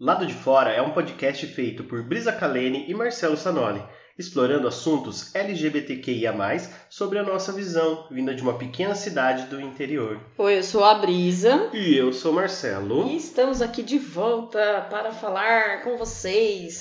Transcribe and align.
Lado 0.00 0.24
de 0.24 0.32
Fora 0.32 0.70
é 0.70 0.80
um 0.80 0.90
podcast 0.92 1.44
feito 1.48 1.82
por 1.82 2.04
Brisa 2.04 2.30
Kalene 2.30 2.84
e 2.86 2.94
Marcelo 2.94 3.36
Sanoli, 3.36 3.82
explorando 4.16 4.68
assuntos 4.68 5.34
LGBTQIA+, 5.34 6.32
sobre 6.88 7.18
a 7.18 7.24
nossa 7.24 7.52
visão, 7.52 8.06
vinda 8.08 8.32
de 8.32 8.40
uma 8.40 8.56
pequena 8.56 8.94
cidade 8.94 9.46
do 9.46 9.60
interior. 9.60 10.20
Oi, 10.38 10.58
eu 10.58 10.62
sou 10.62 10.84
a 10.84 10.94
Brisa. 10.94 11.68
E 11.72 11.96
eu 11.96 12.12
sou 12.12 12.30
o 12.30 12.34
Marcelo. 12.36 13.08
E 13.08 13.16
estamos 13.16 13.60
aqui 13.60 13.82
de 13.82 13.98
volta 13.98 14.86
para 14.88 15.10
falar 15.10 15.82
com 15.82 15.96
vocês. 15.96 16.74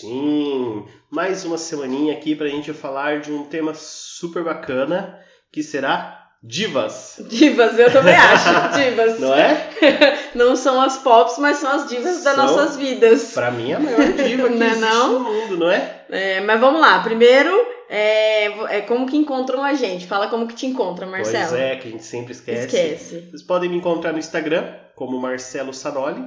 Sim, 0.00 0.86
mais 1.08 1.44
uma 1.44 1.56
semaninha 1.56 2.14
aqui 2.14 2.34
pra 2.34 2.48
gente 2.48 2.72
falar 2.72 3.20
de 3.20 3.30
um 3.30 3.44
tema 3.44 3.74
super 3.74 4.42
bacana, 4.42 5.20
que 5.52 5.62
será 5.62 6.23
divas. 6.46 7.16
Divas, 7.26 7.78
eu 7.78 7.90
também 7.90 8.14
acho. 8.14 8.50
Divas. 8.78 9.18
Não 9.18 9.34
é? 9.34 9.70
Não 10.34 10.54
são 10.54 10.80
as 10.80 10.98
pops, 10.98 11.38
mas 11.38 11.56
são 11.56 11.70
as 11.70 11.88
divas 11.88 12.22
das 12.22 12.34
São. 12.34 12.44
nossas 12.44 12.76
vidas. 12.76 13.32
Pra 13.32 13.50
mim 13.50 13.72
é 13.72 13.76
a 13.76 13.80
maior 13.80 14.12
diva 14.12 14.48
que 14.48 14.54
Não 14.54 14.66
é 14.66 14.70
existe 14.70 14.80
não? 14.84 15.12
no 15.12 15.20
mundo, 15.20 15.56
não 15.56 15.70
é? 15.70 16.04
É, 16.10 16.40
mas 16.42 16.60
vamos 16.60 16.80
lá. 16.80 17.00
Primeiro, 17.02 17.50
é, 17.88 18.76
é 18.76 18.80
como 18.82 19.06
que 19.06 19.16
encontram 19.16 19.62
a 19.62 19.72
gente. 19.72 20.06
Fala 20.06 20.28
como 20.28 20.46
que 20.46 20.54
te 20.54 20.66
encontra, 20.66 21.06
Marcelo. 21.06 21.48
Pois 21.48 21.60
é, 21.60 21.76
que 21.76 21.88
a 21.88 21.90
gente 21.92 22.04
sempre 22.04 22.32
esquece. 22.32 22.66
Esquece. 22.66 23.28
Vocês 23.30 23.42
podem 23.42 23.70
me 23.70 23.76
encontrar 23.76 24.12
no 24.12 24.18
Instagram, 24.18 24.66
como 24.94 25.18
Marcelo 25.18 25.72
Sanoli. 25.72 26.22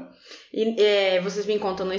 E, 0.52 0.82
é, 0.82 1.22
vocês 1.22 1.46
me 1.46 1.54
encontram 1.54 1.86
no 1.86 1.94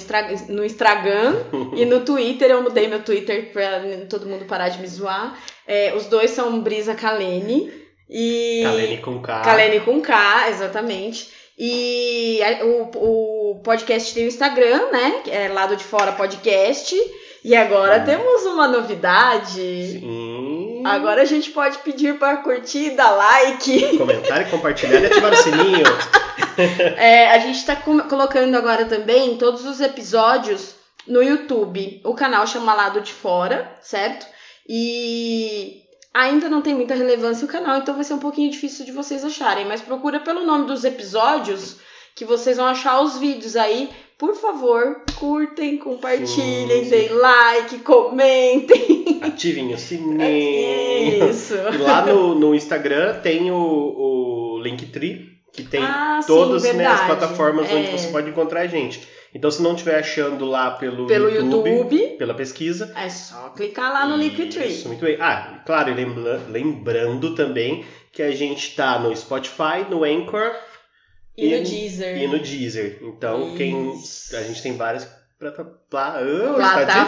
Instagram 0.64 1.36
e 1.76 1.84
no 1.84 2.00
Twitter. 2.00 2.50
Eu 2.50 2.62
mudei 2.62 2.88
meu 2.88 3.02
Twitter 3.02 3.52
pra 3.52 3.80
todo 4.10 4.26
mundo 4.26 4.44
parar 4.46 4.70
de 4.70 4.80
me 4.80 4.88
zoar. 4.88 5.38
É, 5.66 5.94
os 5.94 6.06
dois 6.06 6.32
são 6.32 6.60
Brisa 6.60 6.94
Kalene. 6.94 7.87
E... 8.08 8.62
Kalene 8.64 8.98
com 8.98 9.20
K. 9.20 9.40
Kalene 9.42 9.80
com 9.80 10.00
K, 10.00 10.48
exatamente. 10.50 11.30
E 11.58 12.40
o, 12.62 13.50
o 13.52 13.60
podcast 13.62 14.14
tem 14.14 14.24
o 14.24 14.28
Instagram, 14.28 14.90
né? 14.92 15.22
É 15.26 15.48
Lado 15.48 15.76
de 15.76 15.84
Fora 15.84 16.12
Podcast. 16.12 16.94
E 17.44 17.54
agora 17.54 18.00
Sim. 18.00 18.06
temos 18.06 18.42
uma 18.46 18.68
novidade. 18.68 19.98
Sim. 20.00 20.82
Agora 20.84 21.22
a 21.22 21.24
gente 21.24 21.50
pode 21.50 21.78
pedir 21.78 22.18
para 22.18 22.38
curtir, 22.38 22.90
dar 22.90 23.10
like. 23.10 23.98
Comentar 23.98 24.42
e 24.42 24.50
compartilhar 24.50 25.00
e 25.00 25.06
ativar 25.06 25.32
o 25.32 25.36
sininho. 25.36 25.84
É, 26.96 27.30
a 27.30 27.38
gente 27.38 27.64
tá 27.64 27.76
com- 27.76 28.00
colocando 28.00 28.56
agora 28.56 28.84
também 28.84 29.36
todos 29.38 29.64
os 29.64 29.80
episódios 29.80 30.74
no 31.06 31.22
YouTube. 31.22 32.00
O 32.04 32.14
canal 32.14 32.44
chama 32.48 32.74
Lado 32.74 33.00
de 33.00 33.12
Fora, 33.12 33.76
certo? 33.80 34.26
E 34.68 35.82
ainda 36.18 36.48
não 36.48 36.60
tem 36.60 36.74
muita 36.74 36.94
relevância 36.94 37.44
o 37.44 37.48
canal, 37.48 37.78
então 37.78 37.94
vai 37.94 38.04
ser 38.04 38.14
um 38.14 38.18
pouquinho 38.18 38.50
difícil 38.50 38.84
de 38.84 38.92
vocês 38.92 39.24
acharem. 39.24 39.66
Mas 39.66 39.80
procura 39.80 40.18
pelo 40.20 40.44
nome 40.44 40.66
dos 40.66 40.84
episódios 40.84 41.76
que 42.14 42.24
vocês 42.24 42.56
vão 42.56 42.66
achar 42.66 43.00
os 43.00 43.16
vídeos 43.18 43.54
aí. 43.56 43.88
Por 44.18 44.34
favor, 44.34 45.02
curtem, 45.16 45.76
compartilhem, 45.78 46.26
Sim, 46.26 46.84
sim. 46.84 46.90
deem 46.90 47.08
like, 47.10 47.78
comentem. 47.78 49.20
Ativem 49.22 49.72
o 49.72 49.78
sininho. 49.78 50.20
Isso. 51.30 51.54
E 51.54 51.76
lá 51.78 52.04
no, 52.04 52.34
no 52.34 52.54
Instagram 52.54 53.20
tem 53.20 53.50
o, 53.52 53.56
o 53.56 54.60
Linktree, 54.62 55.38
que 55.52 55.62
tem 55.62 55.84
Ah, 55.84 56.18
sim, 56.20 56.26
todas 56.26 56.62
né, 56.74 56.84
as 56.86 57.06
plataformas 57.06 57.70
onde 57.70 57.86
É. 57.88 57.96
você 57.96 58.08
pode 58.08 58.28
encontrar 58.30 58.62
a 58.62 58.66
gente. 58.66 59.06
Então, 59.38 59.50
se 59.52 59.62
não 59.62 59.72
estiver 59.74 60.00
achando 60.00 60.44
lá 60.44 60.72
pelo, 60.72 61.06
Pelo 61.06 61.28
YouTube, 61.30 61.70
YouTube. 61.70 62.16
pela 62.18 62.34
pesquisa. 62.34 62.92
É 62.96 63.08
só 63.08 63.50
clicar 63.50 63.92
lá 63.92 64.04
no 64.06 64.16
Linktree. 64.16 64.68
Isso, 64.68 64.88
muito 64.88 65.04
bem. 65.04 65.16
Ah, 65.20 65.62
claro, 65.64 65.90
e 65.90 65.94
lembra- 65.94 66.42
lembrando 66.48 67.34
também 67.36 67.84
que 68.12 68.20
a 68.20 68.32
gente 68.32 68.74
tá 68.74 68.98
no 68.98 69.14
Spotify, 69.16 69.86
no 69.88 70.02
Anchor 70.02 70.52
E 71.36 71.46
E- 71.54 71.56
no 71.58 71.64
Deezer. 71.64 72.18
e 72.20 72.26
no 72.26 72.38
Deezer. 72.40 72.98
Então, 73.00 73.54
quem 73.56 73.94
Isso. 73.94 74.36
a 74.36 74.42
gente 74.42 74.60
tem 74.60 74.76
várias 74.76 75.04
Ah, 75.04 75.52
Plataformas. 76.56 76.86
Tá 76.86 77.04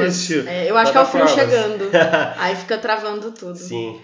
difícil. 0.00 0.48
É, 0.48 0.68
eu 0.68 0.76
acho 0.76 0.90
que 0.90 0.98
é 0.98 1.00
o 1.00 1.06
frio 1.06 1.28
chegando. 1.28 1.84
Aí 2.38 2.56
fica 2.56 2.76
travando 2.78 3.30
tudo. 3.30 3.56
Sim. 3.56 4.00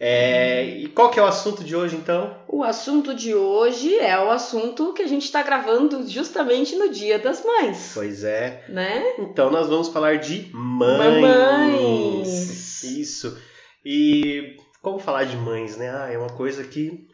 É, 0.00 0.64
e 0.64 0.88
qual 0.88 1.10
que 1.10 1.18
é 1.18 1.22
o 1.22 1.26
assunto 1.26 1.62
de 1.64 1.74
hoje, 1.76 1.96
então? 1.96 2.36
O 2.48 2.62
assunto 2.62 3.14
de 3.14 3.34
hoje 3.34 3.96
é 3.98 4.18
o 4.18 4.30
assunto 4.30 4.92
que 4.92 5.02
a 5.02 5.06
gente 5.06 5.24
está 5.24 5.42
gravando 5.42 6.06
justamente 6.08 6.74
no 6.76 6.90
Dia 6.90 7.18
das 7.18 7.44
Mães, 7.44 7.92
Pois 7.94 8.24
é. 8.24 8.64
né? 8.68 9.02
Então 9.18 9.50
nós 9.50 9.68
vamos 9.68 9.88
falar 9.88 10.18
de 10.18 10.50
mães. 10.52 11.22
Mamães. 11.22 12.82
Isso. 12.84 13.38
E 13.84 14.56
como 14.82 14.98
falar 14.98 15.24
de 15.24 15.36
mães, 15.36 15.76
né? 15.76 15.90
Ah, 15.90 16.08
é 16.10 16.18
uma 16.18 16.30
coisa 16.30 16.64
que 16.64 17.06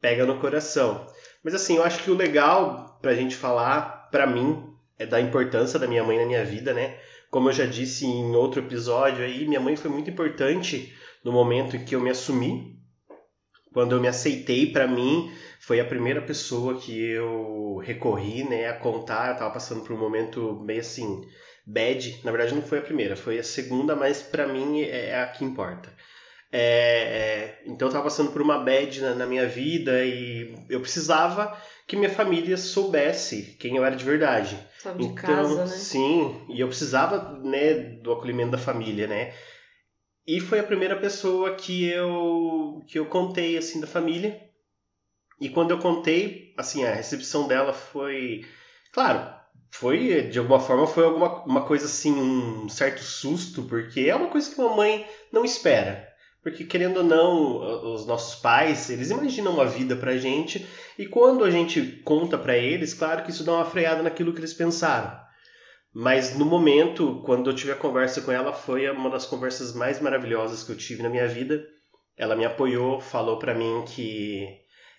pega 0.00 0.24
no 0.26 0.38
coração. 0.40 1.06
Mas 1.42 1.54
assim, 1.54 1.76
eu 1.76 1.84
acho 1.84 2.02
que 2.02 2.10
o 2.10 2.16
legal 2.16 2.98
pra 3.00 3.14
gente 3.14 3.36
falar, 3.36 4.08
pra 4.10 4.26
mim, 4.26 4.62
é 4.98 5.06
da 5.06 5.20
importância 5.20 5.78
da 5.78 5.86
minha 5.86 6.04
mãe 6.04 6.18
na 6.18 6.26
minha 6.26 6.44
vida, 6.44 6.72
né? 6.74 6.96
Como 7.30 7.48
eu 7.48 7.52
já 7.52 7.64
disse 7.64 8.04
em 8.04 8.34
outro 8.34 8.60
episódio 8.60 9.24
aí, 9.24 9.46
minha 9.46 9.60
mãe 9.60 9.76
foi 9.76 9.90
muito 9.90 10.10
importante 10.10 10.92
no 11.24 11.32
momento 11.32 11.76
em 11.76 11.84
que 11.84 11.94
eu 11.94 12.00
me 12.00 12.10
assumi. 12.10 12.78
Quando 13.72 13.94
eu 13.94 14.00
me 14.00 14.08
aceitei 14.08 14.72
pra 14.72 14.88
mim, 14.88 15.32
foi 15.60 15.78
a 15.78 15.84
primeira 15.84 16.20
pessoa 16.20 16.80
que 16.80 16.98
eu 17.10 17.76
recorri, 17.84 18.42
né, 18.42 18.68
a 18.68 18.74
contar. 18.74 19.30
Eu 19.30 19.36
tava 19.36 19.54
passando 19.54 19.82
por 19.84 19.92
um 19.92 19.98
momento 19.98 20.60
meio 20.64 20.80
assim, 20.80 21.22
bad. 21.64 22.20
Na 22.24 22.32
verdade, 22.32 22.54
não 22.54 22.62
foi 22.62 22.78
a 22.78 22.82
primeira, 22.82 23.14
foi 23.14 23.38
a 23.38 23.44
segunda, 23.44 23.94
mas 23.94 24.22
pra 24.22 24.46
mim 24.48 24.80
é 24.82 25.20
a 25.20 25.26
que 25.26 25.44
importa. 25.44 25.94
É, 26.52 26.58
é, 26.58 27.62
então 27.66 27.86
eu 27.86 27.92
tava 27.92 28.04
passando 28.04 28.32
por 28.32 28.42
uma 28.42 28.58
bad 28.58 29.00
na, 29.00 29.14
na 29.14 29.26
minha 29.26 29.46
vida 29.46 30.04
e 30.04 30.52
eu 30.68 30.80
precisava 30.80 31.56
que 31.86 31.94
minha 31.94 32.10
família 32.10 32.56
soubesse 32.56 33.56
quem 33.60 33.76
eu 33.76 33.84
era 33.84 33.94
de 33.94 34.04
verdade. 34.04 34.58
Sabe 34.80 34.98
de 34.98 35.04
Então, 35.10 35.22
casa, 35.22 35.64
né? 35.64 35.66
sim, 35.66 36.44
e 36.48 36.60
eu 36.60 36.66
precisava, 36.66 37.38
né, 37.38 37.74
do 38.02 38.12
acolhimento 38.12 38.50
da 38.50 38.58
família, 38.58 39.06
né? 39.06 39.32
E 40.26 40.40
foi 40.40 40.60
a 40.60 40.64
primeira 40.64 40.96
pessoa 40.96 41.54
que 41.54 41.84
eu 41.84 42.82
que 42.86 42.98
eu 42.98 43.06
contei 43.06 43.56
assim 43.56 43.80
da 43.80 43.86
família. 43.86 44.40
E 45.40 45.48
quando 45.48 45.70
eu 45.70 45.78
contei, 45.78 46.54
assim, 46.58 46.84
a 46.84 46.92
recepção 46.92 47.48
dela 47.48 47.72
foi, 47.72 48.44
claro, 48.92 49.34
foi 49.70 50.28
de 50.28 50.38
alguma 50.38 50.60
forma 50.60 50.86
foi 50.86 51.04
alguma 51.04 51.44
uma 51.44 51.64
coisa 51.64 51.86
assim, 51.86 52.12
um 52.12 52.68
certo 52.68 53.02
susto, 53.02 53.62
porque 53.62 54.00
é 54.00 54.14
uma 54.14 54.28
coisa 54.28 54.50
que 54.54 54.60
uma 54.60 54.76
mãe 54.76 55.06
não 55.32 55.44
espera. 55.44 56.08
Porque 56.42 56.64
querendo 56.64 56.98
ou 56.98 57.04
não, 57.04 57.92
os 57.94 58.06
nossos 58.06 58.40
pais, 58.40 58.88
eles 58.88 59.10
imaginam 59.10 59.52
uma 59.54 59.66
vida 59.66 59.94
pra 59.94 60.16
gente, 60.16 60.66
e 60.98 61.06
quando 61.06 61.44
a 61.44 61.50
gente 61.50 62.00
conta 62.02 62.38
pra 62.38 62.56
eles, 62.56 62.94
claro 62.94 63.22
que 63.22 63.30
isso 63.30 63.44
dá 63.44 63.52
uma 63.52 63.64
freada 63.64 64.02
naquilo 64.02 64.32
que 64.32 64.40
eles 64.40 64.54
pensaram. 64.54 65.18
Mas 65.92 66.36
no 66.36 66.44
momento, 66.44 67.20
quando 67.24 67.50
eu 67.50 67.54
tive 67.54 67.72
a 67.72 67.76
conversa 67.76 68.20
com 68.20 68.30
ela, 68.30 68.52
foi 68.52 68.88
uma 68.90 69.10
das 69.10 69.26
conversas 69.26 69.74
mais 69.74 70.00
maravilhosas 70.00 70.62
que 70.62 70.70
eu 70.70 70.76
tive 70.76 71.02
na 71.02 71.08
minha 71.08 71.26
vida. 71.26 71.64
Ela 72.16 72.36
me 72.36 72.44
apoiou, 72.44 73.00
falou 73.00 73.38
pra 73.38 73.54
mim 73.54 73.84
que 73.86 74.46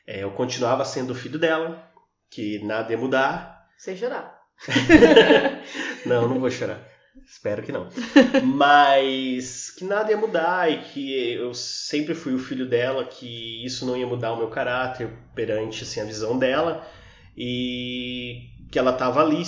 é, 0.06 0.24
eu 0.24 0.32
continuava 0.32 0.84
sendo 0.84 1.12
o 1.12 1.16
filho 1.16 1.40
dela, 1.40 1.90
que 2.30 2.60
nada 2.60 2.92
ia 2.92 2.98
mudar. 2.98 3.68
Sem 3.78 3.96
chorar. 3.96 4.40
Não, 6.06 6.28
não 6.28 6.40
vou 6.40 6.50
chorar. 6.52 6.84
Espero 7.26 7.62
que 7.62 7.72
não. 7.72 7.90
Mas 8.44 9.70
que 9.72 9.84
nada 9.84 10.12
ia 10.12 10.18
mudar 10.18 10.72
e 10.72 10.82
que 10.82 11.34
eu 11.34 11.54
sempre 11.54 12.16
fui 12.16 12.34
o 12.34 12.40
filho 12.40 12.68
dela, 12.68 13.06
que 13.06 13.64
isso 13.66 13.86
não 13.86 13.98
ia 13.98 14.08
mudar 14.08 14.32
o 14.32 14.38
meu 14.38 14.50
caráter 14.50 15.10
perante 15.36 15.84
assim, 15.84 16.00
a 16.00 16.06
visão 16.06 16.38
dela 16.38 16.88
e 17.36 18.50
que 18.72 18.80
ela 18.80 18.94
tava 18.94 19.22
ali 19.22 19.44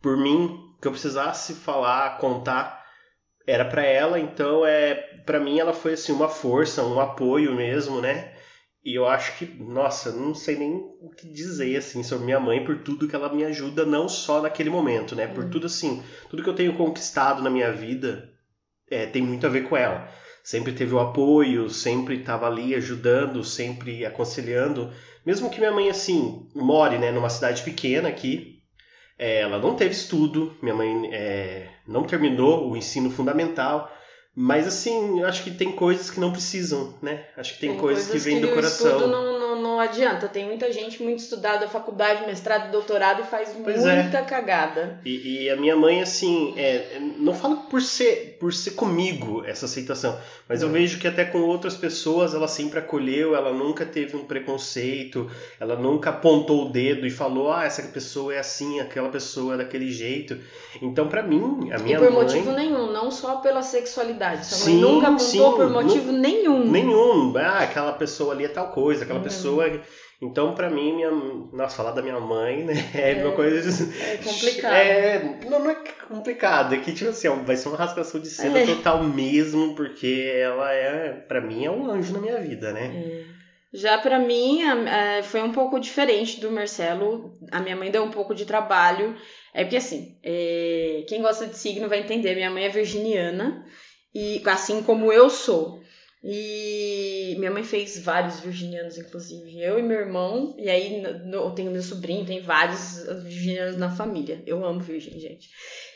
por 0.00 0.16
mim, 0.16 0.63
que 0.84 0.88
eu 0.88 0.92
precisasse 0.92 1.54
falar, 1.54 2.18
contar, 2.18 2.84
era 3.46 3.64
pra 3.64 3.82
ela, 3.82 4.20
então 4.20 4.66
é 4.66 4.94
para 5.24 5.40
mim 5.40 5.58
ela 5.58 5.72
foi 5.72 5.94
assim 5.94 6.12
uma 6.12 6.28
força, 6.28 6.84
um 6.84 7.00
apoio 7.00 7.54
mesmo, 7.54 8.02
né? 8.02 8.34
E 8.84 8.94
eu 8.94 9.08
acho 9.08 9.38
que, 9.38 9.46
nossa, 9.46 10.12
não 10.12 10.34
sei 10.34 10.56
nem 10.58 10.74
o 11.00 11.08
que 11.08 11.26
dizer 11.32 11.76
assim 11.78 12.02
sobre 12.02 12.26
minha 12.26 12.38
mãe 12.38 12.62
por 12.62 12.82
tudo 12.82 13.08
que 13.08 13.16
ela 13.16 13.32
me 13.32 13.42
ajuda, 13.44 13.86
não 13.86 14.10
só 14.10 14.42
naquele 14.42 14.68
momento, 14.68 15.16
né? 15.16 15.26
Por 15.26 15.44
Uhum. 15.44 15.50
tudo 15.50 15.66
assim, 15.66 16.02
tudo 16.28 16.42
que 16.42 16.50
eu 16.50 16.54
tenho 16.54 16.76
conquistado 16.76 17.42
na 17.42 17.48
minha 17.48 17.72
vida 17.72 18.30
é, 18.90 19.06
tem 19.06 19.22
muito 19.22 19.46
a 19.46 19.50
ver 19.50 19.66
com 19.66 19.74
ela. 19.74 20.06
Sempre 20.42 20.74
teve 20.74 20.94
o 20.94 21.00
apoio, 21.00 21.70
sempre 21.70 22.16
estava 22.20 22.46
ali 22.46 22.74
ajudando, 22.74 23.42
sempre 23.42 24.04
aconselhando. 24.04 24.92
Mesmo 25.24 25.48
que 25.48 25.58
minha 25.60 25.72
mãe, 25.72 25.88
assim, 25.88 26.46
more 26.54 26.98
né, 26.98 27.10
numa 27.10 27.30
cidade 27.30 27.62
pequena 27.62 28.10
aqui, 28.10 28.53
ela 29.18 29.58
não 29.58 29.74
teve 29.74 29.92
estudo, 29.92 30.56
minha 30.60 30.74
mãe 30.74 31.10
é, 31.12 31.68
não 31.86 32.02
terminou 32.02 32.70
o 32.70 32.76
ensino 32.76 33.10
fundamental, 33.10 33.90
mas 34.36 34.66
assim, 34.66 35.20
eu 35.20 35.26
acho 35.26 35.44
que 35.44 35.50
tem 35.52 35.72
coisas 35.72 36.10
que 36.10 36.18
não 36.18 36.32
precisam, 36.32 36.94
né? 37.00 37.24
Acho 37.36 37.54
que 37.54 37.60
tem, 37.60 37.76
coisas, 37.76 38.10
que 38.10 38.18
vêm 38.18 38.40
do 38.40 38.48
coração. 38.48 38.90
estudo 38.90 39.06
não, 39.06 39.38
não, 39.38 39.62
não 39.62 39.80
adianta. 39.80 40.26
Tem 40.26 40.44
muita 40.44 40.72
gente 40.72 41.00
muito 41.00 41.20
estudada, 41.20 41.68
faculdade, 41.68 42.26
mestrado, 42.26 42.72
doutorado 42.72 43.22
e 43.22 43.26
faz 43.26 43.56
Pois 43.62 43.86
é. 43.86 44.02
muita 44.02 44.22
cagada. 44.22 45.00
E, 45.04 45.44
e 45.44 45.50
a 45.50 45.56
minha 45.56 45.76
mãe, 45.76 46.02
assim, 46.02 46.52
é, 46.56 46.98
não 47.16 47.32
falo 47.32 47.58
por 47.70 47.80
ser 47.80 48.33
por 48.38 48.52
ser 48.52 48.72
comigo 48.72 49.42
essa 49.44 49.66
aceitação. 49.66 50.18
Mas 50.48 50.62
eu 50.62 50.68
vejo 50.68 50.98
que 50.98 51.06
até 51.08 51.24
com 51.24 51.38
outras 51.40 51.76
pessoas 51.76 52.34
ela 52.34 52.48
sempre 52.48 52.78
acolheu, 52.78 53.34
ela 53.34 53.52
nunca 53.52 53.84
teve 53.86 54.16
um 54.16 54.24
preconceito, 54.24 55.30
ela 55.60 55.76
nunca 55.76 56.10
apontou 56.10 56.66
o 56.66 56.70
dedo 56.70 57.06
e 57.06 57.10
falou, 57.10 57.52
ah, 57.52 57.64
essa 57.64 57.82
pessoa 57.82 58.34
é 58.34 58.38
assim, 58.38 58.80
aquela 58.80 59.08
pessoa 59.08 59.54
é 59.54 59.56
daquele 59.58 59.90
jeito. 59.90 60.38
Então, 60.82 61.08
para 61.08 61.22
mim, 61.22 61.70
a 61.72 61.78
minha 61.78 61.96
e 61.96 62.00
por 62.00 62.10
mãe... 62.10 62.22
motivo 62.24 62.52
nenhum, 62.52 62.92
não 62.92 63.10
só 63.10 63.36
pela 63.36 63.62
sexualidade. 63.62 64.46
Sua 64.46 64.58
Sim, 64.58 64.80
mãe 64.80 64.92
nunca 64.92 65.06
apontou 65.08 65.20
sim, 65.50 65.56
por 65.56 65.70
motivo 65.70 66.12
nenhum. 66.12 66.70
Nenhum. 66.70 67.32
Ah, 67.36 67.60
aquela 67.60 67.92
pessoa 67.92 68.32
ali 68.34 68.44
é 68.44 68.48
tal 68.48 68.68
coisa, 68.70 69.04
aquela 69.04 69.18
Uhum. 69.18 69.24
pessoa. 69.24 69.80
Então, 70.22 70.54
pra 70.54 70.70
mim, 70.70 70.94
minha. 70.94 71.10
Nossa, 71.52 71.76
falar 71.76 71.90
da 71.90 72.00
minha 72.00 72.18
mãe, 72.18 72.64
né? 72.64 72.74
É, 72.94 73.12
É, 73.20 73.24
uma 73.24 73.34
coisa. 73.34 73.88
é 74.00 74.16
complicado. 74.24 74.72
É, 74.74 75.38
não, 75.44 75.58
não 75.60 75.70
é 75.70 75.74
complicado. 76.06 76.74
É 76.74 76.78
que, 76.78 76.92
tipo 76.92 77.10
assim, 77.10 77.28
ó, 77.28 77.34
vai 77.36 77.56
ser 77.56 77.68
uma 77.68 77.76
rasgação 77.78 78.20
de 78.20 78.28
seda 78.28 78.58
É. 78.60 78.66
total 78.66 79.02
mesmo, 79.04 79.74
porque 79.74 80.30
ela 80.34 80.72
é. 80.72 81.12
Pra 81.12 81.40
mim, 81.40 81.64
é 81.64 81.70
um 81.70 81.90
anjo 81.90 82.12
na 82.12 82.20
minha 82.20 82.38
vida, 82.40 82.72
né? 82.72 82.86
É. 83.30 83.34
Já 83.76 83.98
pra 83.98 84.20
mim, 84.20 84.62
é, 84.62 85.22
foi 85.24 85.42
um 85.42 85.50
pouco 85.50 85.80
diferente 85.80 86.40
do 86.40 86.50
Marcelo. 86.50 87.32
A 87.50 87.58
minha 87.60 87.74
mãe 87.74 87.90
deu 87.90 88.04
um 88.04 88.10
pouco 88.10 88.32
de 88.34 88.44
trabalho. 88.44 89.16
É 89.52 89.64
porque, 89.64 89.76
assim, 89.76 90.16
é, 90.22 91.04
quem 91.08 91.20
gosta 91.22 91.46
de 91.46 91.56
signo 91.58 91.88
vai 91.88 91.98
entender. 92.00 92.34
Minha 92.36 92.50
mãe 92.50 92.64
é 92.64 92.68
virginiana, 92.68 93.64
e 94.14 94.40
assim 94.46 94.80
como 94.82 95.12
eu 95.12 95.28
sou. 95.28 95.82
E 96.26 97.34
minha 97.38 97.50
mãe 97.50 97.62
fez 97.62 98.02
vários 98.02 98.40
virginianos, 98.40 98.96
inclusive. 98.96 99.60
Eu 99.60 99.78
e 99.78 99.82
meu 99.82 99.98
irmão. 99.98 100.54
E 100.58 100.70
aí 100.70 101.02
no- 101.02 101.36
eu 101.44 101.50
tenho 101.50 101.70
meu 101.70 101.82
sobrinho, 101.82 102.24
tem 102.24 102.40
vários 102.40 103.04
virginianos 103.24 103.76
na 103.76 103.90
família. 103.90 104.42
Eu 104.46 104.64
amo 104.64 104.80
virgem, 104.80 105.18
gente. 105.20 105.48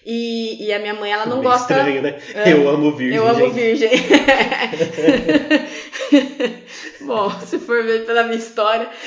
E, 0.07 0.65
e 0.67 0.73
a 0.73 0.79
minha 0.79 0.95
mãe, 0.95 1.13
ela 1.13 1.27
não 1.27 1.39
Meio 1.39 1.51
gosta. 1.51 1.75
estranho, 1.75 2.03
né? 2.03 2.19
É. 2.35 2.53
Eu 2.53 2.69
amo 2.69 2.93
virgem. 2.93 3.17
Eu 3.17 3.27
amo 3.29 3.51
virgem. 3.51 3.91
Bom, 7.01 7.31
se 7.47 7.59
for 7.59 7.83
ver 7.85 8.05
pela 8.07 8.25
minha 8.25 8.39
história. 8.39 8.89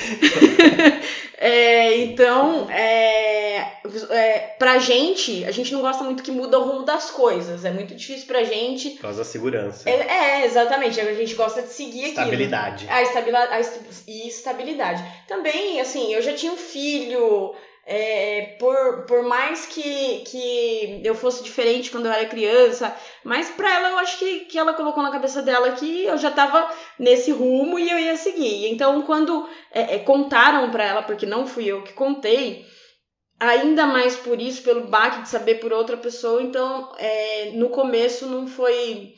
É, 1.43 1.97
então, 1.97 2.69
é, 2.69 3.65
é, 4.11 4.37
pra 4.59 4.77
gente, 4.77 5.43
a 5.43 5.49
gente 5.49 5.73
não 5.73 5.81
gosta 5.81 6.03
muito 6.03 6.21
que 6.21 6.29
muda 6.29 6.59
o 6.59 6.63
rumo 6.63 6.85
das 6.85 7.09
coisas. 7.09 7.65
É 7.65 7.71
muito 7.71 7.95
difícil 7.95 8.27
pra 8.27 8.43
gente. 8.43 8.91
Por 8.91 9.01
causa 9.01 9.17
da 9.17 9.23
segurança. 9.25 9.89
É, 9.89 10.41
é, 10.41 10.45
exatamente. 10.45 11.01
A 11.01 11.13
gente 11.15 11.33
gosta 11.33 11.63
de 11.63 11.69
seguir 11.69 12.01
aquilo. 12.01 12.09
Estabilidade. 12.09 12.85
A, 12.87 13.01
estabila 13.01 13.39
a 13.49 13.59
est- 13.59 13.81
e 14.07 14.27
estabilidade. 14.27 15.03
Também, 15.27 15.81
assim, 15.81 16.13
eu 16.13 16.21
já 16.21 16.33
tinha 16.33 16.51
um 16.51 16.57
filho. 16.57 17.55
É, 17.93 18.55
por, 18.57 19.05
por 19.05 19.21
mais 19.23 19.65
que, 19.65 20.19
que 20.19 21.01
eu 21.03 21.13
fosse 21.13 21.43
diferente 21.43 21.91
quando 21.91 22.05
eu 22.05 22.11
era 22.11 22.25
criança, 22.25 22.95
mas 23.21 23.49
pra 23.49 23.69
ela 23.69 23.89
eu 23.89 23.97
acho 23.97 24.17
que, 24.17 24.45
que 24.45 24.57
ela 24.57 24.73
colocou 24.73 25.03
na 25.03 25.11
cabeça 25.11 25.41
dela 25.41 25.73
que 25.73 26.05
eu 26.05 26.17
já 26.17 26.31
tava 26.31 26.73
nesse 26.97 27.31
rumo 27.31 27.77
e 27.77 27.91
eu 27.91 27.99
ia 27.99 28.15
seguir. 28.15 28.71
Então, 28.71 29.01
quando 29.01 29.45
é, 29.73 29.95
é, 29.95 29.99
contaram 29.99 30.71
pra 30.71 30.85
ela, 30.85 31.01
porque 31.01 31.25
não 31.25 31.45
fui 31.45 31.65
eu 31.65 31.83
que 31.83 31.91
contei, 31.91 32.65
ainda 33.37 33.85
mais 33.85 34.15
por 34.15 34.39
isso, 34.39 34.63
pelo 34.63 34.87
baque 34.87 35.23
de 35.23 35.27
saber 35.27 35.55
por 35.55 35.73
outra 35.73 35.97
pessoa, 35.97 36.41
então 36.41 36.93
é, 36.97 37.51
no 37.55 37.69
começo 37.71 38.25
não 38.25 38.47
foi 38.47 39.15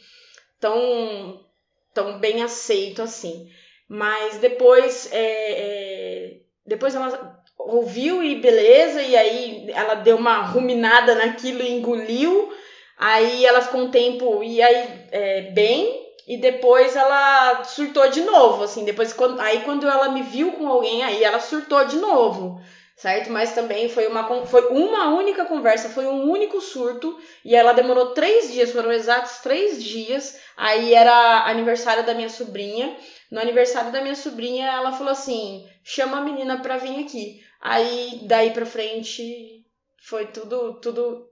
tão, 0.60 1.46
tão 1.94 2.18
bem 2.18 2.42
aceito 2.42 3.04
assim. 3.04 3.46
Mas 3.88 4.40
depois, 4.40 5.12
é, 5.12 5.22
é, 5.22 6.40
depois 6.66 6.96
ela 6.96 7.33
ouviu 7.58 8.22
e 8.24 8.36
beleza, 8.36 9.02
e 9.02 9.16
aí 9.16 9.72
ela 9.72 9.96
deu 9.96 10.18
uma 10.18 10.42
ruminada 10.42 11.16
naquilo 11.16 11.62
e 11.62 11.72
engoliu. 11.72 12.52
Aí 12.98 13.46
ela 13.46 13.62
ficou 13.62 13.82
um 13.82 13.92
tempo, 13.92 14.44
e 14.44 14.62
aí 14.62 15.08
é, 15.12 15.42
bem, 15.52 16.04
e 16.28 16.38
depois 16.38 16.96
ela 16.96 17.64
surtou 17.66 18.08
de 18.10 18.22
novo, 18.22 18.64
assim, 18.64 18.86
depois 18.86 19.12
quando, 19.12 19.40
aí 19.42 19.62
quando 19.62 19.88
ela 19.88 20.10
me 20.10 20.22
viu 20.22 20.54
com 20.54 20.68
alguém, 20.68 21.04
aí 21.04 21.24
ela 21.24 21.40
surtou 21.40 21.84
de 21.86 21.98
novo, 21.98 22.62
certo? 22.96 23.30
Mas 23.30 23.54
também 23.54 23.90
foi 23.90 24.08
uma, 24.08 24.46
foi 24.46 24.68
uma 24.68 25.10
única 25.10 25.44
conversa, 25.44 25.90
foi 25.90 26.06
um 26.06 26.30
único 26.30 26.62
surto, 26.62 27.18
e 27.44 27.56
ela 27.56 27.74
demorou 27.74 28.14
três 28.14 28.54
dias, 28.54 28.72
foram 28.72 28.92
exatos 28.92 29.40
três 29.40 29.84
dias, 29.84 30.40
aí 30.56 30.94
era 30.94 31.46
aniversário 31.46 32.06
da 32.06 32.14
minha 32.14 32.30
sobrinha, 32.30 32.96
no 33.30 33.42
aniversário 33.42 33.92
da 33.92 34.02
minha 34.02 34.16
sobrinha, 34.16 34.68
ela 34.68 34.94
falou 34.94 35.12
assim, 35.12 35.68
chama 35.84 36.20
a 36.20 36.22
menina 36.22 36.62
pra 36.62 36.78
vir 36.78 37.04
aqui, 37.04 37.43
aí 37.64 38.20
daí 38.24 38.52
pra 38.52 38.66
frente 38.66 39.66
foi 40.02 40.28
tudo, 40.28 40.82
tudo 40.82 41.30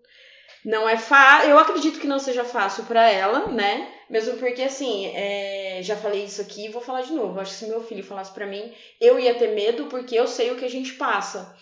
não 0.63 0.88
é 0.88 0.98
fácil. 0.98 1.50
Eu 1.50 1.60
acredito 1.60 2.00
que 2.00 2.07
não 2.07 2.19
seja 2.19 2.45
fácil 2.45 2.86
pra 2.86 3.10
ela, 3.10 3.48
né? 3.48 3.92
Mesmo 4.10 4.38
porque, 4.38 4.63
assim, 4.63 5.07
é, 5.07 5.80
já 5.81 5.95
falei 5.95 6.24
isso 6.24 6.42
aqui 6.42 6.66
e 6.66 6.69
vou 6.69 6.81
falar 6.81 7.01
de 7.01 7.13
novo. 7.13 7.39
Acho 7.39 7.51
que 7.51 7.60
se 7.60 7.68
meu 7.68 7.83
filho 7.83 8.04
falasse 8.04 8.33
pra 8.33 8.45
mim, 8.45 8.74
eu 9.00 9.19
ia 9.19 9.36
ter 9.36 9.54
medo 9.54 9.86
porque 9.86 10.16
eu 10.16 10.28
sei 10.28 10.51
o 10.51 10.56
que 10.56 10.66
a 10.66 10.69
gente 10.69 10.94
passa. 10.94 11.56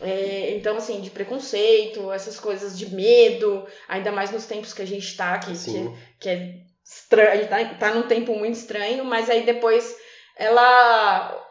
É, 0.00 0.50
então, 0.56 0.76
assim, 0.76 1.00
de 1.00 1.10
preconceito, 1.10 2.10
essas 2.12 2.38
coisas 2.40 2.76
de 2.76 2.94
medo, 2.94 3.66
ainda 3.88 4.10
mais 4.10 4.30
nos 4.30 4.46
tempos 4.46 4.72
que 4.72 4.82
a 4.82 4.86
gente 4.86 5.16
tá, 5.16 5.38
que, 5.38 5.52
que, 5.52 5.92
que 6.20 6.28
é 6.28 6.54
estranho, 6.84 7.48
tá, 7.48 7.64
tá 7.74 7.94
num 7.94 8.02
tempo 8.02 8.34
muito 8.36 8.56
estranho, 8.56 9.04
mas 9.04 9.30
aí 9.30 9.44
depois 9.44 9.96
ela 10.36 11.43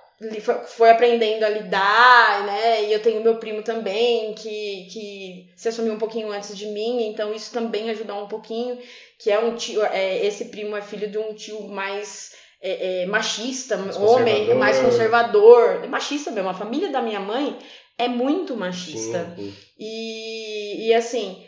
foi, 0.66 0.90
aprendendo 0.90 1.44
a 1.44 1.50
lidar, 1.50 2.46
né? 2.46 2.86
E 2.86 2.94
eu 2.94 3.02
tenho 3.02 3.24
meu 3.24 3.38
primo 3.38 3.62
também, 3.64 4.34
que, 4.34 4.88
que 4.92 5.50
se 5.56 5.70
assumiu 5.70 5.94
um 5.94 6.00
pouquinho 6.00 6.32
antes 6.32 6.58
de 6.58 6.68
mim, 6.68 7.08
então 7.08 7.34
isso 7.34 7.52
também 7.52 7.90
ajudou 7.90 8.24
um 8.24 8.28
pouquinho, 8.28 8.78
que 9.20 9.32
é 9.32 9.40
um 9.40 9.56
tio, 9.56 9.84
é, 9.84 10.26
esse 10.26 10.46
primo 10.46 10.76
é 10.76 10.82
filho 10.82 11.10
de 11.10 11.18
um 11.18 11.34
tio 11.34 11.68
mais 11.68 12.32
é, 12.62 13.04
é, 13.04 13.06
machista, 13.06 13.76
Mais 13.78 13.98
homem, 13.98 14.54
mais 14.56 14.80
conservador, 14.80 15.88
machista 15.90 16.32
mesmo. 16.32 16.50
A 16.50 16.54
família 16.54 16.90
da 16.90 17.02
minha 17.02 17.20
mãe 17.20 17.58
é 17.98 18.08
muito 18.08 18.56
machista. 18.56 19.34
Sim, 19.36 19.44
sim. 19.44 19.54
E, 19.78 20.88
e 20.88 20.94
assim, 20.94 21.46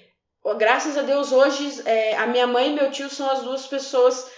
graças 0.57 0.97
a 0.97 1.01
Deus, 1.01 1.31
hoje 1.31 1.81
é, 1.85 2.15
a 2.17 2.27
minha 2.27 2.45
mãe 2.45 2.69
e 2.69 2.73
meu 2.73 2.91
tio 2.91 3.09
são 3.09 3.29
as 3.29 3.43
duas 3.43 3.65
pessoas, 3.65 4.29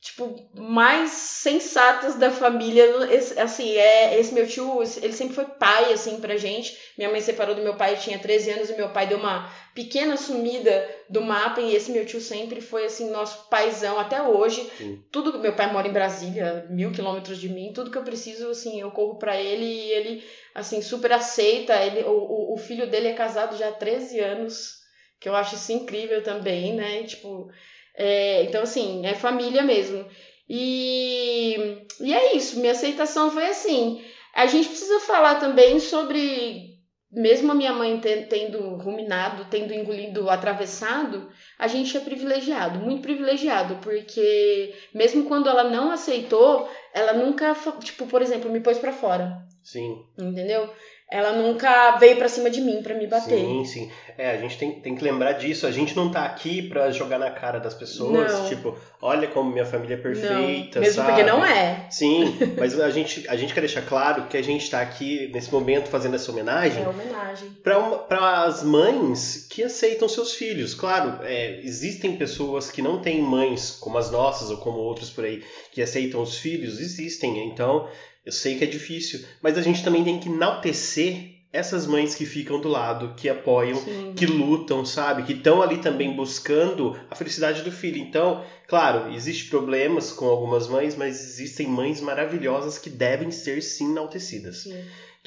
tipo, 0.00 0.48
mais 0.54 1.10
sensatas 1.10 2.14
da 2.14 2.30
família. 2.30 2.84
Esse, 3.12 3.38
assim, 3.38 3.76
é, 3.76 4.18
esse 4.18 4.32
meu 4.32 4.46
tio, 4.46 4.80
ele 5.02 5.12
sempre 5.12 5.34
foi 5.34 5.44
pai, 5.44 5.92
assim, 5.92 6.20
pra 6.20 6.36
gente. 6.36 6.76
Minha 6.96 7.10
mãe 7.10 7.20
separou 7.20 7.54
do 7.54 7.62
meu 7.62 7.76
pai, 7.76 7.96
tinha 7.96 8.18
13 8.18 8.50
anos, 8.52 8.70
e 8.70 8.76
meu 8.76 8.90
pai 8.90 9.08
deu 9.08 9.18
uma 9.18 9.52
pequena 9.74 10.16
sumida 10.16 10.88
do 11.10 11.20
mapa, 11.20 11.60
e 11.60 11.74
esse 11.74 11.90
meu 11.90 12.06
tio 12.06 12.20
sempre 12.20 12.60
foi, 12.60 12.84
assim, 12.84 13.10
nosso 13.10 13.48
paizão 13.48 13.98
até 13.98 14.22
hoje. 14.22 14.70
Sim. 14.78 15.02
Tudo 15.10 15.32
que 15.32 15.38
meu 15.38 15.54
pai 15.54 15.72
mora 15.72 15.88
em 15.88 15.92
Brasília, 15.92 16.66
mil 16.70 16.92
quilômetros 16.92 17.38
de 17.38 17.48
mim, 17.48 17.72
tudo 17.74 17.90
que 17.90 17.98
eu 17.98 18.04
preciso, 18.04 18.50
assim, 18.50 18.80
eu 18.80 18.92
corro 18.92 19.18
pra 19.18 19.36
ele 19.36 19.64
e 19.64 19.90
ele, 19.90 20.24
assim, 20.54 20.80
super 20.80 21.12
aceita. 21.12 21.74
Ele, 21.74 22.04
o, 22.04 22.12
o, 22.12 22.54
o 22.54 22.56
filho 22.56 22.88
dele 22.88 23.08
é 23.08 23.14
casado 23.14 23.56
já 23.56 23.68
há 23.68 23.72
13 23.72 24.20
anos, 24.20 24.78
que 25.18 25.28
eu 25.28 25.34
acho 25.34 25.56
isso 25.56 25.72
incrível 25.72 26.22
também, 26.22 26.74
né? 26.74 27.02
Tipo, 27.02 27.50
é, 27.98 28.44
então, 28.44 28.62
assim, 28.62 29.04
é 29.04 29.14
família 29.14 29.62
mesmo. 29.62 30.06
E, 30.48 31.82
e 32.00 32.14
é 32.14 32.36
isso, 32.36 32.58
minha 32.58 32.72
aceitação 32.72 33.30
foi 33.30 33.46
assim. 33.48 34.02
A 34.34 34.46
gente 34.46 34.68
precisa 34.68 35.00
falar 35.00 35.34
também 35.34 35.80
sobre, 35.80 36.76
mesmo 37.10 37.50
a 37.50 37.54
minha 37.54 37.72
mãe 37.72 37.98
te- 37.98 38.26
tendo 38.30 38.76
ruminado, 38.76 39.46
tendo 39.50 39.74
engolido, 39.74 40.30
atravessado, 40.30 41.28
a 41.58 41.66
gente 41.66 41.96
é 41.96 42.00
privilegiado, 42.00 42.78
muito 42.78 43.02
privilegiado, 43.02 43.76
porque 43.82 44.74
mesmo 44.94 45.24
quando 45.24 45.48
ela 45.48 45.64
não 45.64 45.90
aceitou, 45.90 46.70
ela 46.94 47.12
nunca, 47.12 47.54
tipo, 47.82 48.06
por 48.06 48.22
exemplo, 48.22 48.50
me 48.50 48.60
pôs 48.60 48.78
pra 48.78 48.92
fora, 48.92 49.36
Sim. 49.62 50.04
entendeu? 50.16 50.70
Ela 51.10 51.32
nunca 51.32 51.96
veio 51.96 52.16
pra 52.16 52.28
cima 52.28 52.50
de 52.50 52.60
mim 52.60 52.82
pra 52.82 52.94
me 52.94 53.06
bater. 53.06 53.38
Sim, 53.38 53.64
sim. 53.64 53.90
É, 54.18 54.32
a 54.32 54.36
gente 54.36 54.58
tem, 54.58 54.72
tem 54.80 54.94
que 54.94 55.02
lembrar 55.02 55.32
disso. 55.32 55.66
A 55.66 55.70
gente 55.70 55.96
não 55.96 56.10
tá 56.10 56.24
aqui 56.24 56.60
pra 56.68 56.90
jogar 56.90 57.18
na 57.18 57.30
cara 57.30 57.58
das 57.58 57.72
pessoas, 57.72 58.30
Não. 58.32 58.48
tipo, 58.48 58.76
olha 59.00 59.26
como 59.26 59.50
minha 59.50 59.64
família 59.64 59.94
é 59.94 59.96
perfeita, 59.96 60.74
não, 60.78 60.82
mesmo 60.82 60.96
sabe? 61.02 61.08
porque 61.08 61.22
não 61.22 61.42
é. 61.44 61.86
Sim, 61.90 62.36
mas 62.58 62.78
a 62.78 62.90
gente, 62.90 63.26
a 63.26 63.36
gente 63.36 63.54
quer 63.54 63.60
deixar 63.60 63.80
claro 63.82 64.26
que 64.26 64.36
a 64.36 64.42
gente 64.42 64.68
tá 64.68 64.80
aqui, 64.82 65.30
nesse 65.32 65.50
momento, 65.50 65.88
fazendo 65.88 66.14
essa 66.16 66.30
homenagem 66.30 66.82
É 66.82 66.88
homenagem. 66.88 67.56
para 67.62 68.44
as 68.44 68.62
mães 68.62 69.46
que 69.48 69.62
aceitam 69.62 70.08
seus 70.08 70.34
filhos. 70.34 70.74
Claro, 70.74 71.20
é, 71.22 71.60
existem 71.62 72.16
pessoas 72.16 72.70
que 72.70 72.82
não 72.82 73.00
têm 73.00 73.22
mães 73.22 73.70
como 73.70 73.96
as 73.96 74.10
nossas 74.10 74.50
ou 74.50 74.58
como 74.58 74.78
outros 74.78 75.08
por 75.10 75.24
aí 75.24 75.42
que 75.72 75.80
aceitam 75.80 76.20
os 76.20 76.36
filhos, 76.36 76.78
existem. 76.80 77.48
Então, 77.48 77.88
eu 78.28 78.32
sei 78.32 78.58
que 78.58 78.64
é 78.64 78.66
difícil, 78.66 79.24
mas 79.40 79.56
a 79.56 79.62
gente 79.62 79.82
também 79.82 80.04
tem 80.04 80.20
que 80.20 80.28
enaltecer 80.28 81.38
essas 81.50 81.86
mães 81.86 82.14
que 82.14 82.26
ficam 82.26 82.60
do 82.60 82.68
lado, 82.68 83.14
que 83.16 83.26
apoiam, 83.26 83.78
Sim. 83.78 84.12
que 84.14 84.26
lutam, 84.26 84.84
sabe? 84.84 85.22
Que 85.22 85.32
estão 85.32 85.62
ali 85.62 85.78
também 85.78 86.14
buscando 86.14 86.94
a 87.10 87.14
felicidade 87.14 87.62
do 87.62 87.72
filho. 87.72 87.96
Então, 87.96 88.44
claro, 88.66 89.14
existem 89.14 89.48
problemas 89.48 90.12
com 90.12 90.26
algumas 90.26 90.68
mães, 90.68 90.94
mas 90.94 91.18
existem 91.24 91.66
mães 91.66 92.02
maravilhosas 92.02 92.76
que 92.76 92.90
devem 92.90 93.30
ser 93.30 93.62
sim 93.62 93.92
enaltecidas 93.92 94.64
Sim. 94.64 94.78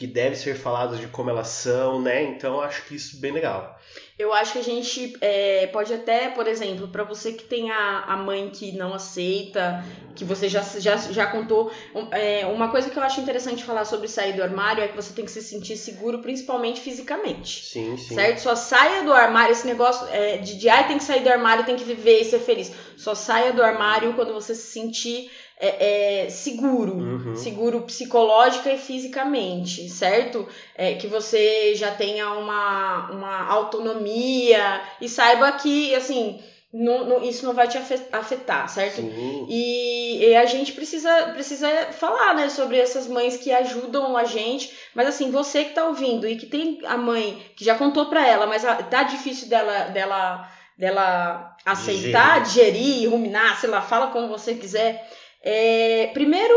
Que 0.02 0.08
deve 0.08 0.36
ser 0.36 0.56
falado 0.56 0.98
de 0.98 1.06
como 1.06 1.30
elas 1.30 1.50
são, 1.50 2.02
né? 2.02 2.24
Então 2.24 2.56
eu 2.56 2.62
acho 2.62 2.86
que 2.86 2.96
isso 2.96 3.18
é 3.18 3.20
bem 3.20 3.32
legal. 3.32 3.80
Eu 4.18 4.34
acho 4.34 4.54
que 4.54 4.58
a 4.58 4.64
gente 4.64 5.16
é, 5.22 5.68
pode 5.68 5.94
até, 5.94 6.30
por 6.30 6.48
exemplo, 6.48 6.88
para 6.88 7.04
você 7.04 7.34
que 7.34 7.44
tem 7.44 7.70
a, 7.70 8.06
a 8.08 8.18
mãe 8.18 8.50
que 8.50 8.72
não 8.72 8.96
aceita, 8.96 9.86
que 10.16 10.26
você 10.26 10.50
já, 10.50 10.62
já, 10.62 10.98
já 10.98 11.28
contou, 11.28 11.72
é, 12.10 12.48
uma 12.48 12.70
coisa 12.70 12.90
que 12.90 12.98
eu 12.98 13.04
acho 13.04 13.22
interessante 13.22 13.64
falar 13.64 13.86
sobre 13.86 14.08
sair 14.08 14.34
do 14.34 14.42
armário 14.42 14.84
é 14.84 14.88
que 14.88 14.96
você 14.96 15.14
tem 15.14 15.24
que 15.24 15.30
se 15.30 15.42
sentir 15.44 15.78
seguro, 15.78 16.18
principalmente 16.20 16.82
fisicamente. 16.82 17.64
Sim, 17.64 17.96
sim. 17.96 18.16
Certo? 18.16 18.40
Só 18.40 18.56
saia 18.56 19.04
do 19.04 19.14
armário, 19.14 19.52
esse 19.52 19.68
negócio 19.68 20.08
é, 20.08 20.38
de, 20.38 20.58
de 20.58 20.68
ai, 20.68 20.88
tem 20.88 20.98
que 20.98 21.04
sair 21.04 21.22
do 21.22 21.30
armário, 21.30 21.64
tem 21.64 21.76
que 21.76 21.84
viver 21.84 22.22
e 22.22 22.26
ser 22.26 22.40
feliz. 22.40 22.72
Só 22.98 23.14
saia 23.14 23.54
do 23.54 23.62
armário 23.62 24.14
quando 24.14 24.34
você 24.34 24.56
se 24.56 24.72
sentir 24.72 25.30
é, 25.62 26.24
é, 26.26 26.30
seguro, 26.30 26.94
Uhum. 26.94 27.36
seguro 27.36 27.82
psicológica 27.82 28.72
e 28.74 28.78
fisicamente, 28.78 29.88
certo? 29.90 30.48
É, 30.76 30.96
que 30.96 31.08
você 31.08 31.76
já 31.76 31.92
tenha 31.92 32.32
uma, 32.32 33.12
uma 33.12 33.48
autonomia 33.48 34.82
e 35.00 35.08
saiba 35.08 35.52
que, 35.54 35.94
assim, 35.96 36.42
não- 36.74 37.06
não- 37.06 37.24
isso 37.24 37.46
não 37.46 37.54
vai 37.54 37.68
te 37.68 37.78
afe- 37.78 38.08
afetar, 38.12 38.68
certo? 38.70 39.02
E, 39.50 40.26
e 40.26 40.36
a 40.36 40.46
gente 40.46 40.72
precisa, 40.72 41.12
precisa 41.34 41.68
falar, 41.92 42.34
né, 42.34 42.50
sobre 42.50 42.78
essas 42.80 43.08
mães 43.08 43.38
que 43.38 43.52
ajudam 43.52 44.16
a 44.18 44.24
gente. 44.24 44.72
Mas 44.96 45.08
assim, 45.08 45.30
você 45.32 45.66
que 45.66 45.74
tá 45.76 45.86
ouvindo 45.86 46.28
e 46.28 46.38
que 46.38 46.46
tem 46.46 46.80
a 46.86 46.98
mãe 46.98 47.42
que 47.56 47.64
já 47.66 47.76
contou 47.76 48.06
pra 48.06 48.26
ela, 48.26 48.48
mas 48.48 48.64
a- 48.66 48.76
tá 48.76 49.04
difícil 49.04 49.50
dela, 49.50 49.86
dela, 49.90 50.50
dela 50.78 51.56
aceitar, 51.66 52.42
digerir, 52.42 53.10
ruminar, 53.10 53.60
sei 53.60 53.70
lá, 53.70 53.82
fala 53.82 54.08
como 54.08 54.28
você 54.30 54.56
quiser. 54.56 55.08
É, 55.44 56.10
primeiro, 56.14 56.54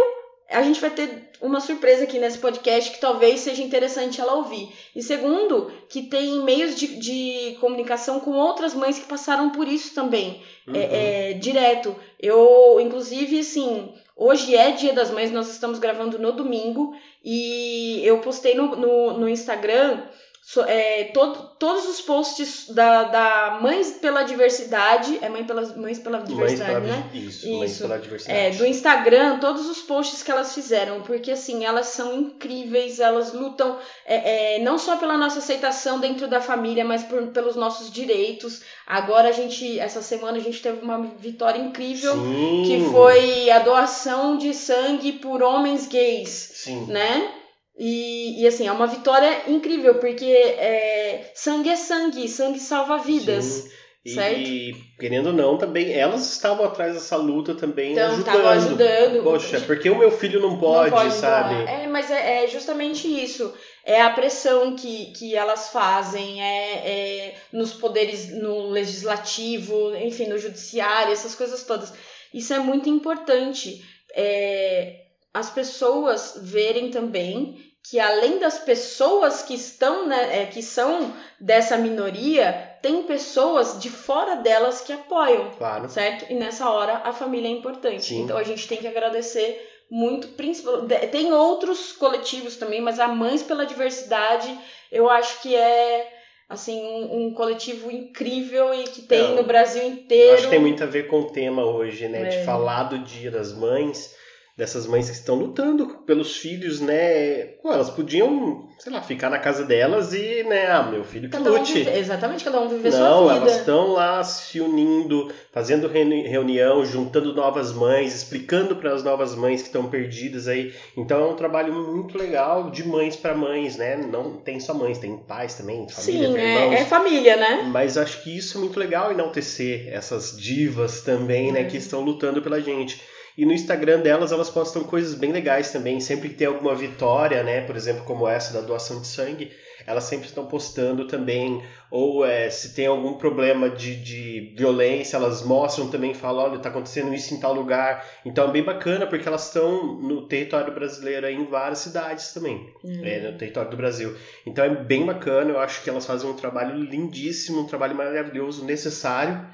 a 0.50 0.62
gente 0.62 0.80
vai 0.80 0.90
ter 0.90 1.30
uma 1.40 1.60
surpresa 1.60 2.04
aqui 2.04 2.18
nesse 2.18 2.38
podcast 2.38 2.90
que 2.90 3.00
talvez 3.00 3.40
seja 3.40 3.62
interessante 3.62 4.20
ela 4.20 4.34
ouvir. 4.34 4.68
E 4.94 5.02
segundo, 5.02 5.70
que 5.88 6.02
tem 6.02 6.42
meios 6.42 6.74
de, 6.76 6.96
de 6.98 7.56
comunicação 7.60 8.20
com 8.20 8.32
outras 8.32 8.74
mães 8.74 8.98
que 8.98 9.06
passaram 9.06 9.50
por 9.50 9.66
isso 9.68 9.94
também 9.94 10.42
Uhum. 10.66 10.74
é, 10.76 11.30
é, 11.30 11.32
direto. 11.34 11.94
Eu, 12.18 12.78
inclusive, 12.80 13.40
assim, 13.40 13.92
hoje 14.16 14.56
é 14.56 14.70
dia 14.70 14.94
das 14.94 15.10
mães, 15.10 15.30
nós 15.30 15.50
estamos 15.50 15.78
gravando 15.78 16.18
no 16.18 16.32
domingo 16.32 16.94
e 17.22 18.00
eu 18.02 18.18
postei 18.20 18.54
no, 18.54 18.74
no, 18.74 19.18
no 19.18 19.28
Instagram 19.28 20.02
so- 20.46 20.62
é, 20.66 21.04
todo, 21.14 21.56
todos 21.58 21.86
os 21.88 22.00
posts 22.02 22.68
da, 22.68 23.04
da 23.04 23.58
Mães 23.62 23.92
pela 23.92 24.22
Diversidade, 24.24 25.18
é 25.22 25.28
Mãe 25.28 25.44
pelas, 25.44 25.74
Mães 25.76 25.98
pela 25.98 26.18
Mães 26.18 26.28
Diversidade, 26.28 26.72
pela, 26.72 26.96
né? 26.96 27.10
Isso, 27.14 27.48
mães 27.50 27.70
Isso. 27.72 27.82
pela 27.82 27.94
É, 27.94 27.98
diversidade. 27.98 28.58
do 28.58 28.66
Instagram, 28.66 29.38
todos 29.38 29.66
os 29.68 29.80
posts 29.82 30.22
que 30.22 30.30
elas 30.30 30.54
fizeram, 30.54 31.00
porque 31.02 31.30
assim, 31.30 31.64
elas 31.64 31.86
são 31.86 32.14
incríveis, 32.14 33.00
elas 33.00 33.32
lutam 33.32 33.78
é, 34.06 34.56
é, 34.56 34.58
não 34.62 34.76
só 34.78 34.96
pela 34.96 35.16
nossa 35.16 35.38
aceitação 35.38 35.98
dentro 35.98 36.28
da 36.28 36.40
família, 36.40 36.84
mas 36.84 37.02
por- 37.04 37.26
pelos 37.28 37.56
nossos 37.56 37.90
direitos. 37.90 38.60
Agora 38.86 39.28
a 39.30 39.32
gente, 39.32 39.78
essa 39.80 40.02
semana 40.02 40.36
a 40.36 40.40
gente 40.42 40.60
teve 40.60 40.82
uma 40.84 41.00
vitória 41.18 41.58
incrível, 41.60 42.12
Sim. 42.12 42.62
que 42.66 42.90
foi 42.92 43.48
a 43.50 43.60
doação 43.60 44.36
de 44.36 44.52
sangue 44.52 45.12
por 45.12 45.42
homens 45.42 45.86
gays, 45.86 46.28
Sim. 46.54 46.84
né? 46.86 47.32
E, 47.76 48.42
e 48.42 48.46
assim, 48.46 48.66
é 48.66 48.72
uma 48.72 48.86
vitória 48.86 49.42
incrível, 49.48 49.96
porque 49.96 50.24
é, 50.24 51.32
sangue 51.34 51.70
é 51.70 51.76
sangue, 51.76 52.28
sangue 52.28 52.60
salva 52.60 52.98
vidas. 52.98 53.44
Sim. 53.44 53.70
E, 54.04 54.10
certo? 54.10 54.38
e, 54.38 54.74
querendo 55.00 55.28
ou 55.28 55.32
não, 55.32 55.56
também 55.56 55.90
elas 55.90 56.30
estavam 56.30 56.66
atrás 56.66 56.92
dessa 56.92 57.16
luta 57.16 57.54
também 57.54 57.92
Então, 57.92 58.12
ajudando. 58.12 58.46
ajudando. 58.46 59.22
Poxa, 59.22 59.60
porque 59.60 59.88
o 59.88 59.96
meu 59.96 60.10
filho 60.10 60.40
não 60.40 60.58
pode, 60.58 60.90
não 60.90 60.98
pode 60.98 61.14
sabe? 61.14 61.54
doar. 61.54 61.68
É, 61.68 61.86
mas 61.86 62.10
é, 62.10 62.44
é 62.44 62.46
justamente 62.46 63.08
isso. 63.08 63.52
É 63.82 64.02
a 64.02 64.10
pressão 64.10 64.76
que, 64.76 65.06
que 65.12 65.34
elas 65.34 65.70
fazem, 65.70 66.42
é, 66.42 66.72
é 66.86 67.34
nos 67.50 67.72
poderes, 67.72 68.28
no 68.30 68.68
legislativo, 68.68 69.96
enfim, 69.96 70.26
no 70.26 70.36
judiciário, 70.36 71.12
essas 71.12 71.34
coisas 71.34 71.64
todas. 71.64 71.90
Isso 72.32 72.52
é 72.52 72.58
muito 72.58 72.90
importante. 72.90 73.82
É, 74.14 75.03
as 75.34 75.50
pessoas 75.50 76.38
verem 76.40 76.90
também 76.90 77.58
que 77.86 78.00
além 78.00 78.38
das 78.38 78.56
pessoas 78.58 79.42
que 79.42 79.52
estão, 79.52 80.06
né, 80.06 80.42
é, 80.42 80.46
que 80.46 80.62
são 80.62 81.12
dessa 81.38 81.76
minoria, 81.76 82.78
tem 82.80 83.02
pessoas 83.02 83.78
de 83.78 83.90
fora 83.90 84.36
delas 84.36 84.80
que 84.80 84.90
apoiam 84.92 85.50
Claro. 85.58 85.86
certo? 85.90 86.24
E 86.30 86.34
nessa 86.34 86.70
hora 86.70 87.02
a 87.04 87.12
família 87.12 87.46
é 87.48 87.50
importante. 87.50 88.04
Sim. 88.06 88.22
Então 88.22 88.38
a 88.38 88.42
gente 88.42 88.66
tem 88.66 88.78
que 88.78 88.86
agradecer 88.86 89.70
muito, 89.90 90.28
principalmente. 90.28 91.06
Tem 91.08 91.30
outros 91.34 91.92
coletivos 91.92 92.56
também, 92.56 92.80
mas 92.80 92.98
a 92.98 93.06
Mães 93.06 93.42
pela 93.42 93.66
Diversidade 93.66 94.56
eu 94.90 95.10
acho 95.10 95.42
que 95.42 95.54
é 95.54 96.10
assim 96.48 96.80
um, 96.82 97.26
um 97.26 97.34
coletivo 97.34 97.90
incrível 97.90 98.72
e 98.72 98.84
que 98.84 99.02
tem 99.02 99.34
no 99.34 99.42
Brasil 99.42 99.82
Eu 99.82 99.88
inteiro. 99.90 100.34
acho 100.34 100.44
que 100.44 100.50
tem 100.50 100.60
muito 100.60 100.82
a 100.82 100.86
ver 100.86 101.06
com 101.06 101.20
o 101.20 101.30
tema 101.30 101.64
hoje, 101.66 102.08
né? 102.08 102.22
É. 102.22 102.38
De 102.38 102.44
falar 102.46 102.84
do 102.84 102.98
Dia 103.00 103.30
das 103.30 103.52
Mães, 103.52 104.14
dessas 104.56 104.86
mães 104.86 105.10
que 105.10 105.16
estão 105.16 105.34
lutando 105.34 105.84
pelos 106.06 106.36
filhos, 106.36 106.80
né? 106.80 107.44
Pô, 107.60 107.72
elas 107.72 107.90
podiam, 107.90 108.68
sei 108.78 108.92
lá, 108.92 109.02
ficar 109.02 109.28
na 109.28 109.38
casa 109.38 109.64
delas 109.64 110.12
e, 110.12 110.44
né? 110.44 110.66
Ah, 110.70 110.82
meu 110.84 111.02
filho 111.02 111.28
que 111.28 111.36
Cada 111.36 111.50
um 111.52 111.58
lute. 111.58 111.72
vive- 111.72 111.90
exatamente, 111.98 112.44
cada 112.44 112.60
um 112.60 112.68
viver 112.68 112.92
Não, 112.92 113.24
sua 113.24 113.34
elas 113.34 113.48
vida. 113.50 113.58
estão 113.60 113.92
lá 113.92 114.22
se 114.22 114.60
unindo, 114.60 115.28
fazendo 115.52 115.88
reuni- 115.88 116.28
reunião, 116.28 116.84
juntando 116.84 117.34
novas 117.34 117.72
mães, 117.72 118.14
explicando 118.14 118.76
para 118.76 118.94
as 118.94 119.02
novas 119.02 119.34
mães 119.34 119.60
que 119.60 119.66
estão 119.68 119.88
perdidas 119.90 120.46
aí. 120.46 120.72
Então 120.96 121.20
é 121.20 121.26
um 121.32 121.34
trabalho 121.36 121.72
muito 121.74 122.16
legal 122.16 122.70
de 122.70 122.86
mães 122.86 123.16
para 123.16 123.34
mães, 123.34 123.76
né? 123.76 123.96
Não 123.96 124.36
tem 124.36 124.60
só 124.60 124.72
mães, 124.72 124.98
tem 124.98 125.16
pais 125.16 125.54
também, 125.54 125.88
família, 125.88 126.28
Sim, 126.28 126.32
tem 126.34 126.44
irmãos. 126.44 126.72
é, 126.74 126.80
é 126.80 126.84
família, 126.84 127.36
né? 127.36 127.68
Mas 127.72 127.98
acho 127.98 128.22
que 128.22 128.36
isso 128.36 128.56
é 128.56 128.60
muito 128.60 128.78
legal 128.78 129.10
enaltecer 129.10 129.88
essas 129.92 130.36
divas 130.38 131.00
também, 131.00 131.50
né, 131.50 131.62
Uhum. 131.62 131.66
que 131.68 131.76
estão 131.76 132.00
lutando 132.02 132.40
pela 132.40 132.60
gente. 132.60 133.02
E 133.36 133.44
no 133.44 133.52
Instagram 133.52 134.00
delas, 134.00 134.30
elas 134.30 134.48
postam 134.48 134.84
coisas 134.84 135.14
bem 135.14 135.32
legais 135.32 135.72
também. 135.72 136.00
Sempre 136.00 136.28
que 136.28 136.36
tem 136.36 136.46
alguma 136.46 136.74
vitória, 136.74 137.42
né, 137.42 137.62
por 137.62 137.74
exemplo, 137.76 138.04
como 138.04 138.28
essa 138.28 138.52
da 138.52 138.60
doação 138.60 139.00
de 139.00 139.08
sangue, 139.08 139.50
elas 139.86 140.04
sempre 140.04 140.26
estão 140.26 140.46
postando 140.46 141.06
também. 141.06 141.62
Ou 141.90 142.24
é, 142.24 142.48
se 142.48 142.74
tem 142.74 142.86
algum 142.86 143.14
problema 143.14 143.68
de, 143.68 143.96
de 143.96 144.54
violência, 144.56 145.16
elas 145.16 145.42
mostram 145.42 145.88
também, 145.88 146.14
falam, 146.14 146.44
olha, 146.44 146.58
tá 146.58 146.68
acontecendo 146.68 147.12
isso 147.12 147.34
em 147.34 147.40
tal 147.40 147.52
lugar. 147.52 148.04
Então 148.24 148.48
é 148.48 148.52
bem 148.52 148.62
bacana, 148.62 149.06
porque 149.06 149.26
elas 149.26 149.46
estão 149.46 149.96
no 149.96 150.26
território 150.28 150.72
brasileiro 150.72 151.28
em 151.28 151.44
várias 151.44 151.78
cidades 151.80 152.32
também 152.32 152.72
Hum. 152.84 153.00
é, 153.04 153.30
no 153.30 153.38
território 153.38 153.70
do 153.70 153.76
Brasil. 153.76 154.14
Então 154.46 154.64
é 154.64 154.68
bem 154.68 155.04
bacana, 155.04 155.50
eu 155.50 155.58
acho 155.58 155.82
que 155.82 155.90
elas 155.90 156.06
fazem 156.06 156.28
um 156.28 156.34
trabalho 156.34 156.76
lindíssimo, 156.76 157.60
um 157.60 157.66
trabalho 157.66 157.96
maravilhoso, 157.96 158.64
necessário. 158.64 159.44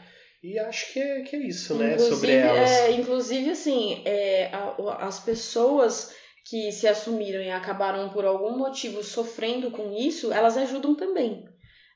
E 0.43 0.59
acho 0.59 0.93
que 0.93 0.99
é, 1.01 1.21
que 1.23 1.37
é 1.37 1.41
isso, 1.41 1.75
né? 1.77 1.99
Sobre 1.99 2.33
elas. 2.33 2.71
é, 2.71 2.93
inclusive, 2.93 3.51
assim, 3.51 4.03
é, 4.07 4.47
a- 4.53 5.07
as 5.07 5.21
pessoas 5.21 6.15
que 6.47 6.73
se 6.73 6.89
assumiram 6.89 7.43
e 7.43 7.51
acabaram 7.51 8.09
por 8.09 8.25
algum 8.25 8.57
motivo 8.57 9.03
sofrendo 9.05 9.71
com 9.71 9.93
isso, 9.93 10.33
elas 10.33 10.57
ajudam 10.57 10.95
também. 10.95 11.45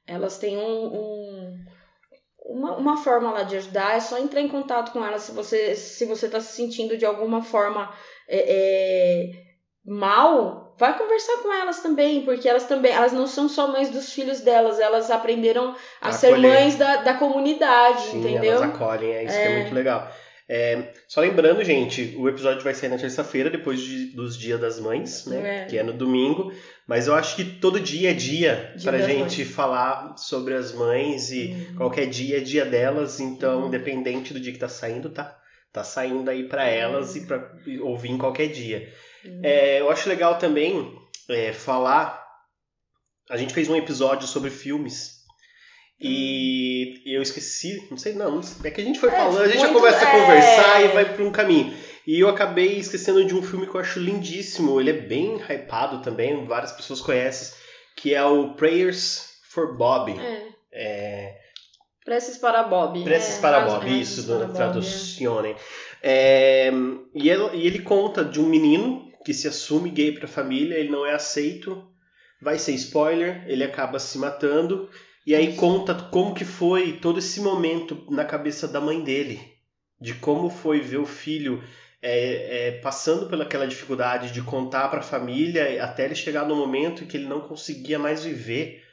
Elas 0.06 0.36
têm 0.38 0.58
um, 0.58 0.86
um- 0.94 1.64
uma, 2.46 2.76
uma 2.76 2.96
forma 2.98 3.30
lá 3.32 3.42
de 3.42 3.56
ajudar, 3.56 3.96
é 3.96 4.00
só 4.00 4.18
entrar 4.18 4.42
em 4.42 4.48
contato 4.48 4.92
com 4.92 5.02
elas 5.04 5.22
se 5.22 5.32
você 5.32 5.74
se 5.74 6.04
você 6.04 6.26
está 6.26 6.40
se 6.40 6.54
sentindo 6.54 6.96
de 6.98 7.06
alguma 7.06 7.42
forma 7.42 7.90
é, 8.28 9.24
é, 9.26 9.30
mal, 9.84 10.63
vai 10.78 10.96
conversar 10.98 11.38
com 11.42 11.52
elas 11.52 11.80
também, 11.80 12.22
porque 12.24 12.48
elas 12.48 12.64
também, 12.64 12.92
elas 12.92 13.12
não 13.12 13.26
são 13.26 13.48
só 13.48 13.68
mães 13.68 13.90
dos 13.90 14.12
filhos 14.12 14.40
delas, 14.40 14.78
elas 14.80 15.10
aprenderam 15.10 15.74
a, 16.00 16.08
A 16.08 16.12
ser 16.12 16.28
acolher. 16.28 16.48
mães 16.50 16.76
da, 16.76 16.96
da 16.96 17.14
comunidade, 17.14 18.02
Sim, 18.10 18.20
entendeu? 18.20 18.52
elas 18.52 18.62
acolhem, 18.62 19.10
é 19.12 19.24
isso 19.24 19.34
que 19.40 19.46
é 19.46 19.56
muito 19.60 19.74
legal. 19.74 20.10
É, 20.46 20.92
só 21.08 21.22
lembrando, 21.22 21.64
gente, 21.64 22.14
o 22.18 22.28
episódio 22.28 22.62
vai 22.62 22.74
sair 22.74 22.90
na 22.90 22.98
terça-feira, 22.98 23.48
depois 23.48 23.80
de- 23.80 24.14
dos 24.14 24.36
Dias 24.36 24.60
das 24.60 24.78
Mães, 24.78 25.24
né? 25.24 25.62
É. 25.62 25.64
Que 25.64 25.78
é 25.78 25.82
no 25.82 25.94
domingo. 25.94 26.52
Mas 26.86 27.06
eu 27.06 27.14
acho 27.14 27.34
que 27.34 27.44
todo 27.44 27.80
dia 27.80 28.10
é 28.10 28.12
dia, 28.12 28.74
Dia 28.76 28.90
pra 28.90 29.00
gente 29.00 29.38
Mães. 29.42 29.50
falar 29.54 30.18
sobre 30.18 30.52
as 30.52 30.70
mães 30.74 31.30
e 31.32 31.46
Uhum. 31.70 31.76
qualquer 31.76 32.04
dia 32.06 32.36
é 32.36 32.40
dia 32.40 32.66
delas. 32.66 33.20
Então, 33.20 33.62
Uhum. 33.62 33.66
independente 33.68 34.34
do 34.34 34.40
dia 34.40 34.52
que 34.52 34.58
tá 34.58 34.68
saindo, 34.68 35.08
tá, 35.08 35.34
tá 35.72 35.82
saindo 35.82 36.28
aí 36.30 36.46
pra 36.46 36.66
elas 36.66 37.16
e 37.16 37.22
pra 37.22 37.50
ouvir 37.80 38.10
em 38.10 38.18
qualquer 38.18 38.48
dia. 38.48 38.86
Uhum. 39.24 39.40
É, 39.42 39.80
eu 39.80 39.90
acho 39.90 40.08
legal 40.08 40.38
também 40.38 40.98
é, 41.28 41.52
falar. 41.52 42.22
A 43.30 43.36
gente 43.36 43.54
fez 43.54 43.68
um 43.68 43.76
episódio 43.76 44.26
sobre 44.26 44.50
filmes. 44.50 45.14
E 46.00 47.02
eu 47.06 47.22
esqueci, 47.22 47.86
não 47.90 47.96
sei, 47.96 48.14
não, 48.14 48.36
não 48.36 48.42
sei, 48.42 48.68
é 48.68 48.70
que 48.74 48.80
a 48.80 48.84
gente 48.84 48.98
foi 48.98 49.08
É, 49.10 49.12
falando, 49.16 49.42
a 49.42 49.48
gente 49.48 49.60
já 49.60 49.72
começa 49.72 50.04
a 50.04 50.08
é. 50.08 50.20
conversar 50.20 50.84
e 50.84 50.88
vai 50.88 51.14
pra 51.14 51.24
um 51.24 51.32
caminho. 51.32 51.74
E 52.06 52.20
eu 52.20 52.28
acabei 52.28 52.78
esquecendo 52.78 53.24
de 53.24 53.34
um 53.34 53.42
filme 53.42 53.66
que 53.66 53.74
eu 53.74 53.80
acho 53.80 54.00
lindíssimo, 54.00 54.78
ele 54.78 54.90
é 54.90 55.00
bem 55.00 55.36
hypado 55.36 56.02
também, 56.02 56.44
várias 56.44 56.72
pessoas 56.72 57.00
conhecem, 57.00 57.56
que 57.96 58.12
é 58.12 58.22
o 58.22 58.54
Prayers 58.54 59.38
for 59.48 59.76
Bob. 59.78 60.12
É. 60.18 60.48
É, 60.72 61.38
Preces 62.04 62.36
para 62.36 62.64
Bob. 62.64 63.02
Preces 63.02 63.38
é, 63.38 63.40
para 63.40 63.60
Bob, 63.60 63.86
isso, 63.86 64.14
Preces 64.14 64.24
para 64.26 64.38
do 64.38 64.46
Bob, 64.46 64.56
traduzione. 64.56 65.56
É, 66.02 66.70
e, 67.14 67.30
ele, 67.30 67.50
e 67.54 67.66
ele 67.66 67.78
conta 67.78 68.22
de 68.22 68.40
um 68.40 68.46
menino 68.46 69.10
que 69.24 69.32
se 69.32 69.48
assume 69.48 69.90
gay 69.90 70.12
para 70.12 70.26
a 70.26 70.28
família, 70.28 70.76
ele 70.76 70.90
não 70.90 71.06
é 71.06 71.14
aceito, 71.14 71.88
vai 72.40 72.58
ser 72.58 72.72
spoiler, 72.72 73.44
ele 73.48 73.64
acaba 73.64 73.98
se 73.98 74.18
matando 74.18 74.88
e 75.26 75.34
aí 75.34 75.56
conta 75.56 75.94
como 75.94 76.34
que 76.34 76.44
foi 76.44 76.98
todo 76.98 77.18
esse 77.18 77.40
momento 77.40 78.06
na 78.10 78.24
cabeça 78.24 78.68
da 78.68 78.80
mãe 78.80 79.02
dele, 79.02 79.40
de 79.98 80.14
como 80.14 80.50
foi 80.50 80.80
ver 80.80 80.98
o 80.98 81.06
filho 81.06 81.62
é, 82.02 82.68
é, 82.68 82.70
passando 82.82 83.26
pelaquela 83.26 83.66
dificuldade 83.66 84.30
de 84.30 84.42
contar 84.42 84.88
para 84.88 85.00
a 85.00 85.02
família 85.02 85.82
até 85.82 86.04
ele 86.04 86.14
chegar 86.14 86.46
no 86.46 86.54
momento 86.54 87.02
em 87.02 87.06
que 87.06 87.16
ele 87.16 87.26
não 87.26 87.40
conseguia 87.40 87.98
mais 87.98 88.22
viver. 88.22 88.84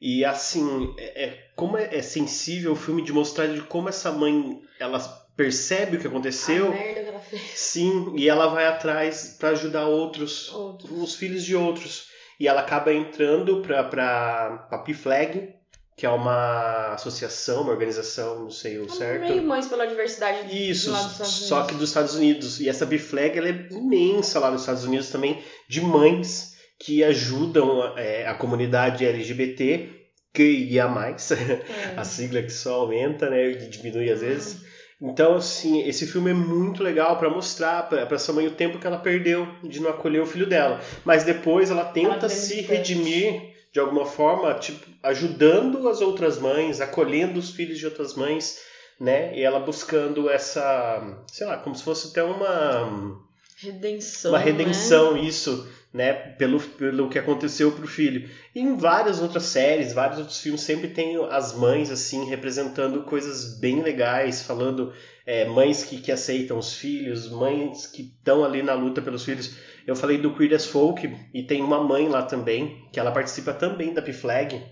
E 0.00 0.24
assim, 0.24 0.92
é, 0.98 1.24
é 1.24 1.50
como 1.54 1.76
é, 1.76 1.96
é, 1.96 2.02
sensível 2.02 2.72
o 2.72 2.76
filme 2.76 3.02
de 3.02 3.12
mostrar 3.12 3.46
de 3.46 3.60
como 3.62 3.88
essa 3.88 4.10
mãe 4.10 4.60
ela 4.80 4.98
percebe 5.38 5.96
o 5.96 6.00
que 6.00 6.08
aconteceu. 6.08 6.66
A 6.66 6.70
merda 6.70 7.00
que 7.00 7.08
ela 7.08 7.20
fez. 7.20 7.42
Sim, 7.54 8.12
e 8.16 8.28
ela 8.28 8.48
vai 8.48 8.66
atrás 8.66 9.36
para 9.38 9.50
ajudar 9.50 9.86
outros, 9.86 10.52
outros, 10.52 10.90
os 10.90 11.14
filhos 11.14 11.44
de 11.44 11.54
outros. 11.54 12.08
E 12.40 12.48
ela 12.48 12.60
acaba 12.60 12.92
entrando 12.92 13.62
para 13.62 13.84
para 13.84 14.78
P-Flag, 14.84 15.54
que 15.96 16.04
é 16.04 16.10
uma 16.10 16.94
associação, 16.94 17.62
uma 17.62 17.70
organização, 17.70 18.40
não 18.40 18.50
sei 18.50 18.78
o 18.78 18.86
é 18.86 18.88
certo. 18.88 19.28
Meio 19.28 19.42
Mães 19.44 19.68
pela 19.68 19.86
Diversidade 19.86 20.70
Isso, 20.70 20.92
só 20.92 21.64
que 21.64 21.74
dos 21.74 21.90
Estados 21.90 22.14
Unidos. 22.16 22.60
E 22.60 22.68
essa 22.68 22.84
B-Flag 22.84 23.38
ela 23.38 23.48
é 23.48 23.68
imensa 23.70 24.40
lá 24.40 24.50
nos 24.50 24.62
Estados 24.62 24.84
Unidos 24.84 25.08
também, 25.08 25.40
de 25.68 25.80
mães 25.80 26.56
que 26.80 27.04
ajudam 27.04 27.96
é, 27.96 28.26
a 28.26 28.34
comunidade 28.34 29.06
LGBT, 29.06 29.88
que 30.32 30.42
ia 30.42 30.88
mais, 30.88 31.30
é. 31.30 31.64
a 31.96 32.04
sigla 32.04 32.42
que 32.42 32.52
só 32.52 32.80
aumenta, 32.82 33.30
né, 33.30 33.50
e 33.50 33.68
diminui 33.68 34.10
às 34.10 34.20
vezes. 34.20 34.66
Então, 35.00 35.36
assim, 35.36 35.86
esse 35.86 36.06
filme 36.06 36.30
é 36.30 36.34
muito 36.34 36.82
legal 36.82 37.16
para 37.18 37.30
mostrar 37.30 37.88
para 37.88 38.02
essa 38.10 38.32
mãe 38.32 38.46
o 38.48 38.54
tempo 38.54 38.78
que 38.78 38.86
ela 38.86 38.98
perdeu 38.98 39.46
de 39.62 39.80
não 39.80 39.90
acolher 39.90 40.20
o 40.20 40.26
filho 40.26 40.46
dela. 40.46 40.80
Mas 41.04 41.22
depois 41.22 41.70
ela 41.70 41.84
tenta 41.84 42.14
ela 42.14 42.28
se 42.28 42.62
redimir 42.62 43.54
de 43.72 43.78
alguma 43.78 44.04
forma, 44.04 44.54
tipo, 44.54 44.84
ajudando 45.02 45.88
as 45.88 46.00
outras 46.00 46.38
mães, 46.38 46.80
acolhendo 46.80 47.38
os 47.38 47.50
filhos 47.50 47.78
de 47.78 47.84
outras 47.84 48.14
mães, 48.14 48.58
né? 48.98 49.36
E 49.38 49.42
ela 49.42 49.60
buscando 49.60 50.28
essa, 50.28 51.22
sei 51.30 51.46
lá, 51.46 51.58
como 51.58 51.76
se 51.76 51.84
fosse 51.84 52.08
até 52.08 52.22
uma 52.22 53.20
redenção, 53.60 54.32
uma 54.32 54.38
redenção 54.38 55.14
né? 55.14 55.20
isso, 55.20 55.68
né? 55.92 56.12
Pelo, 56.12 56.60
pelo 56.60 57.08
que 57.08 57.18
aconteceu 57.18 57.72
pro 57.72 57.86
filho. 57.86 58.28
E 58.54 58.60
em 58.60 58.76
várias 58.76 59.20
outras 59.20 59.44
séries, 59.44 59.92
vários 59.92 60.18
outros 60.18 60.40
filmes 60.40 60.60
sempre 60.60 60.88
tem 60.88 61.16
as 61.30 61.54
mães 61.54 61.90
assim 61.90 62.26
representando 62.26 63.02
coisas 63.04 63.58
bem 63.58 63.82
legais, 63.82 64.42
falando 64.42 64.92
é, 65.26 65.46
mães 65.46 65.84
que, 65.84 66.00
que 66.00 66.12
aceitam 66.12 66.58
os 66.58 66.74
filhos, 66.74 67.30
mães 67.30 67.86
que 67.86 68.02
estão 68.02 68.44
ali 68.44 68.62
na 68.62 68.74
luta 68.74 69.00
pelos 69.00 69.24
filhos. 69.24 69.56
Eu 69.86 69.96
falei 69.96 70.18
do 70.18 70.34
Queer 70.34 70.54
as 70.54 70.66
Folk 70.66 71.10
e 71.32 71.42
tem 71.42 71.62
uma 71.62 71.82
mãe 71.82 72.08
lá 72.08 72.22
também, 72.22 72.86
que 72.92 73.00
ela 73.00 73.10
participa 73.10 73.54
também 73.54 73.94
da 73.94 74.02
P-Flag. 74.02 74.62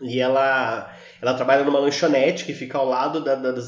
E 0.00 0.18
ela, 0.18 0.92
ela 1.20 1.34
trabalha 1.34 1.62
numa 1.62 1.78
lanchonete 1.78 2.44
que 2.44 2.52
fica 2.52 2.76
ao 2.76 2.88
lado 2.88 3.22
da, 3.22 3.36
da, 3.36 3.52
da 3.52 3.60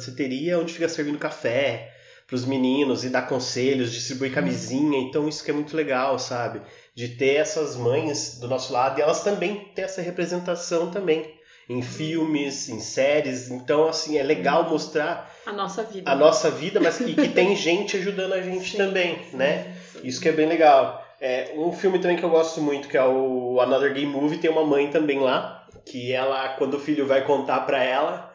onde 0.59 0.73
fica 0.73 0.89
servindo 0.89 1.19
café 1.19 1.94
para 2.27 2.37
os 2.37 2.45
meninos 2.45 3.05
e 3.05 3.11
dá 3.11 3.21
conselhos, 3.23 3.93
distribui 3.93 4.29
uhum. 4.29 4.35
camisinha. 4.35 4.99
Então 4.99 5.29
isso 5.29 5.45
que 5.45 5.51
é 5.51 5.55
muito 5.55 5.77
legal, 5.77 6.19
sabe? 6.19 6.63
De 6.95 7.09
ter 7.09 7.35
essas 7.35 7.77
mães 7.77 8.39
do 8.41 8.49
nosso 8.49 8.73
lado 8.73 8.99
e 8.99 9.03
elas 9.03 9.23
também 9.23 9.71
ter 9.75 9.83
essa 9.83 10.01
representação 10.01 10.91
também 10.91 11.35
em 11.69 11.83
filmes, 11.83 12.69
em 12.69 12.81
séries. 12.81 13.51
Então, 13.51 13.89
assim, 13.89 14.19
é 14.19 14.23
legal 14.23 14.65
uhum. 14.65 14.71
mostrar 14.71 15.33
a 15.47 15.53
nossa 15.53 15.83
vida. 15.83 16.11
A 16.11 16.15
nossa 16.15 16.51
vida, 16.51 16.81
mas 16.81 16.99
que, 16.99 17.15
que 17.15 17.29
tem 17.29 17.55
gente 17.57 17.97
ajudando 17.97 18.35
a 18.35 18.41
gente 18.41 18.71
sim, 18.71 18.77
também, 18.77 19.19
sim, 19.31 19.37
né? 19.37 19.75
Sim. 19.93 20.01
Isso 20.05 20.21
que 20.21 20.29
é 20.29 20.33
bem 20.33 20.47
legal. 20.47 21.03
É, 21.21 21.53
um 21.57 21.73
filme 21.73 21.99
também 21.99 22.17
que 22.17 22.25
eu 22.25 22.31
gosto 22.31 22.61
muito, 22.61 22.89
que 22.89 22.97
é 22.97 23.05
o 23.05 23.59
Another 23.61 23.95
Gay 23.95 24.05
Movie, 24.05 24.39
tem 24.39 24.51
uma 24.51 24.65
mãe 24.65 24.91
também 24.91 25.21
lá, 25.21 25.67
que 25.87 26.13
ela, 26.13 26.51
quando 26.51 26.75
o 26.75 26.81
filho 26.81 27.07
vai 27.07 27.25
contar 27.25 27.61
para 27.61 27.83
ela, 27.83 28.34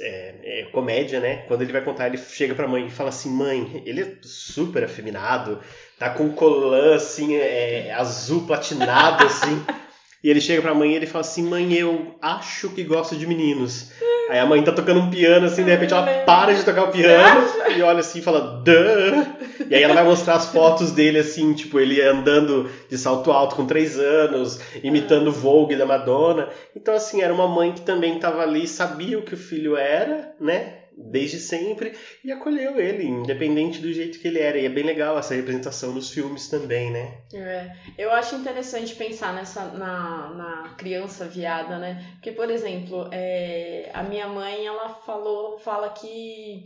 é, 0.00 0.34
é, 0.42 0.68
comédia, 0.72 1.20
né? 1.20 1.44
Quando 1.48 1.62
ele 1.62 1.72
vai 1.72 1.82
contar, 1.82 2.06
ele 2.06 2.18
chega 2.18 2.54
pra 2.54 2.68
mãe 2.68 2.86
e 2.86 2.90
fala 2.90 3.08
assim: 3.08 3.30
Mãe, 3.30 3.82
ele 3.86 4.02
é 4.02 4.16
super 4.22 4.84
afeminado, 4.84 5.60
tá 5.98 6.10
com 6.10 6.30
colã 6.30 6.94
assim, 6.94 7.36
é, 7.36 7.92
azul 7.92 8.46
platinado, 8.46 9.24
assim. 9.26 9.64
E 10.22 10.28
ele 10.28 10.38
chega 10.38 10.60
pra 10.60 10.74
mãe 10.74 10.92
e 10.92 10.96
ele 10.96 11.06
fala 11.06 11.22
assim: 11.22 11.42
Mãe, 11.42 11.72
eu 11.72 12.14
acho 12.20 12.68
que 12.68 12.84
gosto 12.84 13.16
de 13.16 13.26
meninos. 13.26 13.90
Aí 14.30 14.38
a 14.38 14.46
mãe 14.46 14.62
tá 14.62 14.70
tocando 14.70 15.00
um 15.00 15.10
piano, 15.10 15.46
assim, 15.46 15.64
de 15.64 15.70
repente 15.70 15.92
ela 15.92 16.06
para 16.24 16.54
de 16.54 16.64
tocar 16.64 16.84
o 16.84 16.92
piano 16.92 17.42
e 17.76 17.82
olha 17.82 17.98
assim 17.98 18.20
e 18.20 18.22
fala, 18.22 18.62
Duh! 18.62 19.66
E 19.68 19.74
aí 19.74 19.82
ela 19.82 19.94
vai 19.94 20.04
mostrar 20.04 20.34
as 20.34 20.46
fotos 20.46 20.92
dele, 20.92 21.18
assim, 21.18 21.52
tipo, 21.52 21.80
ele 21.80 22.00
andando 22.00 22.70
de 22.88 22.96
salto 22.96 23.32
alto 23.32 23.56
com 23.56 23.66
três 23.66 23.98
anos, 23.98 24.60
imitando 24.84 25.32
Vogue 25.32 25.74
da 25.74 25.84
Madonna. 25.84 26.48
Então, 26.74 26.94
assim, 26.94 27.22
era 27.22 27.34
uma 27.34 27.48
mãe 27.48 27.72
que 27.72 27.80
também 27.80 28.18
tava 28.18 28.42
ali, 28.42 28.68
sabia 28.68 29.18
o 29.18 29.22
que 29.22 29.34
o 29.34 29.38
filho 29.38 29.76
era, 29.76 30.32
né? 30.40 30.79
Desde 31.08 31.38
sempre 31.38 31.96
e 32.24 32.30
acolheu 32.30 32.78
ele, 32.78 33.04
independente 33.04 33.80
do 33.80 33.92
jeito 33.92 34.18
que 34.18 34.28
ele 34.28 34.38
era. 34.38 34.58
E 34.58 34.66
é 34.66 34.68
bem 34.68 34.84
legal 34.84 35.18
essa 35.18 35.34
representação 35.34 35.92
nos 35.92 36.10
filmes 36.10 36.48
também, 36.48 36.90
né? 36.90 37.18
É, 37.32 37.70
eu 37.96 38.12
acho 38.12 38.36
interessante 38.36 38.94
pensar 38.94 39.32
nessa 39.32 39.64
na, 39.66 40.30
na 40.30 40.74
criança 40.76 41.24
viada, 41.24 41.78
né? 41.78 42.04
Porque, 42.14 42.32
por 42.32 42.50
exemplo, 42.50 43.08
é, 43.12 43.90
a 43.92 44.02
minha 44.02 44.26
mãe, 44.26 44.66
ela 44.66 45.00
falou, 45.06 45.58
fala 45.58 45.88
que 45.90 46.64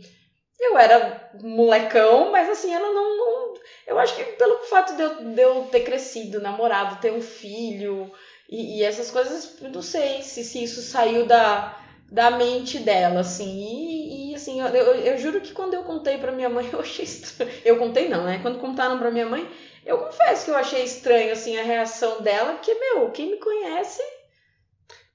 eu 0.59 0.77
era 0.77 1.31
molecão, 1.41 2.31
mas 2.31 2.49
assim, 2.49 2.73
ela 2.73 2.91
não, 2.91 3.17
não. 3.17 3.53
eu 3.87 3.99
acho 3.99 4.15
que 4.15 4.23
pelo 4.23 4.57
fato 4.63 4.95
de 4.95 5.01
eu, 5.01 5.33
de 5.33 5.41
eu 5.41 5.63
ter 5.65 5.81
crescido, 5.81 6.39
namorado, 6.39 7.01
ter 7.01 7.11
um 7.11 7.21
filho 7.21 8.11
e, 8.49 8.79
e 8.79 8.83
essas 8.83 9.11
coisas, 9.11 9.59
não 9.61 9.81
sei 9.81 10.21
se, 10.21 10.43
se 10.43 10.63
isso 10.63 10.81
saiu 10.81 11.25
da 11.25 11.81
da 12.11 12.31
mente 12.31 12.79
dela, 12.79 13.21
assim. 13.21 13.49
E, 13.49 14.24
e 14.24 14.24
assim, 14.45 14.61
eu, 14.61 14.67
eu, 14.67 14.95
eu, 14.95 15.17
juro 15.17 15.41
que 15.41 15.53
quando 15.53 15.73
eu 15.73 15.83
contei 15.83 16.17
pra 16.17 16.31
minha 16.31 16.49
mãe, 16.49 16.69
eu 16.71 16.79
achei 16.79 17.05
estranho. 17.05 17.51
Eu 17.63 17.77
contei 17.77 18.07
não, 18.07 18.23
né? 18.23 18.39
Quando 18.41 18.59
contaram 18.59 18.99
pra 18.99 19.11
minha 19.11 19.25
mãe, 19.25 19.47
eu 19.85 19.97
confesso 19.97 20.45
que 20.45 20.51
eu 20.51 20.55
achei 20.55 20.83
estranho, 20.83 21.31
assim, 21.31 21.57
a 21.57 21.63
reação 21.63 22.21
dela, 22.21 22.53
porque, 22.53 22.73
meu, 22.73 23.09
quem 23.09 23.31
me 23.31 23.37
conhece. 23.37 24.01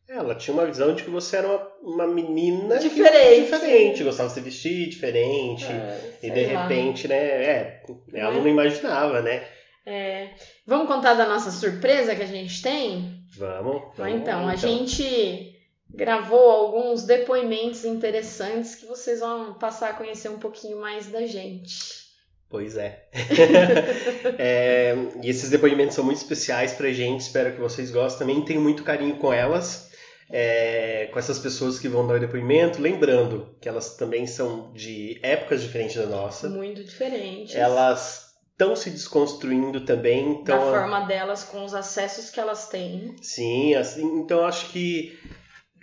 Ela 0.09 0.35
tinha 0.35 0.53
uma 0.53 0.67
visão 0.67 0.93
de 0.93 1.05
que 1.05 1.11
você 1.11 1.37
era 1.37 1.47
uma, 1.47 1.69
uma 1.83 2.07
menina 2.09 2.79
diferente. 2.81 3.43
diferente, 3.43 4.03
gostava 4.03 4.29
de 4.29 4.35
se 4.35 4.41
vestir 4.41 4.89
diferente. 4.89 5.65
É, 5.65 6.19
e 6.21 6.31
de 6.31 6.47
lá. 6.47 6.63
repente, 6.63 7.07
né? 7.07 7.17
É, 7.17 7.83
ela 8.15 8.33
não, 8.33 8.41
não 8.41 8.49
imaginava, 8.49 9.23
né? 9.23 9.47
É, 9.87 10.31
vamos 10.67 10.89
contar 10.89 11.15
da 11.15 11.29
nossa 11.29 11.53
surpresa 11.53 12.17
que 12.17 12.23
a 12.23 12.27
gente 12.27 12.61
tem? 12.61 13.23
Vamos. 13.39 13.83
vamos 13.97 13.97
então, 13.97 14.09
então, 14.09 14.49
a 14.49 14.57
gente 14.57 15.60
gravou 15.95 16.51
alguns 16.51 17.05
depoimentos 17.05 17.85
interessantes 17.85 18.75
que 18.75 18.87
vocês 18.87 19.21
vão 19.21 19.55
passar 19.55 19.91
a 19.91 19.95
conhecer 19.95 20.29
um 20.29 20.39
pouquinho 20.39 20.81
mais 20.81 21.07
da 21.07 21.27
gente. 21.27 22.01
Pois 22.49 22.77
é. 22.77 23.05
é 24.39 24.95
e 25.23 25.31
esses 25.31 25.51
depoimentos 25.51 25.95
são 25.95 26.05
muito 26.05 26.19
especiais 26.19 26.73
pra 26.73 26.93
gente, 26.93 27.21
espero 27.21 27.53
que 27.53 27.61
vocês 27.61 27.91
gostem 27.91 28.27
também. 28.27 28.45
Tenho 28.45 28.61
muito 28.61 28.83
carinho 28.83 29.17
com 29.19 29.33
elas, 29.33 29.91
é, 30.29 31.09
com 31.13 31.19
essas 31.19 31.39
pessoas 31.39 31.79
que 31.79 31.87
vão 31.87 32.07
dar 32.07 32.15
o 32.15 32.21
depoimento. 32.21 32.83
Lembrando 32.83 33.55
que 33.61 33.69
elas 33.69 33.97
também 33.97 34.27
são 34.27 34.73
de 34.73 35.21
épocas 35.23 35.63
diferentes 35.63 35.97
da 35.97 36.07
nossa. 36.07 36.49
Muito 36.49 36.83
diferentes. 36.83 37.55
Elas 37.55 38.31
estão 38.51 38.75
se 38.75 38.91
desconstruindo 38.91 39.83
também. 39.83 40.33
Então, 40.33 40.59
da 40.59 40.79
forma 40.79 41.01
delas, 41.07 41.45
com 41.45 41.65
os 41.65 41.73
acessos 41.73 42.31
que 42.31 42.41
elas 42.41 42.69
têm. 42.69 43.15
Sim, 43.23 43.75
assim, 43.75 44.05
então 44.19 44.45
acho 44.45 44.71
que 44.71 45.19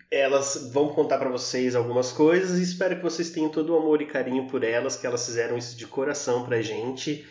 elas 0.10 0.70
vão 0.72 0.90
contar 0.90 1.18
para 1.18 1.30
vocês 1.30 1.76
algumas 1.76 2.12
coisas 2.12 2.60
e 2.60 2.64
espero 2.64 2.96
que 2.96 3.04
vocês 3.04 3.30
tenham 3.30 3.50
todo 3.50 3.74
o 3.74 3.78
amor 3.78 4.02
e 4.02 4.06
carinho 4.06 4.48
por 4.48 4.64
elas, 4.64 4.96
que 4.96 5.06
elas 5.06 5.26
fizeram 5.26 5.58
isso 5.58 5.78
de 5.78 5.86
coração 5.86 6.46
pra 6.46 6.62
gente, 6.62 7.28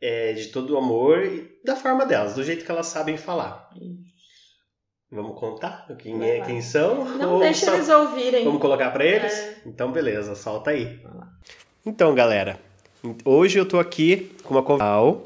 é, 0.00 0.32
de 0.32 0.48
todo 0.48 0.74
o 0.74 0.78
amor 0.78 1.24
e 1.24 1.58
da 1.64 1.74
forma 1.74 2.06
delas, 2.06 2.34
do 2.34 2.44
jeito 2.44 2.64
que 2.64 2.70
elas 2.70 2.86
sabem 2.86 3.16
falar. 3.16 3.70
Vamos 5.10 5.38
contar 5.38 5.86
quem, 5.98 6.22
é, 6.24 6.40
quem 6.40 6.62
são? 6.62 7.04
Não 7.04 7.38
deixa 7.38 7.66
só... 7.66 7.74
eles 7.74 7.88
ouvirem. 7.88 8.44
Vamos 8.44 8.62
colocar 8.62 8.90
para 8.92 9.04
eles? 9.04 9.32
É. 9.32 9.62
Então, 9.66 9.92
beleza, 9.92 10.34
solta 10.34 10.70
aí. 10.70 11.00
Então, 11.84 12.14
galera, 12.14 12.58
hoje 13.24 13.58
eu 13.58 13.66
tô 13.66 13.78
aqui 13.78 14.34
com 14.42 14.54
uma 14.54 14.62
convidada, 14.62 15.18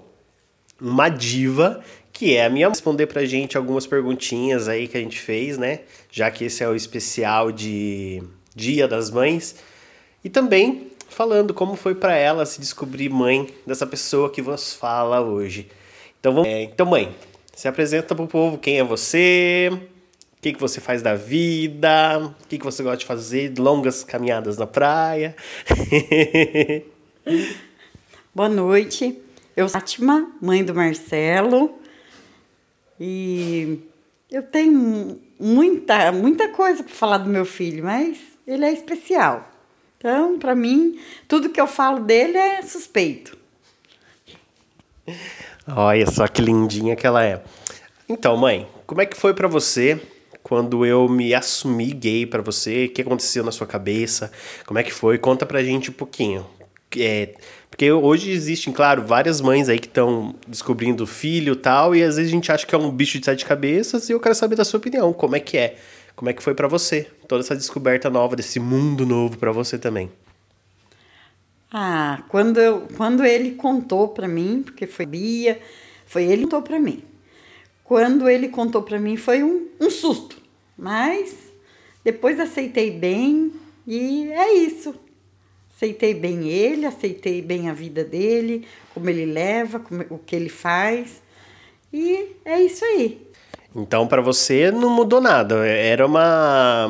uma 0.81 1.09
diva 1.09 1.85
que 2.17 2.35
é 2.35 2.47
a 2.47 2.49
minha 2.49 2.67
responder 2.67 3.07
pra 3.09 3.27
gente 3.27 3.59
algumas 3.59 3.87
perguntinhas 3.87 4.69
aí 4.69 4.89
que 4.89 4.97
a 4.97 5.01
gente 5.01 5.21
fez, 5.21 5.59
né? 5.59 5.81
Já 6.11 6.31
que 6.31 6.47
esse 6.47 6.65
é 6.65 6.69
o 6.69 6.75
especial 6.75 7.53
de 7.53 8.23
Dia 8.55 8.89
das 8.89 9.11
Mães. 9.11 9.57
E 10.25 10.31
também 10.31 10.93
falando 11.11 11.53
como 11.53 11.77
foi 11.77 11.95
para 11.95 12.17
ela 12.17 12.47
se 12.47 12.59
descobrir 12.59 13.11
mãe 13.11 13.47
dessa 13.67 13.87
pessoa 13.87 14.31
que 14.31 14.41
vos 14.41 14.73
fala 14.73 15.21
hoje. 15.21 15.69
Então, 16.19 16.33
vamos... 16.33 16.49
É, 16.49 16.63
então 16.63 16.87
mãe, 16.87 17.15
se 17.55 17.69
apresenta 17.69 18.15
pro 18.15 18.27
povo 18.27 18.57
quem 18.57 18.79
é 18.79 18.83
você, 18.83 19.69
o 19.71 20.41
que, 20.41 20.55
que 20.55 20.61
você 20.61 20.81
faz 20.81 21.03
da 21.03 21.15
vida, 21.15 22.35
o 22.43 22.49
que, 22.49 22.57
que 22.57 22.65
você 22.65 22.83
gosta 22.83 22.97
de 22.97 23.05
fazer, 23.05 23.53
longas 23.59 24.03
caminhadas 24.03 24.57
na 24.57 24.67
praia. 24.67 25.37
Boa 28.35 28.49
noite. 28.49 29.21
Eu 29.55 29.69
sou 29.69 29.79
Fátima, 29.79 30.33
mãe 30.41 30.65
do 30.65 30.75
Marcelo, 30.75 31.79
e 32.99 33.81
eu 34.31 34.43
tenho 34.43 35.21
muita, 35.39 36.11
muita 36.13 36.49
coisa 36.49 36.83
para 36.83 36.95
falar 36.95 37.19
do 37.19 37.29
meu 37.29 37.45
filho, 37.45 37.85
mas 37.85 38.19
ele 38.47 38.65
é 38.65 38.73
especial. 38.73 39.51
Então, 39.99 40.39
para 40.39 40.55
mim, 40.55 41.01
tudo 41.27 41.51
que 41.51 41.61
eu 41.61 41.67
falo 41.67 42.01
dele 42.01 42.37
é 42.37 42.63
suspeito. 42.63 43.37
Olha 45.69 46.07
só 46.11 46.27
que 46.29 46.43
lindinha 46.43 46.95
que 46.95 47.07
ela 47.07 47.25
é. 47.25 47.43
Então, 48.09 48.37
mãe, 48.37 48.69
como 48.87 49.01
é 49.01 49.07
que 49.07 49.17
foi 49.17 49.35
para 49.35 49.49
você 49.49 50.01
quando 50.43 50.87
eu 50.87 51.09
me 51.09 51.35
assumi 51.35 51.93
gay 51.93 52.25
para 52.25 52.43
você? 52.43 52.87
O 52.87 52.91
que 52.91 53.03
aconteceu 53.03 53.43
na 53.43 53.51
sua 53.51 53.67
cabeça? 53.67 54.31
Como 54.65 54.79
é 54.79 54.83
que 54.83 54.93
foi? 54.93 55.19
Conta 55.19 55.45
pra 55.45 55.63
gente 55.63 55.91
um 55.91 55.95
pouquinho. 55.95 56.47
É, 56.97 57.35
porque 57.77 57.93
hoje 57.93 58.31
existem, 58.31 58.73
claro, 58.73 59.03
várias 59.03 59.39
mães 59.39 59.69
aí 59.69 59.79
que 59.79 59.87
estão 59.87 60.35
descobrindo 60.49 61.07
filho 61.07 61.53
e 61.53 61.57
tal, 61.57 61.95
e 61.95 62.03
às 62.03 62.17
vezes 62.17 62.33
a 62.33 62.35
gente 62.35 62.51
acha 62.51 62.67
que 62.67 62.75
é 62.75 62.79
um 62.79 62.91
bicho 62.91 63.19
de 63.19 63.27
sete 63.27 63.45
cabeças, 63.45 64.09
e 64.09 64.13
eu 64.13 64.19
quero 64.19 64.35
saber 64.35 64.57
da 64.57 64.65
sua 64.65 64.79
opinião, 64.79 65.13
como 65.13 65.37
é 65.37 65.41
que 65.41 65.59
é? 65.59 65.77
Como 66.15 66.31
é 66.31 66.33
que 66.33 66.43
foi 66.43 66.55
para 66.55 66.67
você? 66.67 67.07
Toda 67.29 67.43
essa 67.45 67.55
descoberta 67.55 68.09
nova, 68.09 68.35
desse 68.35 68.59
mundo 68.59 69.05
novo 69.05 69.37
para 69.37 69.53
você 69.53 69.77
também. 69.77 70.11
Ah, 71.71 72.23
quando, 72.31 72.59
eu, 72.59 72.89
quando 72.97 73.23
ele 73.27 73.51
contou 73.51 74.09
para 74.09 74.27
mim, 74.27 74.63
porque 74.65 74.87
foi 74.87 75.05
Bia, 75.05 75.61
foi 76.07 76.25
ele 76.25 76.37
que 76.37 76.43
contou 76.45 76.63
para 76.63 76.81
mim. 76.81 77.03
Quando 77.85 78.27
ele 78.27 78.49
contou 78.49 78.81
para 78.81 78.99
mim 78.99 79.19
foi 79.19 79.43
um, 79.43 79.69
um 79.79 79.91
susto, 79.91 80.39
mas 80.79 81.53
depois 82.03 82.41
aceitei 82.41 82.91
bem 82.91 83.53
e 83.87 84.31
é 84.33 84.55
isso. 84.55 84.95
Aceitei 85.77 86.15
bem 86.15 86.49
ele, 86.49 86.87
aceitei 86.87 87.43
bem 87.43 87.69
a 87.69 87.75
vida 87.75 88.03
dele, 88.03 88.67
como 88.95 89.11
ele 89.11 89.27
leva, 89.27 89.79
como, 89.79 90.07
o 90.09 90.19
que 90.19 90.35
ele 90.35 90.49
faz. 90.49 91.21
E 91.93 92.33
é 92.47 92.59
isso 92.63 92.83
aí. 92.83 93.27
Então, 93.75 94.07
para 94.07 94.23
você 94.23 94.71
não 94.71 94.89
mudou 94.89 95.21
nada. 95.21 95.67
Era 95.67 96.07
uma 96.07 96.89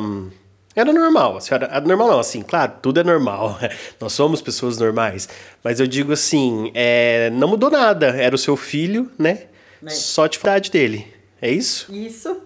era 0.73 0.93
normal, 0.93 1.37
a 1.37 1.41
senhora, 1.41 1.81
normal 1.81 2.07
não, 2.07 2.19
assim, 2.19 2.43
claro, 2.43 2.73
tudo 2.83 2.99
é 2.99 3.03
normal, 3.03 3.57
nós 3.99 4.13
somos 4.13 4.43
pessoas 4.43 4.77
normais, 4.77 5.27
mas 5.63 5.79
eu 5.79 5.87
digo 5.87 6.13
assim, 6.13 6.71
é, 6.75 7.31
não 7.31 7.47
mudou 7.47 7.71
nada, 7.71 8.09
era 8.09 8.35
o 8.35 8.37
seu 8.37 8.55
filho, 8.55 9.11
né, 9.17 9.47
é. 9.83 9.89
só 9.89 10.25
a 10.25 10.27
dificuldade 10.27 10.69
dele, 10.69 11.11
é 11.41 11.49
isso? 11.49 11.91
Isso, 11.91 12.43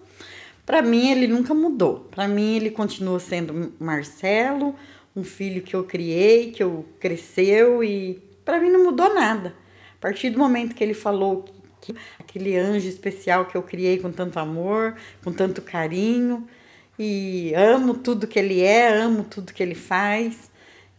para 0.64 0.80
mim 0.80 1.10
ele 1.10 1.26
nunca 1.26 1.52
mudou, 1.52 2.08
para 2.10 2.26
mim 2.26 2.56
ele 2.56 2.70
continua 2.70 3.20
sendo 3.20 3.74
Marcelo, 3.78 4.74
um 5.14 5.22
filho 5.22 5.62
que 5.62 5.74
eu 5.74 5.84
criei, 5.84 6.50
que 6.50 6.62
eu 6.62 6.86
cresceu 6.98 7.84
e 7.84 8.22
para 8.44 8.58
mim 8.58 8.70
não 8.70 8.84
mudou 8.84 9.14
nada, 9.14 9.54
a 9.94 10.00
partir 10.00 10.30
do 10.30 10.38
momento 10.38 10.74
que 10.74 10.82
ele 10.82 10.94
falou 10.94 11.44
que 11.80 11.94
aquele 12.18 12.56
anjo 12.56 12.88
especial 12.88 13.44
que 13.44 13.56
eu 13.56 13.62
criei 13.62 13.98
com 13.98 14.10
tanto 14.10 14.38
amor, 14.38 14.96
com 15.22 15.32
tanto 15.32 15.60
carinho, 15.60 16.46
e 16.98 17.52
amo 17.54 17.94
tudo 17.94 18.26
que 18.26 18.38
ele 18.38 18.62
é, 18.62 18.96
amo 18.96 19.24
tudo 19.24 19.52
que 19.52 19.62
ele 19.62 19.74
faz. 19.74 20.50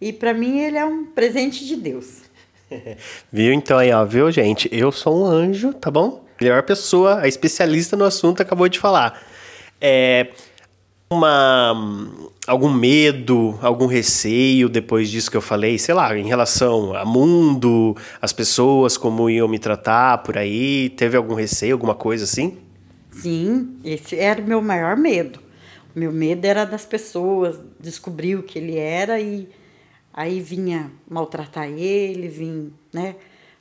E 0.02 0.12
para 0.12 0.34
mim 0.34 0.60
ele 0.60 0.78
é 0.78 0.84
um 0.84 1.06
presente 1.06 1.65
de 1.65 1.78
Deus. 1.78 2.23
viu 3.32 3.54
então 3.54 3.78
aí, 3.78 3.91
ó, 3.91 4.04
viu, 4.04 4.30
gente? 4.30 4.67
Eu 4.71 4.91
sou 4.91 5.23
um 5.23 5.26
anjo, 5.26 5.73
tá 5.73 5.89
bom? 5.89 6.26
Melhor 6.41 6.63
pessoa, 6.63 7.21
a 7.21 7.28
especialista 7.28 7.95
no 7.95 8.04
assunto 8.04 8.41
acabou 8.41 8.67
de 8.67 8.80
falar. 8.80 9.21
É 9.80 10.28
uma 11.13 11.73
algum 12.45 12.69
medo, 12.69 13.58
algum 13.62 13.86
receio 13.86 14.67
depois 14.67 15.10
disso 15.10 15.32
que 15.32 15.38
eu 15.38 15.41
falei, 15.41 15.78
sei 15.78 15.95
lá, 15.95 16.17
em 16.17 16.28
relação 16.28 16.95
ao 16.95 17.06
mundo, 17.06 17.95
as 18.21 18.34
pessoas, 18.34 18.97
como 18.97 19.30
iam 19.30 19.47
me 19.47 19.60
tratar 19.60 20.19
por 20.19 20.38
aí, 20.38 20.89
teve 20.89 21.15
algum 21.15 21.34
receio, 21.34 21.73
alguma 21.73 21.95
coisa 21.95 22.26
assim? 22.26 22.58
Sim, 23.12 23.78
esse 23.84 24.17
era 24.17 24.41
o 24.41 24.45
meu 24.45 24.62
maior 24.62 24.97
medo. 24.97 25.39
Meu 25.95 26.12
medo 26.12 26.45
era 26.45 26.65
das 26.65 26.86
pessoas 26.86 27.60
descobrir 27.80 28.36
o 28.36 28.43
que 28.43 28.58
ele 28.58 28.78
era 28.78 29.19
e 29.19 29.47
aí 30.13 30.41
vinha 30.41 30.91
maltratar 31.10 31.69
ele, 31.69 32.28
vinha, 32.28 32.71
né, 32.91 33.15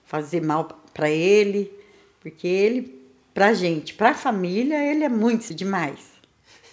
fazer 0.05 0.43
mal 0.43 0.67
para 0.93 1.11
ele, 1.11 1.71
porque 2.21 2.47
ele, 2.47 3.03
pra 3.33 3.53
gente, 3.53 3.95
pra 3.95 4.15
família, 4.15 4.83
ele 4.85 5.05
é 5.05 5.09
muito 5.09 5.55
demais. 5.55 6.12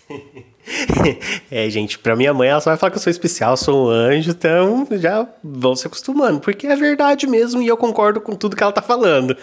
é, 1.51 1.69
gente, 1.69 1.99
pra 1.99 2.15
minha 2.15 2.33
mãe 2.33 2.49
ela 2.49 2.59
só 2.59 2.71
vai 2.71 2.77
falar 2.77 2.91
que 2.91 2.97
eu 2.97 3.01
sou 3.01 3.11
especial, 3.11 3.55
sou 3.55 3.87
um 3.87 3.89
anjo, 3.89 4.31
então 4.31 4.87
já 4.91 5.27
vão 5.43 5.75
se 5.75 5.87
acostumando, 5.87 6.39
porque 6.39 6.67
é 6.67 6.75
verdade 6.75 7.27
mesmo 7.27 7.61
e 7.61 7.67
eu 7.67 7.77
concordo 7.77 8.19
com 8.19 8.35
tudo 8.35 8.55
que 8.55 8.63
ela 8.63 8.71
tá 8.71 8.81
falando. 8.81 9.35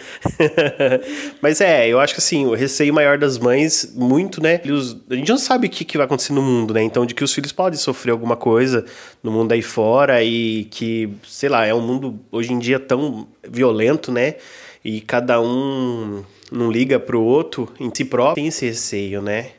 Mas 1.41 1.61
é, 1.61 1.87
eu 1.87 1.99
acho 1.99 2.13
que 2.13 2.19
assim, 2.19 2.45
o 2.45 2.53
receio 2.53 2.93
maior 2.93 3.17
das 3.17 3.37
mães, 3.37 3.93
muito, 3.95 4.41
né? 4.41 4.61
a 5.09 5.15
gente 5.15 5.29
não 5.29 5.37
sabe 5.37 5.67
o 5.67 5.69
que, 5.69 5.85
que 5.85 5.97
vai 5.97 6.05
acontecer 6.05 6.33
no 6.33 6.41
mundo, 6.41 6.73
né? 6.73 6.83
Então, 6.83 7.05
de 7.05 7.13
que 7.13 7.23
os 7.23 7.33
filhos 7.33 7.51
podem 7.51 7.79
sofrer 7.79 8.11
alguma 8.11 8.35
coisa 8.35 8.85
no 9.23 9.31
mundo 9.31 9.51
aí 9.51 9.61
fora 9.61 10.23
e 10.23 10.65
que, 10.65 11.09
sei 11.27 11.49
lá, 11.49 11.65
é 11.65 11.73
um 11.73 11.81
mundo 11.81 12.19
hoje 12.31 12.53
em 12.53 12.59
dia 12.59 12.79
tão 12.79 13.27
violento, 13.47 14.11
né? 14.11 14.35
E 14.83 15.01
cada 15.01 15.41
um 15.41 16.23
não 16.51 16.71
liga 16.71 16.99
pro 16.99 17.21
outro 17.21 17.71
em 17.79 17.91
si 17.93 18.05
próprio, 18.05 18.35
tem 18.35 18.47
esse 18.47 18.65
receio, 18.65 19.21
né? 19.21 19.51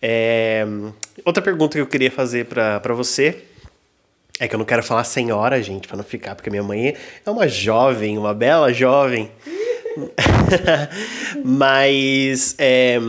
É, 0.00 0.66
outra 1.24 1.42
pergunta 1.42 1.76
que 1.76 1.80
eu 1.80 1.86
queria 1.86 2.10
fazer 2.10 2.46
para 2.46 2.94
você 2.94 3.44
é 4.38 4.46
que 4.46 4.54
eu 4.54 4.58
não 4.58 4.66
quero 4.66 4.82
falar 4.82 5.04
senhora, 5.04 5.62
gente, 5.62 5.88
para 5.88 5.96
não 5.96 6.04
ficar, 6.04 6.34
porque 6.34 6.50
minha 6.50 6.62
mãe 6.62 6.94
é 7.24 7.30
uma 7.30 7.48
jovem, 7.48 8.18
uma 8.18 8.34
bela 8.34 8.72
jovem. 8.72 9.30
Mas 11.42 12.54
é, 12.58 13.00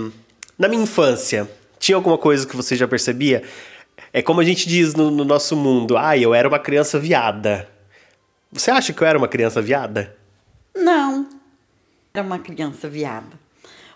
na 0.57 0.67
minha 0.67 0.83
infância, 0.83 1.49
tinha 1.77 1.95
alguma 1.95 2.17
coisa 2.17 2.47
que 2.47 2.55
você 2.55 2.75
já 2.75 2.87
percebia? 2.87 3.43
É 4.13 4.21
como 4.21 4.39
a 4.39 4.43
gente 4.43 4.67
diz 4.67 4.95
no, 4.95 5.11
no 5.11 5.25
nosso 5.25 5.55
mundo, 5.55 5.97
ah, 5.97 6.17
eu 6.17 6.33
era 6.33 6.47
uma 6.47 6.59
criança 6.59 6.97
viada. 6.97 7.67
Você 8.51 8.71
acha 8.71 8.93
que 8.93 9.01
eu 9.01 9.07
era 9.07 9.17
uma 9.17 9.27
criança 9.27 9.61
viada? 9.61 10.15
Não, 10.73 11.27
era 12.13 12.25
uma 12.25 12.39
criança 12.39 12.87
viada. 12.87 13.46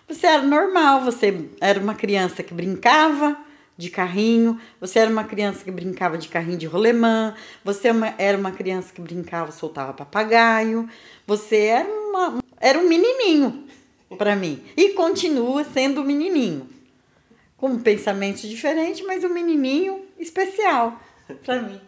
Você 0.08 0.26
era 0.26 0.42
normal, 0.42 1.02
você 1.02 1.48
era 1.60 1.80
uma 1.80 1.94
criança 1.94 2.42
que 2.42 2.52
brincava 2.52 3.36
de 3.76 3.90
carrinho, 3.90 4.60
você 4.80 4.98
era 4.98 5.10
uma 5.10 5.24
criança 5.24 5.64
que 5.64 5.70
brincava 5.70 6.18
de 6.18 6.28
carrinho 6.28 6.58
de 6.58 6.66
rolemã, 6.66 7.34
você 7.64 7.88
é 7.88 8.14
era 8.18 8.38
uma 8.38 8.52
criança 8.52 8.92
que 8.92 9.00
brincava, 9.00 9.50
soltava 9.50 9.92
papagaio, 9.92 10.88
você 11.26 11.56
era, 11.56 11.88
uma, 11.88 12.38
era 12.60 12.78
um 12.78 12.88
menininho 12.88 13.64
para 14.18 14.36
mim 14.36 14.62
e 14.76 14.90
continua 14.90 15.64
sendo 15.64 16.02
um 16.02 16.04
menininho. 16.04 16.68
Com 17.56 17.78
pensamentos 17.78 18.42
diferentes, 18.42 19.04
mas 19.06 19.22
um 19.22 19.28
menininho 19.28 20.04
especial 20.18 21.00
pra 21.44 21.60
mim. 21.60 21.80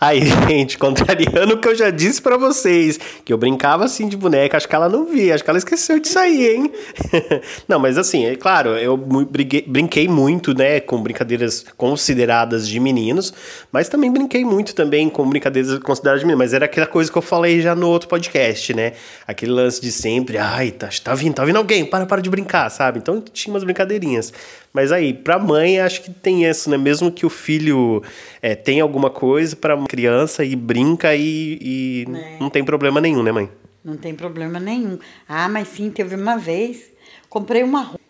Aí, 0.00 0.20
gente, 0.48 0.78
contrariando 0.78 1.54
o 1.54 1.58
que 1.58 1.68
eu 1.68 1.74
já 1.74 1.90
disse 1.90 2.20
para 2.22 2.36
vocês, 2.36 2.98
que 3.24 3.32
eu 3.32 3.38
brincava 3.38 3.84
assim 3.84 4.08
de 4.08 4.16
boneca, 4.16 4.56
acho 4.56 4.68
que 4.68 4.74
ela 4.74 4.88
não 4.88 5.04
via, 5.06 5.34
acho 5.34 5.42
que 5.42 5.50
ela 5.50 5.58
esqueceu 5.58 5.98
disso 5.98 6.18
aí, 6.18 6.48
hein? 6.48 6.72
não, 7.66 7.78
mas 7.78 7.98
assim, 7.98 8.26
é 8.26 8.36
claro, 8.36 8.70
eu 8.70 8.96
briguei, 8.96 9.62
brinquei 9.66 10.08
muito, 10.08 10.54
né, 10.54 10.80
com 10.80 11.00
brincadeiras 11.02 11.64
consideradas 11.76 12.68
de 12.68 12.78
meninos, 12.78 13.32
mas 13.72 13.88
também 13.88 14.12
brinquei 14.12 14.44
muito 14.44 14.74
também 14.74 15.08
com 15.08 15.28
brincadeiras 15.28 15.78
consideradas 15.78 16.20
de 16.20 16.26
meninos, 16.26 16.44
mas 16.46 16.54
era 16.54 16.64
aquela 16.66 16.86
coisa 16.86 17.10
que 17.10 17.18
eu 17.18 17.22
falei 17.22 17.60
já 17.60 17.74
no 17.74 17.88
outro 17.88 18.08
podcast, 18.08 18.74
né? 18.74 18.92
Aquele 19.26 19.52
lance 19.52 19.80
de 19.80 19.90
sempre, 19.90 20.38
ai, 20.38 20.70
tá, 20.70 20.88
tá 21.02 21.14
vindo, 21.14 21.34
tá 21.34 21.44
vindo 21.44 21.56
alguém, 21.56 21.84
para, 21.84 22.06
para 22.06 22.22
de 22.22 22.30
brincar, 22.30 22.70
sabe? 22.70 22.98
Então 22.98 23.20
tinha 23.20 23.52
umas 23.52 23.64
brincadeirinhas. 23.64 24.32
Mas 24.78 24.92
aí, 24.92 25.12
pra 25.12 25.40
mãe, 25.40 25.80
acho 25.80 26.02
que 26.02 26.10
tem 26.12 26.48
isso, 26.48 26.70
né? 26.70 26.76
Mesmo 26.76 27.10
que 27.10 27.26
o 27.26 27.28
filho 27.28 28.00
é, 28.40 28.54
tenha 28.54 28.84
alguma 28.84 29.10
coisa 29.10 29.56
pra 29.56 29.76
criança 29.88 30.44
e 30.44 30.54
brinca 30.54 31.16
e, 31.16 31.58
e 31.60 32.06
é. 32.14 32.38
não 32.38 32.48
tem 32.48 32.62
problema 32.62 33.00
nenhum, 33.00 33.20
né, 33.20 33.32
mãe? 33.32 33.50
Não 33.82 33.96
tem 33.96 34.14
problema 34.14 34.60
nenhum. 34.60 34.96
Ah, 35.28 35.48
mas 35.48 35.66
sim, 35.66 35.90
teve 35.90 36.14
uma 36.14 36.36
vez, 36.36 36.92
comprei 37.28 37.64
uma 37.64 37.82
roupa. 37.82 38.00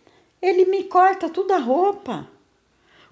Ele 0.42 0.66
me 0.66 0.85
corta 0.85 1.31
toda 1.31 1.57
a 1.57 1.59
roupa. 1.59 2.28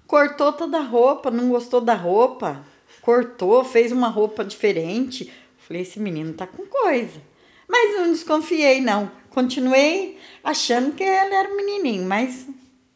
Cortou 0.05 0.53
toda 0.53 0.77
a 0.77 0.83
roupa, 0.83 1.31
não 1.31 1.49
gostou 1.49 1.81
da 1.81 1.95
roupa. 1.95 2.63
Cortou, 3.01 3.63
fez 3.63 3.91
uma 3.91 4.07
roupa 4.07 4.45
diferente. 4.45 5.33
Falei, 5.57 5.81
esse 5.81 5.99
menino 5.99 6.31
tá 6.31 6.45
com 6.45 6.63
coisa. 6.67 7.19
Mas 7.67 7.95
não 7.95 8.11
desconfiei, 8.11 8.81
não. 8.81 9.11
Continuei 9.31 10.19
achando 10.43 10.91
que 10.91 11.01
ele 11.01 11.33
era 11.33 11.51
um 11.51 11.57
menininho, 11.57 12.05
mas 12.07 12.45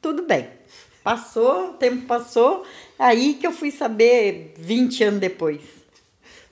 tudo 0.01 0.23
bem. 0.23 0.47
Passou, 1.03 1.69
o 1.69 1.73
tempo 1.73 2.05
passou, 2.05 2.63
aí 2.97 3.35
que 3.35 3.45
eu 3.45 3.51
fui 3.51 3.71
saber 3.71 4.53
20 4.57 5.03
anos 5.03 5.19
depois. 5.19 5.61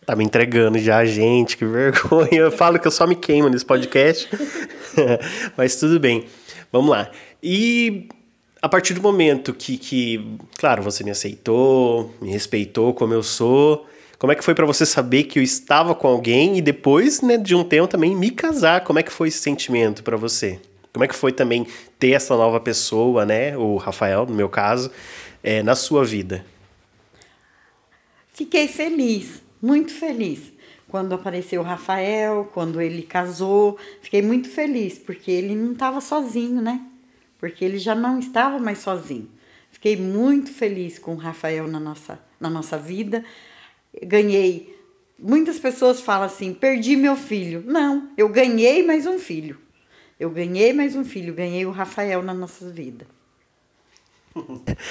Tá 0.05 0.15
me 0.15 0.23
entregando 0.23 0.79
já, 0.79 1.05
gente, 1.05 1.55
que 1.55 1.65
vergonha. 1.65 2.29
Eu 2.33 2.51
falo 2.51 2.79
que 2.79 2.87
eu 2.87 2.91
só 2.91 3.05
me 3.05 3.15
queimo 3.15 3.47
nesse 3.47 3.65
podcast. 3.65 4.27
Mas 5.55 5.75
tudo 5.75 5.99
bem. 5.99 6.25
Vamos 6.71 6.89
lá. 6.89 7.11
E 7.43 8.07
a 8.61 8.67
partir 8.67 8.93
do 8.93 9.01
momento 9.01 9.53
que, 9.53 9.77
que, 9.77 10.37
claro, 10.57 10.81
você 10.81 11.03
me 11.03 11.11
aceitou, 11.11 12.13
me 12.19 12.31
respeitou 12.31 12.93
como 12.93 13.13
eu 13.13 13.23
sou, 13.23 13.85
Como 14.17 14.33
é 14.33 14.35
que 14.35 14.43
foi 14.43 14.53
para 14.53 14.65
você 14.65 14.85
saber 14.85 15.23
que 15.23 15.39
eu 15.39 15.43
estava 15.43 15.95
com 15.95 16.07
alguém 16.07 16.57
e 16.57 16.61
depois, 16.61 17.21
né, 17.21 17.37
de 17.37 17.55
um 17.55 17.63
tempo 17.63 17.87
também 17.87 18.13
me 18.15 18.31
casar? 18.31 18.83
Como 18.83 18.99
é 18.99 19.03
que 19.03 19.11
foi 19.11 19.29
esse 19.29 19.39
sentimento 19.39 20.03
para 20.03 20.17
você? 20.17 20.59
Como 20.91 21.03
é 21.03 21.07
que 21.07 21.15
foi 21.15 21.31
também 21.31 21.67
ter 21.97 22.11
essa 22.11 22.35
nova 22.35 22.59
pessoa, 22.59 23.25
né, 23.25 23.55
o 23.57 23.77
Rafael, 23.77 24.25
no 24.25 24.33
meu 24.33 24.49
caso, 24.49 24.91
é, 25.43 25.61
na 25.61 25.75
sua 25.75 26.03
vida? 26.03 26.45
Fiquei 28.33 28.67
feliz, 28.67 29.41
muito 29.61 29.91
feliz. 29.91 30.51
Quando 30.87 31.13
apareceu 31.13 31.61
o 31.61 31.63
Rafael, 31.63 32.49
quando 32.51 32.81
ele 32.81 33.03
casou, 33.03 33.77
fiquei 34.01 34.23
muito 34.23 34.49
feliz, 34.49 34.97
porque 34.97 35.29
ele 35.29 35.55
não 35.55 35.73
estava 35.73 36.01
sozinho, 36.01 36.61
né? 36.61 36.81
Porque 37.37 37.63
ele 37.63 37.77
já 37.77 37.93
não 37.93 38.17
estava 38.17 38.57
mais 38.57 38.79
sozinho. 38.79 39.29
Fiquei 39.71 39.95
muito 39.95 40.51
feliz 40.51 40.97
com 40.97 41.13
o 41.13 41.17
Rafael 41.17 41.67
na 41.67 41.79
nossa, 41.79 42.19
na 42.39 42.49
nossa 42.49 42.77
vida. 42.77 43.23
Ganhei. 44.03 44.75
Muitas 45.17 45.59
pessoas 45.59 46.01
falam 46.01 46.25
assim: 46.25 46.53
perdi 46.53 46.95
meu 46.95 47.15
filho. 47.15 47.63
Não, 47.65 48.09
eu 48.17 48.27
ganhei 48.27 48.83
mais 48.83 49.05
um 49.05 49.19
filho. 49.19 49.57
Eu 50.19 50.29
ganhei 50.29 50.73
mais 50.73 50.97
um 50.97 51.05
filho, 51.05 51.33
ganhei 51.33 51.65
o 51.65 51.71
Rafael 51.71 52.21
na 52.21 52.33
nossa 52.33 52.69
vida. 52.69 53.07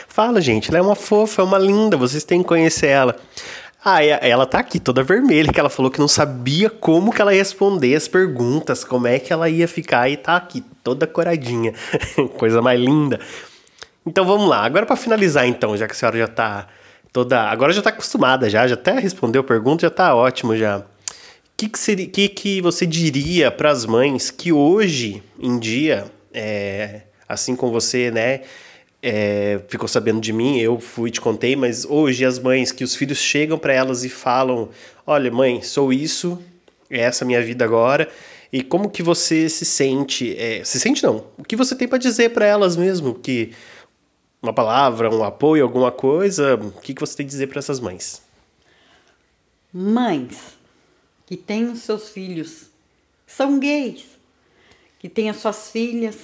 Fala, 0.08 0.40
gente, 0.40 0.70
ela 0.70 0.78
é 0.78 0.80
uma 0.80 0.94
fofa, 0.94 1.42
é 1.42 1.44
uma 1.44 1.58
linda, 1.58 1.98
vocês 1.98 2.24
têm 2.24 2.40
que 2.40 2.48
conhecer 2.48 2.86
ela. 2.86 3.14
Ah, 3.84 4.02
ela 4.02 4.46
tá 4.46 4.58
aqui 4.58 4.80
toda 4.80 5.02
vermelha, 5.02 5.52
que 5.52 5.60
ela 5.60 5.68
falou 5.68 5.90
que 5.90 6.00
não 6.00 6.08
sabia 6.08 6.70
como 6.70 7.12
que 7.12 7.20
ela 7.20 7.34
ia 7.34 7.40
responder 7.40 7.94
as 7.94 8.08
perguntas, 8.08 8.84
como 8.84 9.06
é 9.06 9.18
que 9.18 9.30
ela 9.30 9.50
ia 9.50 9.68
ficar 9.68 10.08
e 10.08 10.16
tá 10.16 10.34
aqui 10.34 10.64
toda 10.82 11.06
coradinha. 11.06 11.74
Coisa 12.38 12.62
mais 12.62 12.80
linda. 12.80 13.20
Então 14.06 14.24
vamos 14.24 14.48
lá, 14.48 14.64
agora 14.64 14.86
para 14.86 14.96
finalizar 14.96 15.46
então, 15.46 15.76
já 15.76 15.86
que 15.86 15.92
a 15.92 15.96
senhora 15.96 16.16
já 16.16 16.26
tá 16.26 16.68
toda, 17.12 17.42
agora 17.42 17.74
já 17.74 17.82
tá 17.82 17.90
acostumada 17.90 18.48
já, 18.48 18.66
já 18.66 18.74
até 18.74 18.98
respondeu 18.98 19.44
pergunta, 19.44 19.82
já 19.82 19.90
tá 19.90 20.14
ótimo 20.14 20.56
já. 20.56 20.82
Que 21.58 21.68
que, 21.68 21.76
seria, 21.76 22.06
que 22.06 22.28
que 22.28 22.60
você 22.62 22.86
diria 22.86 23.50
para 23.50 23.72
as 23.72 23.84
mães 23.84 24.30
que 24.30 24.52
hoje 24.52 25.20
em 25.40 25.58
dia, 25.58 26.08
é, 26.32 27.00
assim 27.28 27.56
como 27.56 27.72
você, 27.72 28.12
né, 28.12 28.42
é, 29.02 29.60
ficou 29.66 29.88
sabendo 29.88 30.20
de 30.20 30.32
mim, 30.32 30.60
eu 30.60 30.78
fui 30.78 31.10
te 31.10 31.20
contei, 31.20 31.56
mas 31.56 31.84
hoje 31.84 32.24
as 32.24 32.38
mães 32.38 32.70
que 32.70 32.84
os 32.84 32.94
filhos 32.94 33.18
chegam 33.18 33.58
para 33.58 33.72
elas 33.72 34.04
e 34.04 34.08
falam: 34.08 34.68
"Olha, 35.04 35.32
mãe, 35.32 35.60
sou 35.60 35.92
isso, 35.92 36.40
é 36.88 37.00
essa 37.00 37.24
minha 37.24 37.42
vida 37.42 37.64
agora". 37.64 38.08
E 38.52 38.62
como 38.62 38.88
que 38.88 39.02
você 39.02 39.48
se 39.48 39.64
sente? 39.64 40.36
É, 40.38 40.62
se 40.62 40.78
sente 40.78 41.02
não? 41.02 41.26
O 41.36 41.42
que 41.42 41.56
você 41.56 41.74
tem 41.74 41.88
para 41.88 41.98
dizer 41.98 42.30
para 42.30 42.46
elas 42.46 42.76
mesmo? 42.76 43.14
Que 43.14 43.52
uma 44.40 44.52
palavra, 44.52 45.12
um 45.12 45.24
apoio, 45.24 45.64
alguma 45.64 45.90
coisa? 45.90 46.54
O 46.54 46.80
que, 46.80 46.94
que 46.94 47.00
você 47.00 47.16
tem 47.16 47.26
a 47.26 47.28
dizer 47.28 47.48
para 47.48 47.58
essas 47.58 47.80
mães? 47.80 48.22
Mães 49.72 50.57
que 51.28 51.36
têm 51.36 51.66
os 51.70 51.80
seus 51.80 52.08
filhos, 52.08 52.70
são 53.26 53.58
gays, 53.58 54.06
que 54.98 55.08
têm 55.08 55.28
as 55.28 55.36
suas 55.36 55.70
filhas, 55.70 56.16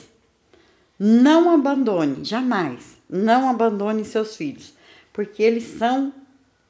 não 0.99 1.51
abandone, 1.51 2.25
jamais, 2.25 2.97
não 3.07 3.51
abandone 3.51 4.03
seus 4.03 4.35
filhos, 4.35 4.73
porque 5.13 5.43
eles 5.43 5.65
são 5.79 6.11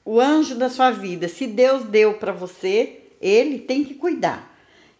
o 0.04 0.20
anjo 0.20 0.56
da 0.56 0.68
sua 0.68 0.90
vida. 0.90 1.28
Se 1.28 1.46
Deus 1.46 1.84
deu 1.84 2.14
para 2.14 2.32
você, 2.32 3.04
ele 3.20 3.60
tem 3.60 3.84
que 3.84 3.94
cuidar. 3.94 4.52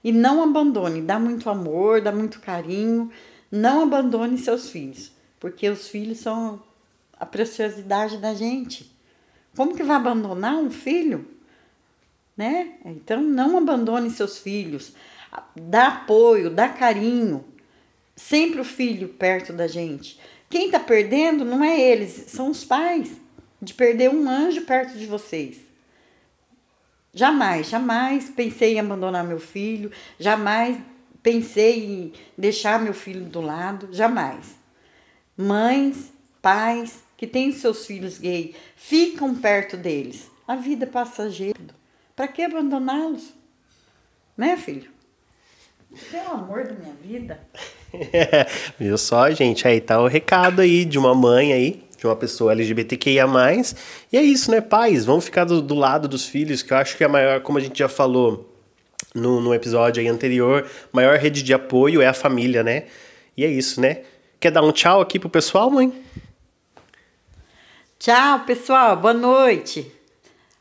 E 0.05 0.13
não 0.13 0.41
abandone, 0.41 1.03
dá 1.03 1.19
muito 1.19 1.51
amor, 1.51 2.01
dá 2.01 2.13
muito 2.13 2.39
carinho, 2.39 3.11
não 3.51 3.83
abandone 3.83 4.39
seus 4.39 4.71
filhos 4.71 5.13
porque 5.45 5.69
os 5.69 5.89
filhos 5.89 6.21
são 6.21 6.59
a 7.21 7.27
preciosidade 7.27 8.17
da 8.17 8.33
gente. 8.33 8.91
Como 9.55 9.77
que 9.77 9.83
vai 9.83 9.97
abandonar 9.97 10.55
um 10.55 10.71
filho? 10.71 11.29
Né? 12.37 12.75
Então 12.85 13.23
não 13.23 13.59
abandone 13.59 14.11
seus 14.11 14.39
filhos. 14.39 14.93
Dá 15.57 15.89
apoio, 15.89 16.51
dá 16.51 16.69
carinho. 16.69 17.45
Sempre 18.17 18.61
o 18.61 18.65
filho 18.65 19.09
perto 19.09 19.53
da 19.53 19.67
gente. 19.67 20.19
Quem 20.49 20.67
está 20.67 20.79
perdendo 20.79 21.45
não 21.45 21.65
é 21.65 21.81
eles, 21.81 22.27
são 22.29 22.51
os 22.51 22.65
pais. 22.65 23.13
De 23.61 23.73
perder 23.75 24.11
um 24.11 24.29
anjo 24.29 24.63
perto 24.63 24.99
de 24.99 25.07
vocês. 25.07 25.61
Jamais, 27.13 27.69
jamais 27.69 28.29
pensei 28.29 28.75
em 28.75 28.81
abandonar 28.81 29.25
meu 29.25 29.39
filho, 29.39 29.91
jamais 30.19 30.77
pensei 31.23 31.85
em 31.85 32.13
deixar 32.37 32.81
meu 32.81 32.93
filho 32.93 33.25
do 33.25 33.41
lado, 33.41 33.89
jamais 33.93 34.65
mães, 35.37 36.13
pais 36.41 37.03
que 37.17 37.27
têm 37.27 37.53
seus 37.53 37.87
filhos 37.87 38.19
gay, 38.19 38.55
ficam 38.77 39.35
perto 39.35 39.77
deles. 39.77 40.31
A 40.47 40.57
vida 40.57 40.85
é 40.85 40.89
passageira. 40.89 41.75
Para 42.17 42.29
que 42.29 42.43
abandoná-los? 42.43 43.35
Né, 44.37 44.57
filho? 44.57 44.91
Você 45.91 46.17
é 46.17 46.29
o 46.29 46.33
amor 46.33 46.65
da 46.65 46.75
minha 46.75 46.95
vida. 46.95 47.41
Viu 48.79 48.99
só, 48.99 49.31
gente? 49.31 49.67
Aí 49.67 49.81
tá 49.81 50.01
o 50.01 50.07
recado 50.07 50.61
aí 50.61 50.85
de 50.85 50.99
uma 50.99 51.15
mãe 51.15 51.53
aí, 51.53 51.85
de 51.97 52.07
uma 52.07 52.17
pessoa 52.17 52.53
LGBTQIA+. 52.53 53.27
E 54.13 54.17
é 54.17 54.23
isso, 54.23 54.51
né, 54.51 54.61
pais? 54.61 55.05
Vamos 55.05 55.25
ficar 55.25 55.45
do, 55.45 55.63
do 55.63 55.75
lado 55.75 56.09
dos 56.09 56.27
filhos, 56.27 56.63
que 56.63 56.73
eu 56.73 56.77
acho 56.77 56.97
que 56.97 57.05
a 57.05 57.09
maior, 57.09 57.41
como 57.41 57.59
a 57.59 57.61
gente 57.61 57.79
já 57.79 57.89
falou 57.89 58.53
no, 59.15 59.41
no 59.41 59.55
episódio 59.55 60.01
aí 60.01 60.09
anterior, 60.09 60.69
maior 60.93 61.17
rede 61.19 61.43
de 61.43 61.55
apoio 61.55 62.03
é 62.03 62.07
a 62.07 62.15
família, 62.15 62.63
né? 62.63 62.85
E 63.37 63.45
é 63.45 63.49
isso, 63.49 63.81
né? 63.81 64.03
Quer 64.41 64.51
dar 64.51 64.63
um 64.63 64.73
tchau 64.73 65.01
aqui 65.01 65.19
pro 65.19 65.29
pessoal, 65.29 65.71
mãe? 65.71 65.93
Tchau, 67.99 68.41
pessoal. 68.41 68.97
Boa 68.97 69.15
noite. 69.15 69.91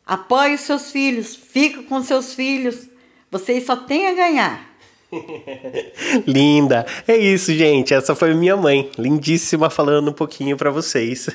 Apoie 0.05 0.55
os 0.55 0.61
seus 0.61 0.91
filhos. 0.91 1.35
Fica 1.35 1.83
com 1.83 2.01
seus 2.03 2.33
filhos. 2.33 2.89
Vocês 3.31 3.65
só 3.65 3.75
têm 3.75 4.07
a 4.07 4.13
ganhar. 4.13 4.73
Linda. 6.27 6.85
É 7.07 7.15
isso, 7.15 7.53
gente. 7.53 7.93
Essa 7.93 8.15
foi 8.15 8.33
minha 8.33 8.57
mãe. 8.57 8.89
Lindíssima 8.97 9.69
falando 9.69 10.09
um 10.09 10.13
pouquinho 10.13 10.57
para 10.57 10.69
vocês. 10.69 11.29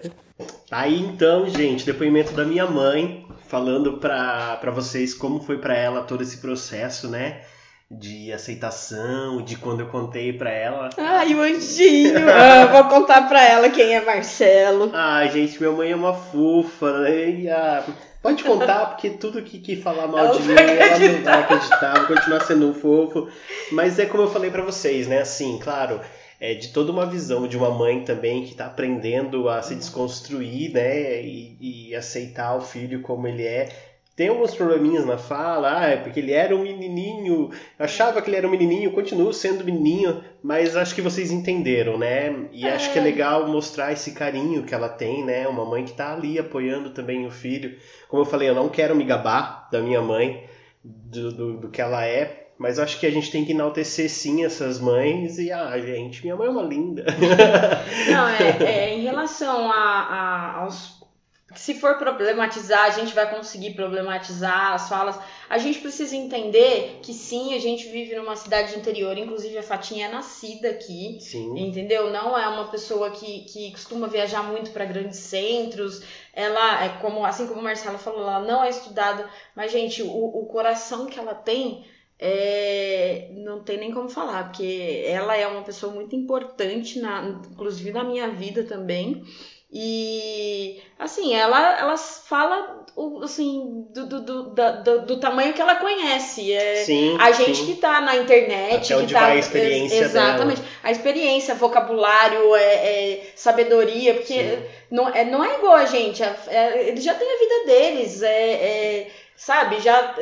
Aí 0.70 1.00
então, 1.00 1.48
gente, 1.48 1.86
depoimento 1.86 2.32
da 2.32 2.44
minha 2.44 2.66
mãe 2.66 3.26
falando 3.46 3.98
para 3.98 4.70
vocês 4.74 5.14
como 5.14 5.40
foi 5.40 5.58
para 5.58 5.76
ela 5.76 6.02
todo 6.02 6.22
esse 6.22 6.38
processo, 6.38 7.08
né? 7.08 7.42
De 7.90 8.32
aceitação, 8.32 9.42
de 9.42 9.56
quando 9.56 9.80
eu 9.80 9.88
contei 9.88 10.32
para 10.32 10.50
ela. 10.50 10.90
Ai, 10.96 11.34
o 11.34 11.40
anjinho! 11.40 12.28
ah, 12.30 12.66
vou 12.66 12.84
contar 12.84 13.28
para 13.28 13.44
ela 13.44 13.68
quem 13.68 13.94
é 13.94 14.04
Marcelo. 14.04 14.90
Ai, 14.92 15.30
gente, 15.30 15.58
minha 15.60 15.72
mãe 15.72 15.90
é 15.90 15.96
uma 15.96 16.14
fofa, 16.14 17.00
né? 17.00 17.50
Ah, 17.50 17.84
pode 18.22 18.42
contar, 18.42 18.86
porque 18.86 19.10
tudo 19.10 19.42
que, 19.42 19.58
que 19.58 19.76
falar 19.76 20.06
mal 20.06 20.26
ela 20.26 20.38
de 20.38 20.42
mim, 20.42 20.54
ela 20.54 20.98
não 20.98 21.22
vai 21.22 21.40
acreditar, 21.42 21.98
vou 21.98 22.16
continuar 22.16 22.40
sendo 22.40 22.68
um 22.68 22.74
fofo. 22.74 23.28
Mas 23.70 23.98
é 23.98 24.06
como 24.06 24.24
eu 24.24 24.30
falei 24.30 24.50
para 24.50 24.62
vocês, 24.62 25.06
né? 25.06 25.20
Assim, 25.20 25.58
claro, 25.58 26.00
é 26.40 26.54
de 26.54 26.68
toda 26.68 26.90
uma 26.90 27.06
visão 27.06 27.46
de 27.46 27.56
uma 27.56 27.70
mãe 27.70 28.02
também 28.02 28.44
que 28.44 28.52
está 28.52 28.66
aprendendo 28.66 29.48
a 29.48 29.62
se 29.62 29.74
desconstruir, 29.74 30.72
né? 30.72 31.22
E, 31.22 31.88
e 31.90 31.94
aceitar 31.94 32.56
o 32.56 32.60
filho 32.60 33.02
como 33.02 33.28
ele 33.28 33.44
é 33.44 33.68
tem 34.16 34.28
alguns 34.28 34.54
probleminhas 34.54 35.04
na 35.04 35.18
fala, 35.18 35.80
ah, 35.80 35.86
é 35.88 35.96
porque 35.96 36.20
ele 36.20 36.32
era 36.32 36.54
um 36.54 36.62
menininho, 36.62 37.50
achava 37.76 38.22
que 38.22 38.30
ele 38.30 38.36
era 38.36 38.46
um 38.46 38.50
menininho, 38.50 38.92
continua 38.92 39.32
sendo 39.32 39.64
menininho, 39.64 40.22
mas 40.40 40.76
acho 40.76 40.94
que 40.94 41.02
vocês 41.02 41.32
entenderam, 41.32 41.98
né? 41.98 42.48
E 42.52 42.64
é. 42.64 42.72
acho 42.72 42.92
que 42.92 42.98
é 42.98 43.02
legal 43.02 43.48
mostrar 43.48 43.92
esse 43.92 44.12
carinho 44.12 44.62
que 44.62 44.72
ela 44.72 44.88
tem, 44.88 45.24
né? 45.24 45.48
Uma 45.48 45.64
mãe 45.64 45.84
que 45.84 45.94
tá 45.94 46.12
ali 46.12 46.38
apoiando 46.38 46.90
também 46.90 47.26
o 47.26 47.30
filho. 47.30 47.76
Como 48.08 48.22
eu 48.22 48.26
falei, 48.26 48.48
eu 48.48 48.54
não 48.54 48.68
quero 48.68 48.94
me 48.94 49.04
gabar 49.04 49.68
da 49.72 49.80
minha 49.80 50.00
mãe, 50.00 50.44
do, 50.84 51.32
do, 51.32 51.56
do 51.62 51.68
que 51.70 51.80
ela 51.80 52.06
é, 52.06 52.46
mas 52.56 52.78
acho 52.78 53.00
que 53.00 53.06
a 53.06 53.10
gente 53.10 53.32
tem 53.32 53.44
que 53.44 53.50
enaltecer 53.52 54.08
sim 54.08 54.44
essas 54.44 54.78
mães 54.78 55.38
e, 55.38 55.50
ah, 55.50 55.76
gente, 55.80 56.22
minha 56.22 56.36
mãe 56.36 56.46
é 56.46 56.50
uma 56.50 56.62
linda. 56.62 57.04
Não, 58.12 58.28
é, 58.28 58.62
é 58.62 58.94
em 58.94 59.02
relação 59.02 59.68
a, 59.72 59.74
a, 59.74 60.60
aos 60.60 61.03
se 61.54 61.74
for 61.74 61.98
problematizar, 61.98 62.84
a 62.84 62.90
gente 62.90 63.14
vai 63.14 63.28
conseguir 63.28 63.74
problematizar 63.74 64.72
as 64.72 64.88
falas. 64.88 65.18
A 65.48 65.58
gente 65.58 65.78
precisa 65.78 66.16
entender 66.16 67.00
que 67.02 67.12
sim, 67.12 67.54
a 67.54 67.58
gente 67.58 67.86
vive 67.88 68.16
numa 68.16 68.34
cidade 68.34 68.76
interior, 68.76 69.16
inclusive 69.16 69.58
a 69.58 69.62
Fatinha 69.62 70.06
é 70.06 70.10
nascida 70.10 70.70
aqui, 70.70 71.18
sim. 71.20 71.56
entendeu? 71.58 72.10
Não 72.10 72.36
é 72.36 72.48
uma 72.48 72.68
pessoa 72.68 73.10
que, 73.10 73.40
que 73.42 73.70
costuma 73.72 74.06
viajar 74.06 74.42
muito 74.42 74.70
para 74.70 74.86
grandes 74.86 75.18
centros. 75.18 76.02
Ela 76.32 76.84
é 76.84 76.88
como, 77.00 77.24
assim 77.24 77.46
como 77.46 77.60
a 77.60 77.64
Marcela 77.64 77.98
falou, 77.98 78.22
ela 78.22 78.40
não 78.40 78.64
é 78.64 78.70
estudada, 78.70 79.28
mas 79.54 79.70
gente, 79.70 80.02
o, 80.02 80.08
o 80.08 80.46
coração 80.46 81.06
que 81.06 81.18
ela 81.18 81.34
tem 81.34 81.84
é, 82.18 83.28
não 83.32 83.62
tem 83.62 83.76
nem 83.76 83.92
como 83.92 84.08
falar, 84.08 84.44
porque 84.44 85.04
ela 85.06 85.36
é 85.36 85.46
uma 85.46 85.62
pessoa 85.62 85.92
muito 85.92 86.16
importante, 86.16 86.98
na, 86.98 87.40
inclusive 87.50 87.92
na 87.92 88.02
minha 88.02 88.30
vida 88.30 88.64
também. 88.64 89.22
E 89.76 90.80
assim, 90.96 91.34
ela, 91.34 91.80
ela 91.80 91.96
fala 91.96 92.86
assim, 93.24 93.86
do, 93.92 94.06
do, 94.06 94.20
do, 94.20 94.42
do, 94.54 95.00
do 95.06 95.16
tamanho 95.18 95.52
que 95.52 95.60
ela 95.60 95.74
conhece. 95.74 96.52
É 96.52 96.76
Sim, 96.84 97.16
a 97.20 97.32
gente 97.32 97.58
sim. 97.58 97.66
que 97.66 97.74
tá 97.80 98.00
na 98.00 98.16
internet, 98.16 98.74
Até 98.76 98.84
que 98.86 98.94
onde 98.94 99.12
tá. 99.12 99.20
vai 99.20 99.32
a 99.32 99.36
experiência 99.40 99.96
ex- 99.96 100.04
Exatamente. 100.10 100.62
A 100.80 100.92
experiência, 100.92 101.56
vocabulário, 101.56 102.54
é, 102.54 102.62
é 103.14 103.32
sabedoria, 103.34 104.14
porque 104.14 104.34
Sim. 104.34 104.62
não 104.92 105.08
é, 105.08 105.24
não 105.24 105.42
é 105.44 105.56
igual 105.58 105.74
a 105.74 105.86
gente. 105.86 106.22
é- 106.22 106.36
é- 106.46 106.88
eles 106.90 107.02
já 107.02 107.14
têm 107.14 107.28
a 107.28 107.38
vida 107.40 107.66
deles, 107.66 108.22
é, 108.22 108.52
é, 108.52 109.10
sabe? 109.36 109.80
Já 109.80 110.14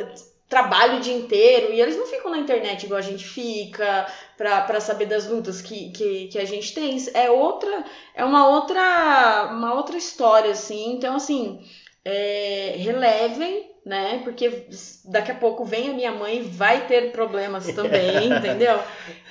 trabalham 0.53 0.97
o 0.97 1.01
dia 1.01 1.15
inteiro 1.15 1.73
e 1.73 1.81
eles 1.81 1.97
não 1.97 2.05
ficam 2.05 2.29
na 2.29 2.37
internet 2.37 2.83
igual 2.83 2.99
a 2.99 3.01
gente 3.01 3.25
fica 3.25 4.05
pra, 4.37 4.61
pra 4.61 4.79
saber 4.79 5.07
das 5.07 5.25
lutas 5.27 5.63
que, 5.63 5.89
que, 5.91 6.27
que 6.27 6.37
a 6.37 6.45
gente 6.45 6.75
tem. 6.75 6.95
É 7.15 7.31
outra, 7.31 7.83
é 8.13 8.23
uma 8.23 8.47
outra, 8.47 9.49
uma 9.51 9.73
outra 9.73 9.97
história, 9.97 10.51
assim. 10.51 10.93
Então, 10.93 11.15
assim, 11.15 11.59
é, 12.05 12.75
relevem, 12.77 13.71
né? 13.83 14.21
Porque 14.23 14.67
daqui 15.05 15.31
a 15.31 15.35
pouco 15.35 15.65
vem 15.65 15.89
a 15.89 15.93
minha 15.93 16.11
mãe 16.11 16.37
e 16.37 16.41
vai 16.43 16.85
ter 16.85 17.11
problemas 17.11 17.65
também, 17.73 18.27
entendeu? 18.31 18.79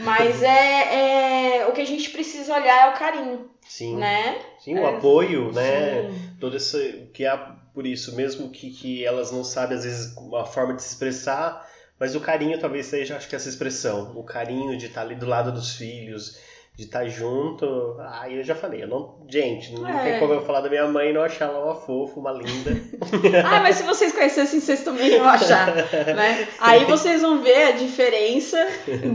Mas 0.01 0.43
é, 0.43 1.61
é 1.61 1.67
o 1.69 1.73
que 1.73 1.83
a 1.83 1.87
gente 1.87 2.11
precisa 2.11 2.53
olhar 2.53 2.89
é 2.89 2.91
o 2.91 2.99
carinho, 2.99 3.49
Sim, 3.61 3.97
né? 3.97 4.39
sim 4.59 4.75
o 4.77 4.85
É, 4.85 4.97
apoio, 4.97 5.53
né? 5.53 6.03
Sim. 6.03 6.37
Todo 6.41 6.57
esse 6.57 7.09
que 7.15 7.25
há 7.25 7.52
por 7.73 7.87
isso, 7.87 8.15
mesmo 8.15 8.51
que, 8.51 8.71
que 8.71 9.05
elas 9.05 9.31
não 9.31 9.43
sabem 9.43 9.77
às 9.77 9.85
vezes 9.85 10.17
uma 10.17 10.45
forma 10.45 10.75
de 10.75 10.83
se 10.83 10.91
expressar, 10.91 11.69
mas 11.99 12.15
o 12.15 12.21
carinho 12.21 12.59
talvez 12.59 12.87
seja, 12.87 13.17
acho 13.17 13.29
que 13.29 13.37
essa 13.37 13.49
expressão, 13.49 14.13
o 14.17 14.25
carinho 14.25 14.77
de 14.77 14.87
estar 14.87 15.03
ali 15.03 15.15
do 15.15 15.27
lado 15.27 15.53
dos 15.53 15.75
filhos, 15.75 16.37
de 16.75 16.85
estar 16.85 17.07
junto. 17.07 17.97
Aí 18.01 18.39
eu 18.39 18.43
já 18.45 18.55
falei, 18.55 18.83
eu 18.83 18.89
não, 18.89 19.15
gente, 19.29 19.75
não 19.75 19.87
É. 19.87 20.03
tem 20.13 20.19
como 20.19 20.33
eu 20.33 20.41
falar 20.41 20.63
da 20.63 20.71
minha 20.71 20.87
mãe 20.87 21.11
e 21.11 21.13
não 21.13 21.23
achar 21.23 21.51
ela 21.51 21.67
uma 21.67 21.75
fofa, 21.75 22.19
uma 22.19 22.33
linda. 22.33 22.73
Ah, 23.45 23.61
mas 23.61 23.77
se 23.77 23.83
vocês 23.83 24.13
conhecessem, 24.13 24.59
vocês 24.61 24.83
também 24.83 25.09
iam 25.09 25.29
achar, 25.29 25.75
né? 25.75 26.49
Aí 26.61 26.85
vocês 26.85 27.21
vão 27.21 27.41
ver 27.43 27.65
a 27.65 27.71
diferença 27.73 28.57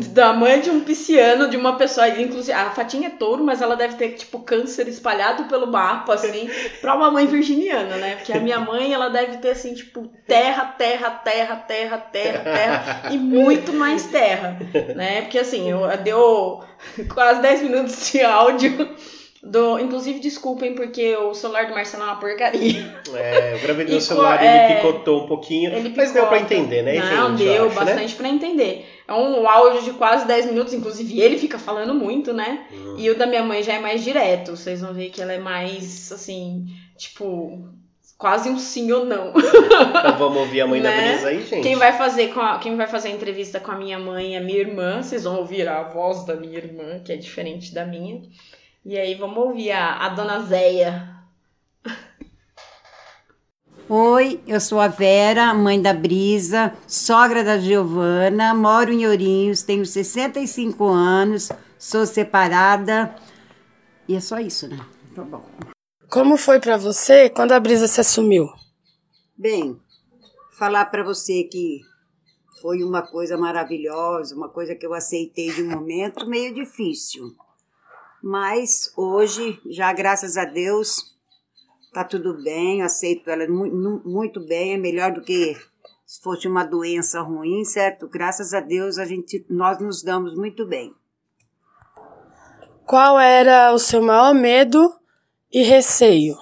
da 0.10 0.34
mãe 0.34 0.60
de 0.62 0.70
um 0.70 0.82
pisciano, 0.82 1.50
de 1.50 1.58
uma 1.58 1.78
pessoa, 1.78 2.08
inclusive, 2.10 2.52
a 2.52 2.70
Fatinha 2.70 3.08
é 3.08 3.12
touro, 3.12 3.44
mas 3.44 3.62
ela 3.62 3.76
deve 3.76 3.96
ter, 3.96 4.10
tipo, 4.10 4.40
câncer 4.40 4.88
espalhado 4.88 5.46
pelo 5.46 5.66
mapa, 5.68 6.14
assim, 6.14 6.50
pra 6.80 6.96
uma 6.96 7.10
mãe 7.10 7.26
virginiana, 7.26 7.96
né? 7.96 8.16
Porque 8.18 8.34
a 8.34 8.40
minha 8.40 8.60
mãe, 8.60 8.94
ela 8.94 9.10
deve 9.10 9.38
ter, 9.38 9.52
assim, 9.52 9.74
tipo, 9.74 10.08
terra, 10.28 10.66
terra, 10.66 11.10
terra, 11.10 11.56
terra, 11.56 11.98
terra, 11.98 12.40
terra, 12.40 13.02
e 13.12 13.18
muito 13.18 13.74
mais 13.74 14.06
terra, 14.06 14.58
né? 14.96 15.22
Porque, 15.22 15.40
assim, 15.40 15.70
eu, 15.72 15.80
deu 16.04 16.62
quase 17.14 17.42
10 17.42 17.62
minutos 17.64 18.12
de 18.12 18.22
áudio 18.22 18.96
do... 19.42 19.80
Inclusive, 19.80 20.20
desculpem, 20.20 20.74
porque 20.74 21.16
o 21.16 21.34
celular 21.34 21.68
do 21.68 21.74
Marcelo 21.74 22.04
é 22.04 22.06
uma 22.08 22.16
porcaria. 22.16 23.02
É, 23.14 23.54
eu 23.54 23.60
gravei 23.60 23.86
no 23.94 24.02
celular 24.02 24.42
e 24.42 24.48
ele 24.48 24.58
é, 24.58 24.76
picotou 24.76 25.24
um 25.24 25.28
pouquinho, 25.28 25.74
Ele 25.74 25.94
mas 25.96 26.12
deu 26.12 26.28
pra 26.28 26.40
entender, 26.40 26.82
né, 26.82 27.00
Não, 27.00 27.36
deu 27.36 27.68
acho, 27.68 27.80
né? 27.80 27.86
bastante 27.86 28.16
pra 28.16 28.28
entender. 28.28 28.86
É 29.08 29.14
um 29.14 29.48
áudio 29.48 29.84
de 29.84 29.94
quase 29.94 30.28
10 30.28 30.48
minutos, 30.48 30.74
inclusive 30.74 31.22
ele 31.22 31.38
fica 31.38 31.58
falando 31.58 31.94
muito, 31.94 32.34
né? 32.34 32.66
Hum. 32.72 32.96
E 32.98 33.10
o 33.10 33.18
da 33.18 33.26
minha 33.26 33.44
mãe 33.44 33.64
já 33.64 33.74
é 33.74 33.80
mais 33.80 34.04
direto. 34.04 34.56
Vocês 34.58 34.82
vão 34.82 34.94
ver 34.94 35.10
que 35.10 35.22
ela 35.22 35.34
é 35.34 35.40
mais, 35.40 36.12
assim, 36.12 36.66
tipo, 36.98 37.70
quase 38.18 38.50
um 38.50 38.58
sim 38.58 38.92
ou 38.92 39.06
não. 39.06 39.30
Então 39.30 40.18
vamos 40.18 40.38
ouvir 40.38 40.62
a 40.62 40.68
mãe 40.68 40.82
da 40.82 40.90
Né? 40.90 41.12
Brisa 41.12 41.28
aí, 41.28 41.46
gente. 41.46 41.62
Quem 41.62 41.76
vai 41.76 41.94
fazer 41.94 42.34
com 42.34 42.40
a, 42.40 42.58
quem 42.58 42.76
vai 42.76 42.88
fazer 42.88 43.10
a 43.10 43.12
entrevista 43.12 43.60
com 43.60 43.72
a 43.72 43.76
minha 43.76 44.00
mãe 44.00 44.36
é 44.36 44.40
a 44.40 44.42
minha 44.42 44.60
irmã. 44.60 45.02
Vocês 45.02 45.24
vão 45.24 45.38
ouvir 45.38 45.68
a 45.68 45.84
voz 45.84 46.26
da 46.26 46.36
minha 46.36 46.58
irmã, 46.58 47.00
que 47.04 47.12
é 47.12 47.16
diferente 47.16 47.74
da 47.74 47.86
minha. 47.86 48.22
E 48.84 48.98
aí 48.98 49.16
vamos 49.16 49.38
ouvir 49.38 49.72
a, 49.72 50.06
a 50.06 50.10
dona 50.10 50.40
Zéia. 50.40 51.16
Oi, 53.90 54.42
eu 54.46 54.60
sou 54.60 54.82
a 54.82 54.90
Vera, 54.90 55.54
mãe 55.54 55.82
da 55.82 55.94
Brisa, 55.94 56.74
sogra 56.86 57.42
da 57.42 57.58
Giovana, 57.58 58.54
moro 58.54 58.92
em 58.92 59.08
Ourinhos, 59.08 59.62
tenho 59.62 59.86
65 59.86 60.86
anos, 60.86 61.50
sou 61.80 62.06
separada 62.06 63.16
e 64.06 64.16
é 64.16 64.20
só 64.20 64.40
isso, 64.40 64.68
né? 64.68 64.78
Tá 65.16 65.22
bom. 65.22 65.77
Como 66.10 66.38
foi 66.38 66.60
pra 66.60 66.78
você 66.78 67.30
quando 67.30 67.52
a 67.52 67.60
brisa 67.60 67.86
se 67.86 68.00
assumiu? 68.00 68.48
Bem, 69.38 69.78
falar 70.58 70.86
para 70.86 71.04
você 71.04 71.44
que 71.44 71.82
foi 72.62 72.82
uma 72.82 73.02
coisa 73.02 73.38
maravilhosa, 73.38 74.34
uma 74.34 74.48
coisa 74.48 74.74
que 74.74 74.86
eu 74.86 74.94
aceitei 74.94 75.52
de 75.52 75.62
um 75.62 75.70
momento 75.70 76.26
meio 76.26 76.54
difícil. 76.54 77.36
Mas 78.24 78.92
hoje, 78.96 79.60
já 79.70 79.92
graças 79.92 80.38
a 80.38 80.46
Deus, 80.46 81.14
tá 81.94 82.06
tudo 82.06 82.42
bem, 82.42 82.80
eu 82.80 82.86
aceito 82.86 83.30
ela 83.30 83.46
muito 83.48 84.40
bem, 84.40 84.74
é 84.74 84.78
melhor 84.78 85.12
do 85.12 85.22
que 85.22 85.58
se 86.06 86.22
fosse 86.22 86.48
uma 86.48 86.64
doença 86.64 87.22
ruim, 87.22 87.66
certo? 87.66 88.08
Graças 88.08 88.54
a 88.54 88.62
Deus 88.62 88.98
a 88.98 89.04
gente 89.04 89.46
nós 89.50 89.78
nos 89.80 90.02
damos 90.02 90.34
muito 90.36 90.66
bem. 90.66 90.96
Qual 92.86 93.20
era 93.20 93.74
o 93.74 93.78
seu 93.78 94.02
maior 94.02 94.34
medo 94.34 94.90
e 95.52 95.64
receio? 95.64 96.36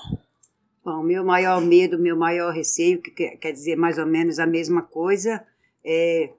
Bom, 0.83 1.01
meu 1.01 1.25
maior 1.25 1.61
medo, 1.61 1.97
meu 1.97 2.15
maior 2.15 2.53
receio, 2.53 3.01
que 3.01 3.11
quer 3.11 3.51
dizer 3.51 3.75
mais 3.75 3.97
ou 3.97 4.05
menos 4.05 4.37
a 4.39 4.45
mesma 4.45 4.81
coisa, 4.83 5.43
é 5.83 6.29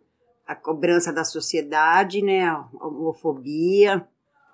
a 0.46 0.55
cobrança 0.55 1.12
da 1.12 1.24
sociedade, 1.24 2.22
né, 2.22 2.46
a 2.46 2.64
homofobia, 2.81 4.07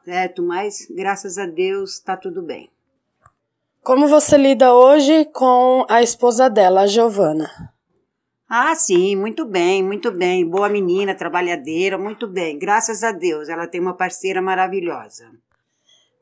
certo? 0.05 0.43
Mas 0.43 0.87
graças 0.91 1.37
a 1.37 1.45
Deus 1.45 1.95
está 1.95 2.17
tudo 2.17 2.43
bem. 2.43 2.71
Como 3.83 4.09
você 4.09 4.37
lida 4.37 4.73
hoje 4.73 5.25
com 5.27 5.85
a 5.89 6.03
esposa 6.03 6.49
dela, 6.49 6.83
a 6.83 6.87
Giovana? 6.87 7.51
Ah, 8.49 8.75
sim, 8.75 9.17
muito 9.17 9.45
bem, 9.45 9.83
muito 9.83 10.11
bem. 10.13 10.49
Boa 10.49 10.69
menina, 10.69 11.15
trabalhadeira, 11.15 11.99
muito 11.99 12.27
bem. 12.27 12.59
Graças 12.59 13.03
a 13.03 13.11
Deus, 13.11 13.49
ela 13.49 13.67
tem 13.67 13.81
uma 13.81 13.95
parceira 13.95 14.41
maravilhosa. 14.41 15.31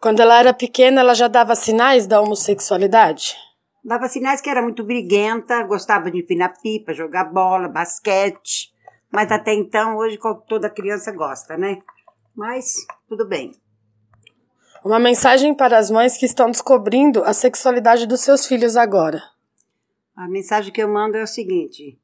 Quando 0.00 0.20
ela 0.20 0.38
era 0.38 0.54
pequena, 0.54 1.02
ela 1.02 1.14
já 1.14 1.28
dava 1.28 1.54
sinais 1.54 2.06
da 2.06 2.22
homossexualidade? 2.22 3.36
Dava 3.84 4.08
sinais 4.08 4.40
que 4.40 4.48
era 4.48 4.62
muito 4.62 4.82
briguenta, 4.82 5.62
gostava 5.62 6.10
de 6.10 6.18
empinar 6.18 6.58
pipa, 6.62 6.94
jogar 6.94 7.24
bola, 7.24 7.68
basquete. 7.68 8.72
Mas 9.12 9.30
até 9.30 9.52
então, 9.52 9.98
hoje 9.98 10.18
toda 10.48 10.70
criança 10.70 11.12
gosta, 11.12 11.58
né? 11.58 11.82
Mas 12.34 12.76
tudo 13.06 13.28
bem. 13.28 13.52
Uma 14.82 14.98
mensagem 14.98 15.54
para 15.54 15.76
as 15.76 15.90
mães 15.90 16.16
que 16.16 16.24
estão 16.24 16.50
descobrindo 16.50 17.22
a 17.22 17.34
sexualidade 17.34 18.06
dos 18.06 18.22
seus 18.22 18.46
filhos 18.46 18.78
agora. 18.78 19.22
A 20.16 20.26
mensagem 20.26 20.72
que 20.72 20.82
eu 20.82 20.88
mando 20.88 21.18
é 21.18 21.22
o 21.22 21.26
seguinte: 21.26 21.98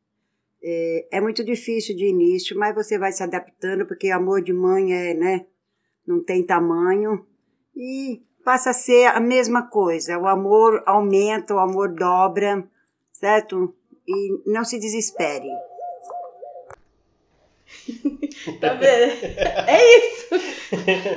é, 0.63 1.09
é 1.13 1.21
muito 1.21 1.43
difícil 1.43 1.97
de 1.97 2.07
início, 2.07 2.59
mas 2.59 2.75
você 2.75 2.99
vai 2.99 3.13
se 3.13 3.23
adaptando, 3.23 3.87
porque 3.87 4.11
amor 4.11 4.43
de 4.43 4.53
mãe 4.53 4.93
é, 4.93 5.15
né? 5.15 5.47
Não 6.07 6.23
tem 6.23 6.45
tamanho. 6.45 7.27
E 7.77 8.23
passa 8.45 8.71
a 8.71 8.73
ser 8.73 9.07
a 9.07 9.21
mesma 9.21 9.69
coisa. 9.69 10.19
O 10.19 10.27
amor 10.27 10.83
aumenta, 10.87 11.55
o 11.55 11.59
amor 11.59 11.93
dobra, 11.95 12.65
certo? 13.13 13.75
E 14.07 14.51
não 14.51 14.65
se 14.65 14.79
desespere. 14.79 15.49
Tá 18.61 18.75
vendo? 18.75 19.13
É 19.67 19.99
isso. 19.99 20.27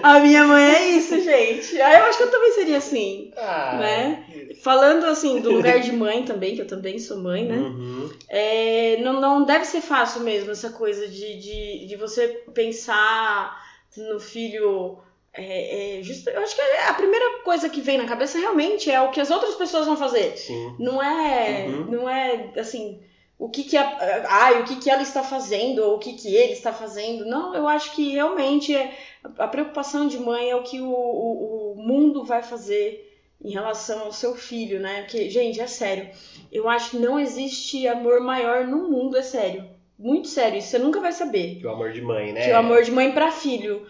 A 0.02 0.20
minha 0.20 0.44
mãe 0.46 0.64
é 0.64 0.88
isso, 0.90 1.20
gente. 1.22 1.80
Aí 1.80 2.00
eu 2.00 2.06
acho 2.06 2.18
que 2.18 2.24
eu 2.24 2.32
também 2.32 2.52
seria 2.54 2.78
assim. 2.78 3.32
Ah, 3.38 3.78
Né? 3.80 4.26
Falando 4.64 5.06
assim 5.06 5.40
do 5.42 5.52
lugar 5.52 5.80
de 5.80 5.92
mãe 5.92 6.24
também, 6.26 6.56
que 6.56 6.62
eu 6.62 6.68
também 6.68 7.00
sou 7.00 7.18
mãe, 7.18 7.46
né? 7.46 7.58
Uhum. 7.58 8.10
É, 8.28 8.98
não, 9.02 9.20
não 9.22 9.46
deve 9.46 9.66
ser 9.66 9.82
fácil 9.82 10.22
mesmo 10.22 10.52
essa 10.52 10.72
coisa 10.72 11.08
de, 11.08 11.40
de, 11.40 11.88
de 11.88 11.96
você 11.96 12.28
pensar 12.54 13.56
no 13.98 14.20
filho. 14.20 15.00
É, 15.34 16.00
é, 16.00 16.04
justo, 16.04 16.30
eu 16.30 16.42
acho 16.42 16.56
que 16.56 16.62
a 16.62 16.94
primeira 16.94 17.40
coisa 17.44 17.70
que 17.70 17.82
vem 17.82 17.98
na 17.98 18.06
cabeça 18.08 18.38
realmente 18.40 18.90
é 18.90 19.00
o 19.02 19.12
que 19.12 19.22
as 19.22 19.30
outras 19.30 19.56
pessoas 19.56 19.86
vão 19.86 19.96
fazer. 19.96 20.36
Sim. 20.38 20.76
Não 20.80 21.02
é, 21.02 21.66
Uhum. 21.68 21.86
não 21.92 22.10
é 22.10 22.52
assim, 22.58 23.00
o 23.38 23.48
que 23.50 23.64
que 23.64 23.78
a, 23.78 24.26
ai, 24.28 24.62
o 24.62 24.66
que 24.66 24.78
que 24.78 24.90
ela 24.90 25.02
está 25.04 25.24
fazendo 25.24 25.84
ou 25.84 25.96
o 25.96 26.00
que 26.00 26.14
que 26.14 26.34
ele 26.36 26.54
está 26.54 26.74
fazendo. 26.74 27.26
Não, 27.26 27.56
eu 27.56 27.68
acho 27.68 27.94
que 27.96 28.10
realmente 28.12 28.76
é, 28.76 28.92
a 29.38 29.48
preocupação 29.48 30.08
de 30.08 30.18
mãe 30.18 30.50
é 30.50 30.56
o 30.56 30.64
que 30.64 30.82
o, 30.82 30.90
o, 30.90 31.74
o 31.74 31.76
mundo 31.82 32.24
vai 32.26 32.42
fazer 32.44 33.06
em 33.42 33.52
relação 33.52 34.02
ao 34.02 34.12
seu 34.12 34.36
filho, 34.36 34.80
né? 34.82 35.04
Porque, 35.04 35.30
gente, 35.30 35.62
é 35.62 35.68
sério. 35.68 36.10
Eu 36.52 36.68
acho 36.68 36.92
que 36.92 36.98
não 36.98 37.18
existe 37.20 37.88
amor 37.88 38.20
maior 38.20 38.68
no 38.68 38.90
mundo, 38.90 39.16
é 39.16 39.22
sério. 39.22 39.66
Muito 40.02 40.30
sério, 40.30 40.58
isso 40.60 40.70
você 40.70 40.80
nunca 40.80 41.02
vai 41.02 41.12
saber. 41.12 41.58
Que 41.60 41.68
o 41.68 41.72
amor 41.72 41.92
de 41.92 42.02
mãe, 42.02 42.32
né? 42.32 42.46
Que 42.46 42.52
o 42.52 42.58
amor 42.58 42.82
de 42.84 42.90
mãe 42.92 43.12
pra 43.12 43.32
filho, 43.32 43.86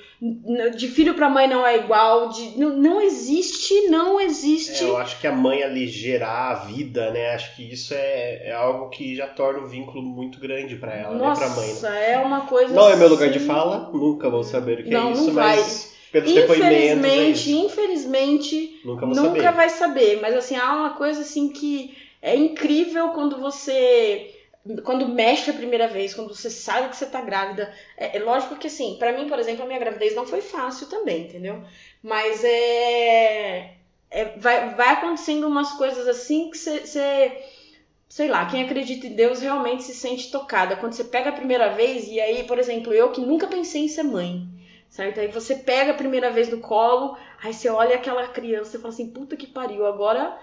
de 0.75 0.87
filho 0.87 1.13
pra 1.13 1.29
mãe 1.29 1.47
não 1.47 1.63
é 1.65 1.77
igual, 1.77 2.29
de, 2.29 2.57
não, 2.57 2.75
não 2.75 2.99
existe, 2.99 3.87
não 3.89 4.19
existe. 4.19 4.83
É, 4.83 4.87
eu 4.87 4.97
acho 4.97 5.19
que 5.21 5.27
a 5.27 5.31
mãe 5.31 5.61
ali 5.61 5.85
gerar 5.87 6.49
a 6.49 6.53
vida, 6.65 7.11
né? 7.11 7.29
Acho 7.35 7.55
que 7.55 7.71
isso 7.71 7.93
é, 7.93 8.47
é 8.47 8.51
algo 8.53 8.89
que 8.89 9.15
já 9.15 9.27
torna 9.27 9.59
o 9.59 9.67
vínculo 9.67 10.01
muito 10.01 10.39
grande 10.39 10.77
pra 10.77 10.95
ela, 10.95 11.15
Nossa, 11.15 11.41
né? 11.41 11.53
Pra 11.53 11.55
mãe. 11.61 11.73
né? 11.99 12.11
é 12.13 12.17
uma 12.17 12.41
coisa 12.41 12.73
Não 12.73 12.89
é 12.89 12.95
meu 12.95 13.07
lugar 13.07 13.29
de 13.29 13.37
assim- 13.37 13.45
fala, 13.45 13.91
nunca 13.93 14.31
vou 14.31 14.43
saber 14.43 14.79
o 14.79 14.83
que 14.85 14.89
Não, 14.89 15.09
é 15.09 15.11
isso, 15.11 15.25
não 15.27 15.33
vai. 15.35 15.57
mas 15.57 15.93
pelos 16.11 16.33
depoimentos. 16.33 16.73
é 16.75 16.85
Infelizmente, 16.95 17.51
infelizmente, 17.51 18.79
Nunca 18.83 19.05
nunca 19.05 19.21
saber. 19.21 19.51
vai 19.51 19.69
saber. 19.69 20.19
Mas 20.21 20.33
assim, 20.35 20.55
há 20.55 20.73
uma 20.75 20.89
coisa 20.91 21.21
assim 21.21 21.49
que 21.49 21.95
é 22.19 22.35
incrível 22.35 23.09
quando 23.09 23.37
você. 23.39 24.31
Quando 24.83 25.07
mexe 25.07 25.49
a 25.49 25.53
primeira 25.53 25.87
vez, 25.87 26.13
quando 26.13 26.35
você 26.35 26.49
sabe 26.49 26.89
que 26.89 26.97
você 26.97 27.05
tá 27.05 27.21
grávida. 27.21 27.73
É, 27.97 28.17
é 28.17 28.19
lógico 28.19 28.57
que 28.57 28.67
assim, 28.67 28.97
pra 28.99 29.11
mim, 29.13 29.27
por 29.27 29.39
exemplo, 29.39 29.63
a 29.63 29.67
minha 29.67 29.79
gravidez 29.79 30.15
não 30.15 30.27
foi 30.27 30.41
fácil 30.41 30.87
também, 30.87 31.23
entendeu? 31.23 31.63
Mas 32.03 32.43
é. 32.43 33.75
é 34.11 34.25
vai, 34.37 34.75
vai 34.75 34.89
acontecendo 34.89 35.47
umas 35.47 35.71
coisas 35.73 36.07
assim 36.07 36.49
que 36.49 36.57
você 36.57 37.41
sei 38.09 38.27
lá, 38.27 38.45
quem 38.47 38.63
acredita 38.63 39.05
em 39.05 39.15
Deus 39.15 39.39
realmente 39.39 39.83
se 39.83 39.93
sente 39.93 40.31
tocada. 40.31 40.75
Quando 40.75 40.93
você 40.93 41.03
pega 41.03 41.29
a 41.29 41.33
primeira 41.33 41.69
vez, 41.69 42.07
e 42.07 42.19
aí, 42.19 42.43
por 42.43 42.57
exemplo, 42.57 42.91
eu 42.91 43.11
que 43.11 43.21
nunca 43.21 43.47
pensei 43.47 43.83
em 43.83 43.87
ser 43.87 44.03
mãe, 44.03 44.47
certo? 44.89 45.19
Aí 45.19 45.27
você 45.27 45.55
pega 45.55 45.91
a 45.91 45.95
primeira 45.95 46.31
vez 46.31 46.49
no 46.49 46.59
colo, 46.59 47.15
aí 47.41 47.53
você 47.53 47.69
olha 47.69 47.95
aquela 47.95 48.27
criança 48.27 48.77
e 48.77 48.81
fala 48.81 48.93
assim, 48.93 49.11
puta 49.11 49.37
que 49.37 49.45
pariu, 49.45 49.85
agora 49.85 50.37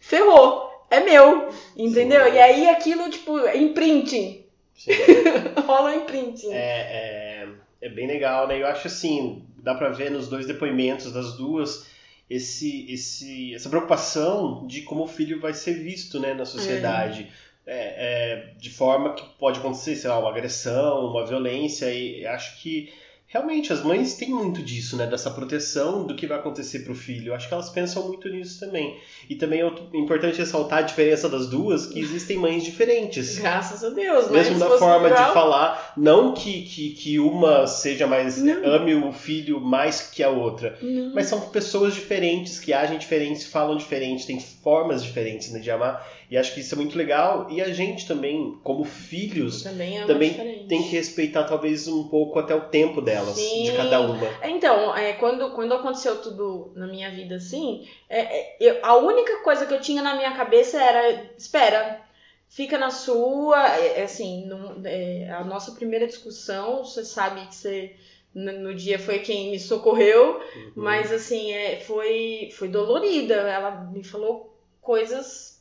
ferrou, 0.00 0.68
é 0.94 1.04
meu, 1.04 1.48
entendeu? 1.76 2.24
Sim. 2.24 2.32
E 2.32 2.38
aí 2.38 2.68
aquilo, 2.68 3.10
tipo, 3.10 3.38
é 3.40 3.56
imprinting, 3.56 4.44
rola 5.66 5.90
um 5.90 6.02
imprinting. 6.02 6.52
É, 6.52 6.56
é, 6.56 7.48
é 7.82 7.88
bem 7.88 8.06
legal, 8.06 8.48
né? 8.48 8.60
Eu 8.60 8.66
acho 8.66 8.86
assim, 8.86 9.44
dá 9.58 9.74
pra 9.74 9.90
ver 9.90 10.10
nos 10.10 10.28
dois 10.28 10.46
depoimentos 10.46 11.12
das 11.12 11.36
duas 11.36 11.86
esse, 12.28 12.90
esse, 12.90 13.54
essa 13.54 13.68
preocupação 13.68 14.66
de 14.66 14.82
como 14.82 15.04
o 15.04 15.08
filho 15.08 15.40
vai 15.40 15.52
ser 15.52 15.74
visto 15.74 16.18
né, 16.18 16.34
na 16.34 16.44
sociedade. 16.44 17.30
É, 17.66 17.76
é, 17.76 18.54
de 18.58 18.68
forma 18.68 19.14
que 19.14 19.24
pode 19.38 19.58
acontecer, 19.58 19.96
sei 19.96 20.10
lá, 20.10 20.18
uma 20.18 20.28
agressão, 20.28 21.06
uma 21.06 21.26
violência, 21.26 21.90
e 21.92 22.26
acho 22.26 22.60
que 22.60 22.92
realmente 23.34 23.72
as 23.72 23.82
mães 23.82 24.14
têm 24.14 24.30
muito 24.30 24.62
disso, 24.62 24.96
né? 24.96 25.08
Dessa 25.08 25.28
proteção 25.28 26.06
do 26.06 26.14
que 26.14 26.24
vai 26.24 26.38
acontecer 26.38 26.80
pro 26.80 26.94
filho. 26.94 27.30
Eu 27.30 27.34
acho 27.34 27.48
que 27.48 27.52
elas 27.52 27.68
pensam 27.68 28.06
muito 28.06 28.28
nisso 28.28 28.60
também. 28.60 28.96
E 29.28 29.34
também 29.34 29.60
é 29.60 29.98
importante 29.98 30.38
ressaltar 30.38 30.78
a 30.78 30.82
diferença 30.82 31.28
das 31.28 31.48
duas, 31.48 31.86
que 31.86 31.98
existem 31.98 32.38
mães 32.38 32.62
diferentes. 32.62 33.36
Graças 33.36 33.82
a 33.82 33.90
Deus, 33.90 34.30
né? 34.30 34.38
Mesmo 34.38 34.60
da 34.60 34.78
forma 34.78 35.08
de 35.10 35.32
falar, 35.32 35.94
não 35.96 36.32
que, 36.32 36.62
que, 36.62 36.90
que 36.90 37.18
uma 37.18 37.66
seja 37.66 38.06
mais. 38.06 38.40
Não. 38.40 38.64
ame 38.64 38.94
o 38.94 39.12
filho 39.12 39.60
mais 39.60 40.00
que 40.00 40.22
a 40.22 40.30
outra. 40.30 40.78
Não. 40.80 41.12
Mas 41.12 41.26
são 41.26 41.40
pessoas 41.40 41.92
diferentes, 41.92 42.60
que 42.60 42.72
agem 42.72 42.98
diferentes, 42.98 43.44
falam 43.44 43.76
diferente, 43.76 44.28
têm 44.28 44.38
formas 44.38 45.02
diferentes 45.02 45.50
né, 45.50 45.58
de 45.58 45.72
amar. 45.72 46.06
E 46.34 46.36
acho 46.36 46.52
que 46.52 46.58
isso 46.60 46.74
é 46.74 46.78
muito 46.78 46.98
legal. 46.98 47.46
E 47.48 47.62
a 47.62 47.72
gente 47.72 48.08
também, 48.08 48.58
como 48.64 48.82
filhos, 48.82 49.62
Também 49.62 50.00
é 50.00 50.04
também 50.04 50.66
tem 50.66 50.82
que 50.82 50.88
respeitar 50.88 51.44
talvez 51.44 51.86
um 51.86 52.08
pouco 52.08 52.40
até 52.40 52.52
o 52.52 52.62
tempo 52.62 53.00
delas, 53.00 53.36
Sim. 53.36 53.62
de 53.62 53.72
cada 53.72 54.00
uma. 54.00 54.26
Então, 54.42 54.96
é, 54.96 55.12
quando, 55.12 55.52
quando 55.52 55.74
aconteceu 55.74 56.20
tudo 56.20 56.72
na 56.74 56.88
minha 56.88 57.08
vida 57.08 57.36
assim, 57.36 57.86
é, 58.08 58.20
é, 58.20 58.56
eu- 58.58 58.78
a 58.82 58.96
única 58.96 59.44
coisa 59.44 59.64
que 59.64 59.72
eu 59.74 59.80
tinha 59.80 60.02
na 60.02 60.16
minha 60.16 60.32
cabeça 60.34 60.82
era: 60.82 61.30
espera, 61.38 62.00
fica 62.48 62.76
na 62.78 62.90
sua. 62.90 63.76
É, 63.76 64.00
é 64.00 64.02
assim, 64.02 64.44
não- 64.46 64.82
é, 64.84 65.30
a 65.30 65.44
nossa 65.44 65.70
primeira 65.70 66.04
discussão, 66.08 66.84
você 66.84 67.04
sabe 67.04 67.46
que 67.46 67.54
você 67.54 67.94
no, 68.34 68.50
no 68.54 68.74
dia 68.74 68.98
foi 68.98 69.20
quem 69.20 69.52
me 69.52 69.60
socorreu, 69.60 70.40
Uhum. 70.56 70.72
mas 70.74 71.12
assim, 71.12 71.52
é, 71.52 71.78
foi, 71.78 72.48
foi 72.58 72.66
dolorida. 72.66 73.34
Ela 73.34 73.70
me 73.92 74.02
falou 74.02 74.52
coisas, 74.82 75.53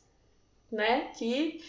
né, 0.74 1.08
que. 1.18 1.62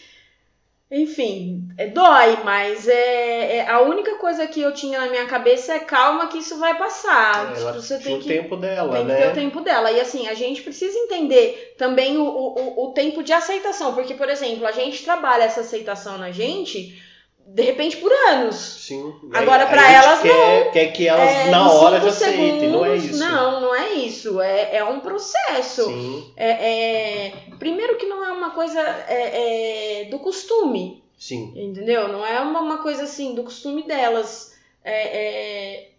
Enfim, 0.91 1.67
é, 1.79 1.87
dói, 1.87 2.43
mas 2.43 2.87
é, 2.87 3.57
é- 3.57 3.67
a 3.69 3.81
única 3.81 4.17
coisa 4.19 4.45
que 4.45 4.61
eu 4.61 4.71
tinha 4.71 4.99
na 5.01 5.07
minha 5.09 5.25
cabeça 5.25 5.73
é 5.73 5.79
calma 5.79 6.27
que 6.27 6.37
isso 6.37 6.59
vai 6.59 6.77
passar. 6.77 7.55
Ela 7.57 7.71
Tipo, 7.71 7.81
você 7.81 7.97
tinha 7.97 8.03
tem 8.03 8.17
o 8.17 8.19
que, 8.19 8.27
tempo 8.27 8.55
dela, 8.55 8.91
tem 8.95 9.01
que 9.01 9.11
né? 9.11 9.17
ter 9.17 9.27
o 9.31 9.33
tempo 9.33 9.61
dela. 9.61 9.91
E 9.91 9.99
assim, 9.99 10.27
a 10.27 10.35
gente 10.35 10.61
precisa 10.61 10.95
entender 10.99 11.73
também 11.77 12.17
o, 12.17 12.23
o- 12.23 12.85
o 12.85 12.91
tempo 12.93 13.23
de 13.23 13.33
aceitação. 13.33 13.95
Porque, 13.95 14.13
por 14.13 14.29
exemplo, 14.29 14.65
a 14.67 14.71
gente 14.71 15.03
trabalha 15.03 15.43
essa 15.45 15.61
aceitação 15.61 16.19
na 16.19 16.29
gente, 16.31 16.95
de 17.45 17.61
repente, 17.61 17.97
por 17.97 18.11
anos. 18.29 18.55
Sim. 18.55 19.13
Agora, 19.33 19.63
Aí- 19.63 19.69
pra 19.69 19.81
aí 19.81 19.95
a 19.95 20.01
gente 20.01 20.07
elas, 20.07 20.21
quer, 20.21 20.71
quer 20.71 20.87
que 20.91 21.07
elas 21.07 21.29
É, 21.29 21.49
na 21.49 21.71
hora 21.71 22.01
já 22.01 22.07
aceitem, 22.09 22.69
não 22.69 22.85
é 22.85 22.95
isso. 22.95 23.17
Não, 23.19 23.61
não 23.61 23.75
é 23.75 23.89
isso. 23.93 24.41
É, 24.41 24.77
é 24.77 24.83
um 24.83 24.99
processo. 24.99 25.85
Sim, 25.85 26.33
É, 26.35 26.49
é- 27.27 27.33
primeiro 27.59 27.97
que 27.97 28.05
não 28.07 28.23
é 28.25 28.31
uma 28.31 28.49
coisa 28.51 28.79
é, 29.07 30.01
é, 30.01 30.05
do 30.05 30.19
costume. 30.19 31.03
sim. 31.17 31.53
Entendeu? 31.55 32.07
Não 32.07 32.25
é 32.25 32.39
uma, 32.41 32.59
uma 32.61 32.77
coisa 32.79 33.03
assim 33.03 33.33
do 33.35 33.43
costume 33.43 33.83
delas. 33.83 34.53
É, 34.83 35.17
é, 35.17 35.89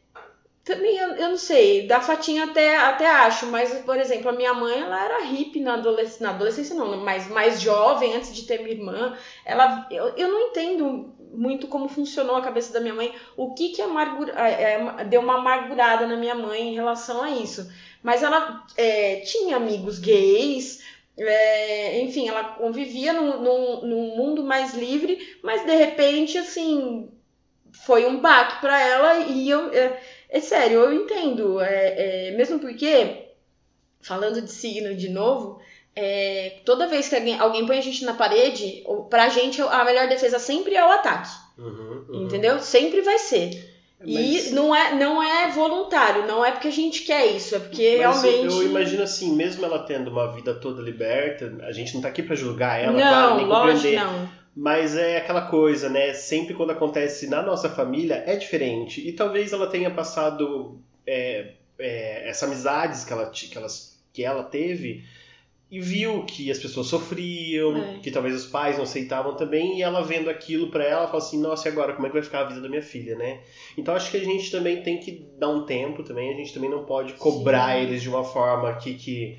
Também 0.66 0.96
eu, 0.98 1.10
eu 1.10 1.28
não 1.28 1.36
sei, 1.36 1.86
da 1.86 2.00
Fatinha 2.00 2.42
até, 2.42 2.76
até 2.76 3.08
acho, 3.08 3.46
mas, 3.46 3.72
por 3.84 3.96
exemplo, 4.00 4.28
a 4.28 4.32
minha 4.32 4.52
mãe 4.52 4.80
ela 4.80 5.04
era 5.04 5.24
hippie 5.24 5.60
na 5.60 5.74
adolescência, 5.74 6.26
na 6.26 6.34
adolescência 6.34 6.74
não, 6.74 6.96
mas 7.04 7.28
mais 7.28 7.60
jovem, 7.60 8.16
antes 8.16 8.34
de 8.34 8.42
ter 8.42 8.58
minha 8.58 8.74
irmã. 8.74 9.16
Ela, 9.44 9.86
eu, 9.92 10.08
eu 10.16 10.28
não 10.28 10.48
entendo 10.48 11.14
muito 11.32 11.68
como 11.68 11.88
funcionou 11.88 12.34
a 12.34 12.42
cabeça 12.42 12.72
da 12.72 12.80
minha 12.80 12.94
mãe, 12.94 13.14
o 13.36 13.54
que 13.54 13.68
que 13.68 13.80
amargura, 13.80 14.32
é, 14.36 14.72
é, 14.72 15.04
deu 15.04 15.20
uma 15.20 15.36
amargurada 15.36 16.04
na 16.04 16.16
minha 16.16 16.34
mãe 16.34 16.70
em 16.70 16.74
relação 16.74 17.22
a 17.22 17.30
isso. 17.30 17.70
Mas 18.02 18.24
ela 18.24 18.66
é, 18.76 19.20
tinha 19.20 19.56
amigos 19.56 20.00
gays, 20.00 20.82
é, 21.16 22.00
enfim, 22.00 22.28
ela 22.28 22.42
convivia 22.42 23.12
num, 23.12 23.40
num, 23.40 23.86
num 23.86 24.16
mundo 24.16 24.42
mais 24.42 24.74
livre, 24.74 25.38
mas 25.44 25.64
de 25.64 25.76
repente, 25.76 26.36
assim, 26.36 27.08
foi 27.84 28.04
um 28.04 28.18
baque 28.20 28.60
pra 28.60 28.80
ela 28.80 29.18
e 29.20 29.48
eu. 29.48 29.70
É, 30.28 30.40
sério, 30.40 30.80
eu 30.80 30.92
entendo. 30.92 31.60
É, 31.60 32.28
é, 32.28 32.30
mesmo 32.32 32.58
porque, 32.58 33.24
falando 34.00 34.40
de 34.42 34.50
signo 34.50 34.94
de 34.94 35.08
novo, 35.08 35.60
é, 35.94 36.58
toda 36.64 36.88
vez 36.88 37.08
que 37.08 37.14
alguém, 37.14 37.38
alguém 37.38 37.66
põe 37.66 37.78
a 37.78 37.82
gente 37.82 38.04
na 38.04 38.14
parede, 38.14 38.84
pra 39.08 39.28
gente 39.28 39.60
a 39.62 39.84
melhor 39.84 40.08
defesa 40.08 40.38
sempre 40.38 40.74
é 40.74 40.84
o 40.84 40.90
ataque. 40.90 41.30
Uhum, 41.58 42.04
uhum. 42.08 42.22
Entendeu? 42.24 42.58
Sempre 42.60 43.00
vai 43.02 43.18
ser. 43.18 43.74
Mas- 43.98 44.48
E 44.48 44.54
não 44.54 44.74
é, 44.76 44.94
não 44.94 45.22
é 45.22 45.48
voluntário, 45.52 46.26
não 46.26 46.44
é 46.44 46.52
porque 46.52 46.68
a 46.68 46.72
gente 46.72 47.02
quer 47.02 47.24
isso, 47.28 47.56
é 47.56 47.58
porque 47.58 47.96
Mas 47.96 48.22
realmente. 48.22 48.54
eu 48.54 48.62
imagino 48.62 49.02
assim, 49.02 49.34
mesmo 49.34 49.64
ela 49.64 49.78
tendo 49.78 50.10
uma 50.10 50.30
vida 50.34 50.52
toda 50.52 50.82
liberta, 50.82 51.56
a 51.62 51.72
gente 51.72 51.94
não 51.94 52.02
tá 52.02 52.08
aqui 52.08 52.22
pra 52.22 52.36
julgar 52.36 52.78
ela, 52.78 52.92
não, 52.92 53.00
claro, 53.00 53.36
nem 53.36 53.46
lógico 53.46 53.74
compreender. 53.76 54.00
não. 54.00 54.28
Mas 54.56 54.96
é 54.96 55.18
aquela 55.18 55.42
coisa, 55.42 55.90
né? 55.90 56.14
Sempre 56.14 56.54
quando 56.54 56.70
acontece 56.70 57.26
na 57.26 57.42
nossa 57.42 57.68
família 57.68 58.24
é 58.26 58.36
diferente. 58.36 59.06
E 59.06 59.12
talvez 59.12 59.52
ela 59.52 59.66
tenha 59.66 59.90
passado 59.90 60.80
é, 61.06 61.52
é, 61.78 62.26
essas 62.28 62.44
amizades 62.44 63.04
que 63.04 63.12
ela, 63.12 63.26
que, 63.28 63.58
elas, 63.58 64.02
que 64.14 64.24
ela 64.24 64.42
teve 64.42 65.04
e 65.70 65.80
viu 65.80 66.24
que 66.24 66.50
as 66.50 66.58
pessoas 66.58 66.86
sofriam, 66.86 67.76
É. 67.76 67.98
que 67.98 68.10
talvez 68.10 68.34
os 68.34 68.46
pais 68.46 68.76
não 68.76 68.84
aceitavam 68.84 69.34
também, 69.34 69.78
e 69.78 69.82
ela 69.82 70.00
vendo 70.00 70.30
aquilo 70.30 70.70
pra 70.70 70.84
ela, 70.84 71.06
fala 71.08 71.18
assim, 71.18 71.40
nossa, 71.40 71.68
e 71.68 71.72
agora 71.72 71.92
como 71.92 72.06
é 72.06 72.08
que 72.10 72.14
vai 72.14 72.22
ficar 72.22 72.42
a 72.42 72.44
vida 72.44 72.60
da 72.60 72.68
minha 72.68 72.82
filha, 72.82 73.16
né? 73.16 73.40
Então 73.76 73.94
acho 73.94 74.10
que 74.10 74.16
a 74.16 74.24
gente 74.24 74.48
também 74.50 74.80
tem 74.82 74.98
que 75.00 75.26
dar 75.36 75.48
um 75.48 75.66
tempo 75.66 76.04
também, 76.04 76.32
a 76.32 76.36
gente 76.36 76.54
também 76.54 76.70
não 76.70 76.84
pode 76.84 77.14
cobrar 77.14 77.74
Sim. 77.74 77.82
eles 77.82 78.00
de 78.00 78.08
uma 78.08 78.22
forma 78.22 78.72
que, 78.74 78.94
que 78.94 79.38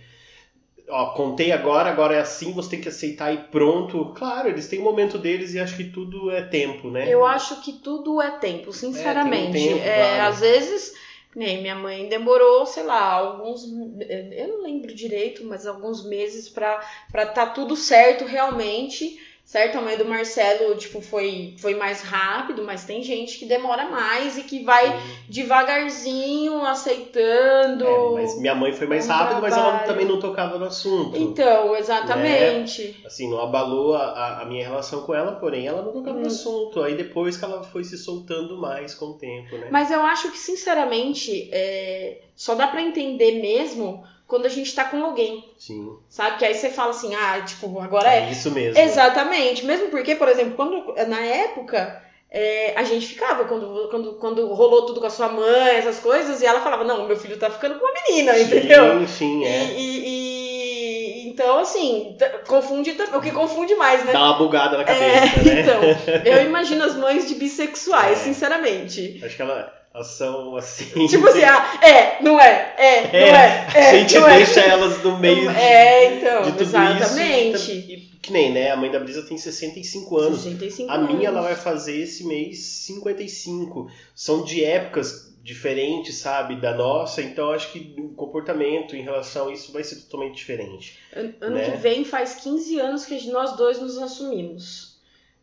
ó, 0.89 1.07
contei 1.13 1.51
agora, 1.51 1.89
agora 1.89 2.15
é 2.15 2.19
assim, 2.19 2.53
você 2.53 2.71
tem 2.71 2.81
que 2.81 2.89
aceitar 2.89 3.33
e 3.33 3.37
pronto. 3.37 4.13
Claro, 4.15 4.47
eles 4.47 4.67
têm 4.67 4.79
o 4.79 4.83
momento 4.83 5.17
deles 5.17 5.53
e 5.53 5.59
acho 5.59 5.75
que 5.75 5.85
tudo 5.85 6.31
é 6.31 6.41
tempo, 6.41 6.89
né? 6.89 7.11
Eu 7.11 7.25
acho 7.25 7.61
que 7.61 7.73
tudo 7.73 8.21
é 8.21 8.31
tempo, 8.31 8.71
sinceramente. 8.71 9.51
tem 9.51 9.73
um 9.73 9.77
tempo, 9.77 9.87
É, 9.87 9.95
claro. 9.95 10.23
Às 10.29 10.39
vezes, 10.39 10.93
nem 11.35 11.61
minha 11.61 11.75
mãe 11.75 12.07
demorou, 12.07 12.65
sei 12.65 12.83
lá, 12.83 13.03
alguns. 13.11 13.63
Eu 13.63 14.47
não 14.47 14.63
lembro 14.63 14.93
direito, 14.93 15.45
mas 15.45 15.67
alguns 15.67 16.03
meses 16.05 16.49
pra 16.49 16.81
estar 17.07 17.25
tá 17.27 17.45
tudo 17.47 17.75
certo 17.75 18.25
realmente. 18.25 19.19
Certo? 19.47 19.77
A 19.77 19.81
mãe 19.81 19.97
do 19.97 20.03
Marcelo, 20.03 20.75
tipo, 20.75 20.99
foi, 20.99 21.55
foi 21.57 21.73
mais 21.73 22.01
rápido, 22.01 22.65
mas 22.65 22.83
tem 22.83 23.01
gente 23.01 23.39
que 23.39 23.45
demora 23.45 23.87
mais 23.89 24.37
e 24.37 24.43
que 24.43 24.61
vai 24.61 24.99
devagarzinho 25.29 26.65
aceitando. 26.65 27.85
É, 27.87 28.09
mas 28.13 28.37
minha 28.37 28.53
mãe 28.53 28.73
foi 28.73 28.87
mais 28.87 29.07
rápido, 29.07 29.41
mas 29.41 29.55
ela 29.55 29.79
também 29.85 30.05
não 30.05 30.19
tocava 30.19 30.59
no 30.59 30.65
assunto. 30.65 31.15
Então, 31.15 31.73
exatamente. 31.77 32.99
Assim, 33.05 33.29
não 33.29 33.39
abalou 33.39 33.95
a, 33.95 34.41
a- 34.41 34.45
minha 34.45 34.67
relação 34.67 35.03
com 35.03 35.15
ela, 35.15 35.31
porém 35.37 35.65
ela 35.65 35.81
não 35.81 35.93
tocava 35.93 36.17
no 36.17 36.23
Hum. 36.25 36.27
assunto. 36.27 36.81
Aí 36.83 36.95
depois 36.97 37.37
que 37.37 37.45
ela 37.45 37.63
foi 37.63 37.85
se 37.85 37.97
soltando 37.97 38.57
mais 38.57 38.93
com 38.93 39.05
o 39.05 39.13
tempo, 39.13 39.55
né? 39.55 39.69
Mas 39.71 39.89
eu 39.91 40.01
acho 40.01 40.29
que, 40.29 40.37
sinceramente, 40.37 41.49
é, 41.53 42.19
só 42.35 42.53
dá 42.53 42.67
pra 42.67 42.81
entender 42.81 43.39
mesmo 43.39 44.03
quando 44.27 44.45
a 44.45 44.49
gente 44.49 44.75
tá 44.75 44.83
com 44.83 45.03
alguém, 45.03 45.43
Sim. 45.57 45.95
sabe? 46.09 46.37
Que 46.37 46.45
aí 46.45 46.53
você 46.53 46.69
fala 46.69 46.89
assim, 46.91 47.15
ah, 47.15 47.41
tipo, 47.41 47.79
agora 47.79 48.13
é. 48.13 48.27
É 48.27 48.31
isso 48.31 48.51
mesmo. 48.51 48.79
Exatamente. 48.79 49.65
Mesmo 49.65 49.89
porque, 49.89 50.15
por 50.15 50.27
exemplo, 50.27 50.53
quando 50.55 50.93
na 51.07 51.19
época. 51.21 52.03
é, 52.29 52.73
a 52.75 52.83
gente 52.83 53.07
ficava 53.07 53.45
quando, 53.45 53.87
quando, 53.89 54.13
quando 54.15 54.53
rolou 54.53 54.85
tudo 54.85 54.99
com 54.99 55.07
a 55.07 55.09
sua 55.09 55.29
mãe, 55.29 55.77
essas 55.77 55.99
coisas, 55.99 56.41
e 56.41 56.45
ela 56.45 56.59
falava, 56.59 56.83
não, 56.83 57.07
meu 57.07 57.15
filho 57.15 57.37
tá 57.39 57.49
ficando 57.49 57.79
com 57.79 57.85
uma 57.85 57.93
menina, 58.05 58.37
entendeu? 58.37 58.99
Sim, 58.99 59.07
sim, 59.07 59.45
é. 59.45 59.71
E, 59.71 59.79
e- 59.79 61.23
e- 61.23 61.29
então, 61.29 61.59
assim, 61.59 62.17
confunde 62.47 62.97
o 63.13 63.21
que 63.21 63.31
confunde 63.31 63.75
mais, 63.75 64.03
né? 64.03 64.11
Dá 64.11 64.19
uma 64.23 64.37
bugada 64.39 64.75
na 64.75 64.83
É, 64.83 64.85
cabeça, 64.85 65.43
né? 65.43 65.61
então, 65.61 65.81
eu 66.25 66.43
imagino 66.47 66.83
as 66.83 66.95
mães 66.97 67.27
de 67.29 67.35
bissexuais, 67.35 68.19
É. 68.19 68.23
sinceramente. 68.23 69.21
Acho 69.23 69.35
que 69.35 69.41
ela, 69.41 69.71
São 70.03 70.55
assim. 70.55 71.07
Tipo 71.07 71.27
assim, 71.27 71.41
ah, 71.43 71.79
é, 71.83 72.21
não 72.23 72.39
é, 72.39 72.75
é, 72.77 73.01
não 73.11 73.35
é, 73.35 73.67
é. 73.75 73.89
a 73.89 73.93
gente 73.95 74.15
é. 74.15 74.35
deixa 74.37 74.59
elas 74.59 75.01
no 75.03 75.17
meio 75.17 75.49
de, 75.49 75.57
É, 75.57 76.17
então, 76.17 76.41
de 76.43 76.51
tudo 76.51 76.61
exatamente. 76.61 77.55
isso. 77.55 77.71
E, 77.71 77.97
que 78.21 78.31
nem, 78.31 78.51
né? 78.51 78.69
A 78.71 78.75
mãe 78.75 78.91
da 78.91 78.99
Brisa 78.99 79.23
tem 79.23 79.37
65 79.37 80.17
anos. 80.17 80.41
65 80.41 80.91
A 80.91 80.97
minha 80.99 81.27
ela 81.29 81.39
anos. 81.39 81.51
vai 81.51 81.55
fazer 81.55 81.97
esse 81.99 82.25
mês 82.25 82.59
55. 82.85 83.89
São 84.15 84.43
de 84.43 84.63
épocas 84.63 85.27
diferentes, 85.41 86.15
sabe, 86.17 86.57
da 86.59 86.75
nossa, 86.75 87.21
então 87.21 87.51
acho 87.51 87.71
que 87.71 87.95
o 87.97 88.09
comportamento 88.09 88.95
em 88.97 89.01
relação 89.01 89.47
a 89.47 89.53
isso 89.53 89.71
vai 89.71 89.81
ser 89.83 89.95
totalmente 90.01 90.35
diferente. 90.35 90.99
An- 91.15 91.33
Ano 91.39 91.55
né? 91.55 91.71
que 91.71 91.77
vem 91.77 92.03
faz 92.03 92.35
15 92.35 92.77
anos 92.79 93.05
que 93.05 93.31
nós 93.31 93.55
dois 93.55 93.79
nos 93.79 93.97
assumimos. 93.97 94.86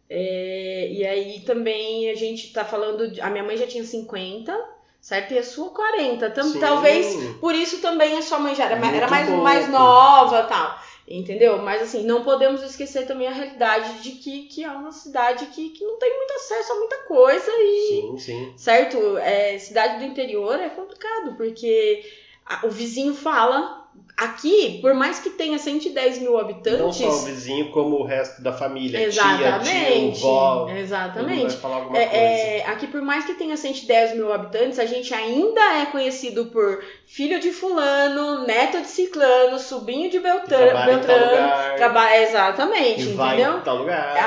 É, 0.08 0.88
e 0.90 1.06
aí 1.06 1.40
também 1.40 2.10
a 2.10 2.14
gente 2.14 2.52
tá 2.52 2.64
falando. 2.64 3.08
de- 3.10 3.20
a 3.20 3.30
minha 3.30 3.42
mãe 3.44 3.56
já 3.56 3.66
tinha 3.66 3.84
50, 3.84 4.56
certo? 5.00 5.32
E 5.32 5.38
a 5.38 5.42
sua 5.42 5.70
40. 5.70 6.30
Tam- 6.30 6.44
Sim. 6.44 6.60
Talvez 6.60 7.06
por 7.40 7.54
isso 7.54 7.80
também 7.80 8.16
a 8.18 8.22
sua 8.22 8.38
mãe 8.38 8.54
já 8.54 8.64
era, 8.66 8.74
era 8.74 9.08
mais, 9.08 9.26
pouco. 9.28 9.42
mais 9.42 9.68
nova 9.68 10.42
tal. 10.44 10.78
Entendeu? 11.06 11.58
Mas 11.58 11.82
assim, 11.82 12.02
não 12.04 12.24
podemos 12.24 12.62
esquecer 12.62 13.06
também 13.06 13.26
a 13.26 13.30
realidade 13.32 14.02
de 14.02 14.12
que, 14.12 14.44
que 14.44 14.64
é 14.64 14.70
uma 14.70 14.90
cidade 14.90 15.46
que, 15.46 15.68
que 15.70 15.84
não 15.84 15.98
tem 15.98 16.16
muito 16.16 16.32
acesso 16.32 16.72
a 16.72 16.76
muita 16.76 16.96
coisa 17.02 17.50
e 17.50 17.88
Sim, 17.88 18.18
sim. 18.18 18.52
certo? 18.56 19.18
É, 19.18 19.58
cidade 19.58 19.98
do 19.98 20.04
interior 20.04 20.58
é 20.58 20.70
complicado, 20.70 21.34
porque 21.36 22.02
a- 22.46 22.66
o 22.66 22.70
vizinho 22.70 23.14
fala. 23.14 23.83
Aqui, 24.16 24.78
por 24.80 24.94
mais 24.94 25.18
que 25.18 25.30
tenha 25.30 25.58
110 25.58 26.20
mil 26.20 26.34
Não 26.34 26.38
habitantes. 26.38 26.98
só 26.98 27.08
o 27.08 27.18
vizinho, 27.22 27.72
como 27.72 27.96
o 27.96 28.04
resto 28.04 28.40
da 28.42 28.52
família. 28.52 29.02
Exatamente. 29.02 29.64
Tia, 29.64 30.12
tio, 30.12 30.20
vó. 30.20 30.68
exatamente. 30.70 31.42
Vai 31.48 31.56
falar 31.56 31.76
alguma 31.78 31.98
É, 31.98 32.06
coisa. 32.06 32.22
é, 32.22 32.64
aqui, 32.68 32.86
por 32.86 33.02
mais 33.02 33.24
que 33.24 33.34
tenha 33.34 33.56
110 33.56 34.14
mil 34.14 34.32
habitantes, 34.32 34.78
a 34.78 34.86
gente 34.86 35.12
ainda 35.12 35.60
é 35.82 35.86
conhecido 35.86 36.46
por 36.46 36.80
filho 37.06 37.40
de 37.40 37.50
fulano, 37.50 38.46
neto 38.46 38.80
de 38.82 38.86
ciclano, 38.86 39.58
sobrinho 39.58 40.08
de 40.08 40.20
Beltrano. 40.20 40.70
Trabalha 40.70 40.96
Beltrano 40.96 42.14
Exatamente, 42.22 43.02
e 43.02 43.12
entendeu? 43.14 43.60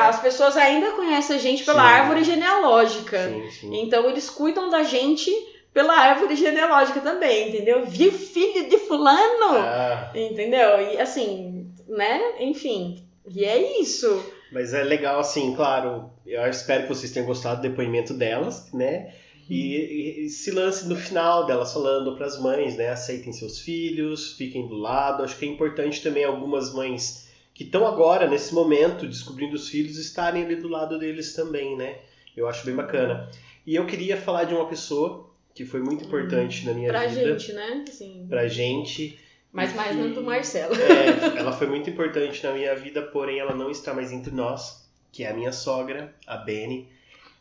As 0.09 0.20
pessoas 0.20 0.57
ainda 0.57 0.91
conhecem 0.91 1.38
a 1.38 1.39
gente 1.39 1.63
pela 1.63 1.82
Sim. 1.82 1.88
árvore 1.95 2.24
genealógica. 2.26 3.18
Sim, 3.30 3.51
sim. 3.51 3.82
Então 3.84 4.09
eles 4.09 4.30
cuidam 4.30 4.70
da 4.70 4.84
gente 4.84 5.32
pela 5.78 5.93
árvore 5.93 6.36
genealógica 6.36 7.01
também, 7.01 7.49
entendeu? 7.49 7.86
Viu 7.86 8.11
filho 8.11 8.67
de 8.67 8.80
fulano? 8.80 9.59
Ah, 9.59 10.11
Entendeu? 10.15 10.82
E 10.82 10.99
assim, 10.99 11.71
né? 11.88 12.19
Enfim. 12.39 13.05
E 13.30 13.45
é 13.45 13.80
isso. 13.80 14.25
mas 14.51 14.73
é 14.73 14.82
legal, 14.82 15.19
assim, 15.19 15.53
claro. 15.55 16.09
Eu 16.25 16.41
espero 16.47 16.82
que 16.82 16.89
vocês 16.89 17.11
tenham 17.11 17.28
gostado 17.28 17.61
do 17.61 17.69
depoimento 17.69 18.15
delas, 18.15 18.73
né? 18.73 19.13
E, 19.47 19.75
e 19.75 20.25
esse 20.25 20.49
lance 20.49 20.88
no 20.88 20.95
final 20.95 21.45
delas 21.45 21.71
falando 21.71 22.15
para 22.15 22.25
as 22.25 22.41
mães, 22.41 22.75
né? 22.75 22.89
Aceitem 22.89 23.32
seus 23.32 23.59
filhos, 23.59 24.34
fiquem 24.34 24.67
do 24.67 24.78
lado. 24.78 25.21
Acho 25.21 25.38
que 25.38 25.45
é 25.45 25.47
importante 25.47 26.01
também 26.01 26.23
algumas 26.23 26.73
mães 26.73 27.30
que 27.53 27.65
estão 27.65 27.86
agora, 27.86 28.28
nesse 28.28 28.51
momento, 28.51 29.05
descobrindo 29.05 29.55
os 29.55 29.69
filhos, 29.69 29.99
estarem 29.99 30.43
ali 30.43 30.55
do 30.55 30.69
lado 30.69 30.97
deles 30.97 31.36
também, 31.36 31.78
né? 31.78 31.97
Eu 32.36 32.47
acho 32.47 32.65
bem 32.65 32.75
bacana. 32.75 33.30
E 33.63 33.75
eu 33.75 33.86
queria 33.86 34.17
falar 34.17 34.45
de 34.45 34.55
uma 34.55 34.65
pessoa 34.67 35.26
que 35.57 35.65
foi 35.65 35.81
muito 35.81 36.05
importante 36.05 36.65
na 36.67 36.73
minha 36.73 36.89
Pra 36.89 37.07
vida. 37.07 37.37
gente, 37.39 37.51
né? 37.53 37.83
Assim, 37.87 38.25
Pra 38.29 38.47
gente. 38.47 39.19
mas 39.51 39.73
mais 39.75 39.95
que- 39.95 40.01
não 40.01 40.11
do 40.13 40.21
Marcelo. 40.21 40.75
É, 40.75 41.39
ela 41.39 41.51
foi 41.51 41.65
muito 41.65 41.89
importante 41.89 42.43
na 42.45 42.53
minha 42.53 42.75
vida, 42.75 43.01
porém 43.01 43.39
ela 43.39 43.55
não 43.55 43.71
está 43.71 43.91
mais 43.93 44.11
entre 44.11 44.31
nós, 44.33 44.87
que 45.11 45.23
é 45.23 45.29
a 45.31 45.33
minha 45.33 45.51
sogra, 45.51 46.13
a 46.27 46.37
Beni. 46.37 46.87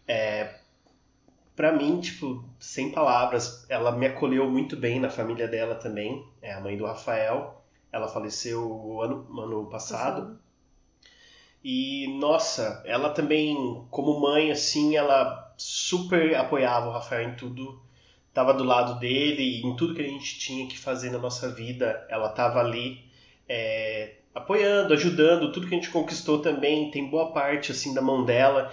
É, 0.09 0.55
para 1.55 1.73
mim, 1.73 2.01
tipo, 2.01 2.43
sem 2.59 2.91
palavras, 2.91 3.67
ela 3.69 3.93
me 3.93 4.07
acolheu 4.07 4.49
muito 4.49 4.77
bem 4.77 4.99
na 4.99 5.11
família 5.11 5.47
dela 5.47 5.75
também. 5.75 6.25
É 6.41 6.53
a 6.55 6.61
mãe 6.61 6.77
do 6.77 6.87
Rafael. 6.87 7.63
Ela 7.93 8.09
faleceu 8.09 8.63
o 8.67 9.03
ano, 9.03 9.27
ano 9.41 9.67
passado. 9.67 10.39
E, 11.65 12.17
nossa, 12.19 12.83
ela 12.87 13.11
também, 13.11 13.85
como 13.91 14.21
mãe, 14.21 14.51
assim, 14.53 14.97
ela 14.97 15.53
super 15.57 16.35
apoiava 16.37 16.89
o 16.89 16.93
Rafael 16.93 17.29
em 17.31 17.35
tudo. 17.35 17.85
Tava 18.37 18.53
do 18.53 18.65
lado 18.65 19.01
dele, 19.01 19.63
em 19.65 19.75
tudo 19.77 19.95
que 19.95 20.03
a 20.03 20.07
gente 20.07 20.39
tinha 20.39 20.67
que 20.67 20.79
fazer 20.79 21.09
na 21.09 21.17
nossa 21.17 21.49
vida, 21.51 22.07
ela 22.11 22.29
tava 22.29 22.61
ali 22.61 22.99
é, 23.49 24.17
apoiando, 24.35 24.93
ajudando, 24.93 25.51
tudo 25.51 25.67
que 25.67 25.75
a 25.75 25.79
gente 25.79 25.89
conquistou 25.89 26.41
também, 26.43 26.91
tem 26.91 27.09
boa 27.09 27.33
parte, 27.33 27.73
assim, 27.73 27.95
da 27.95 28.03
mão 28.03 28.27
dela, 28.27 28.71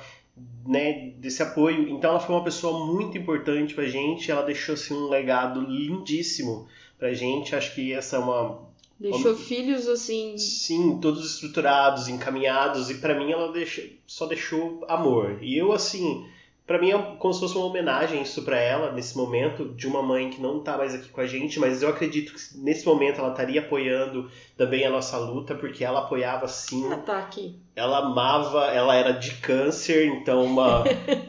né, 0.68 1.14
desse 1.16 1.42
apoio. 1.42 1.88
Então 1.88 2.10
ela 2.10 2.20
foi 2.20 2.36
uma 2.36 2.44
pessoa 2.44 2.86
muito 2.86 3.18
importante 3.18 3.74
pra 3.74 3.86
gente, 3.86 4.30
ela 4.30 4.44
deixou, 4.44 4.74
assim, 4.74 4.94
um 4.94 5.08
legado 5.08 5.62
lindíssimo 5.62 6.68
pra 7.00 7.14
gente. 7.14 7.56
Acho 7.56 7.74
que 7.74 7.94
essa 7.94 8.18
é 8.18 8.20
uma, 8.20 8.68
Deixou 9.00 9.34
filhos 9.34 9.88
assim. 9.88 10.38
Sim, 10.38 11.00
todos 11.00 11.36
estruturados, 11.36 12.10
encaminhados, 12.10 12.90
e 12.90 12.96
pra 12.96 13.18
mim 13.18 13.32
ela 13.32 13.50
deixa, 13.54 13.82
só 14.06 14.26
deixou 14.26 14.84
amor. 14.90 15.40
E 15.42 15.58
eu, 15.58 15.72
assim, 15.72 16.26
pra 16.66 16.80
mim 16.80 16.92
é 16.92 16.98
como 17.20 17.34
se 17.34 17.40
fosse 17.40 17.56
uma 17.58 17.66
homenagem 17.66 18.22
isso 18.22 18.44
pra 18.44 18.58
ela, 18.60 18.92
nesse 18.92 19.18
momento, 19.18 19.66
de 19.76 19.86
uma 19.88 20.02
mãe 20.02 20.30
que 20.30 20.42
não 20.42 20.62
tá 20.62 20.78
mais 20.78 20.94
aqui 20.96 21.10
com 21.10 21.22
a 21.22 21.28
gente, 21.28 21.60
mas 21.60 21.82
eu 21.82 21.90
acredito 21.90 22.34
que 22.34 22.58
nesse 22.60 22.86
momento 22.86 23.20
ela 23.20 23.32
estaria 23.32 23.62
apoiando 23.62 24.30
também 24.58 24.86
a 24.86 24.90
nossa 24.90 25.18
luta, 25.18 25.56
porque 25.56 25.84
ela 25.84 26.00
apoiava 26.00 26.48
sim, 26.48 26.86
Ela 26.86 26.98
tá 26.98 27.20
aqui. 27.20 27.60
ela 27.76 27.98
amava, 28.00 28.66
ela 28.68 28.96
era 28.96 29.12
de 29.12 29.36
câncer, 29.36 30.08
então 30.08 30.44
uma. 30.46 30.84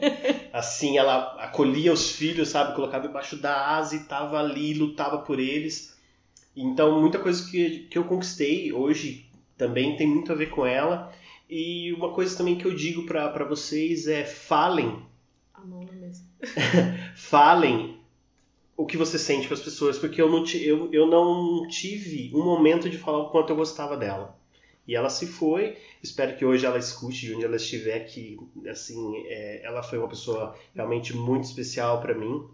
assim, 0.53 0.97
ela 0.97 1.35
acolhia 1.39 1.91
os 1.91 2.11
filhos, 2.11 2.49
sabe? 2.49 2.73
Colocava 2.75 3.05
embaixo 3.07 3.35
da 3.35 3.75
asa 3.75 3.95
e 3.95 4.03
tava 4.05 4.39
ali, 4.39 4.73
lutava 4.73 5.17
por 5.19 5.39
eles. 5.39 5.95
Então, 6.55 7.01
muita 7.01 7.19
coisa 7.19 7.49
que, 7.51 7.79
que 7.89 7.97
eu 7.97 8.05
conquistei 8.05 8.71
hoje 8.71 9.29
também 9.57 9.97
tem 9.97 10.07
muito 10.07 10.31
a 10.31 10.35
ver 10.35 10.49
com 10.49 10.65
ela. 10.65 11.11
E 11.49 11.91
uma 11.93 12.11
coisa 12.13 12.35
também 12.37 12.55
que 12.57 12.65
eu 12.65 12.73
digo 12.73 13.05
para 13.05 13.43
vocês 13.43 14.07
é 14.07 14.23
falem, 14.23 15.03
A 15.53 15.61
mão 15.61 15.83
na 15.83 15.91
mesa. 15.91 16.23
falem 17.15 17.99
o 18.77 18.85
que 18.85 18.97
você 18.97 19.19
sente 19.19 19.47
para 19.47 19.55
as 19.55 19.61
pessoas, 19.63 19.99
porque 19.99 20.21
eu 20.21 20.29
não, 20.31 20.45
eu, 20.55 20.91
eu 20.93 21.07
não 21.07 21.67
tive 21.67 22.31
um 22.35 22.43
momento 22.43 22.89
de 22.89 22.97
falar 22.97 23.19
o 23.19 23.29
quanto 23.31 23.51
eu 23.51 23.57
gostava 23.57 23.97
dela. 23.97 24.37
E 24.87 24.95
ela 24.95 25.09
se 25.09 25.27
foi, 25.27 25.77
espero 26.03 26.37
que 26.37 26.45
hoje 26.45 26.65
ela 26.65 26.77
escute 26.79 27.27
de 27.27 27.35
onde 27.35 27.45
ela 27.45 27.55
estiver, 27.57 28.01
que 28.01 28.37
assim, 28.69 29.23
é, 29.27 29.61
ela 29.65 29.83
foi 29.83 29.99
uma 29.99 30.09
pessoa 30.09 30.55
realmente 30.75 31.15
muito 31.15 31.45
especial 31.45 32.01
para 32.01 32.15
mim. 32.15 32.45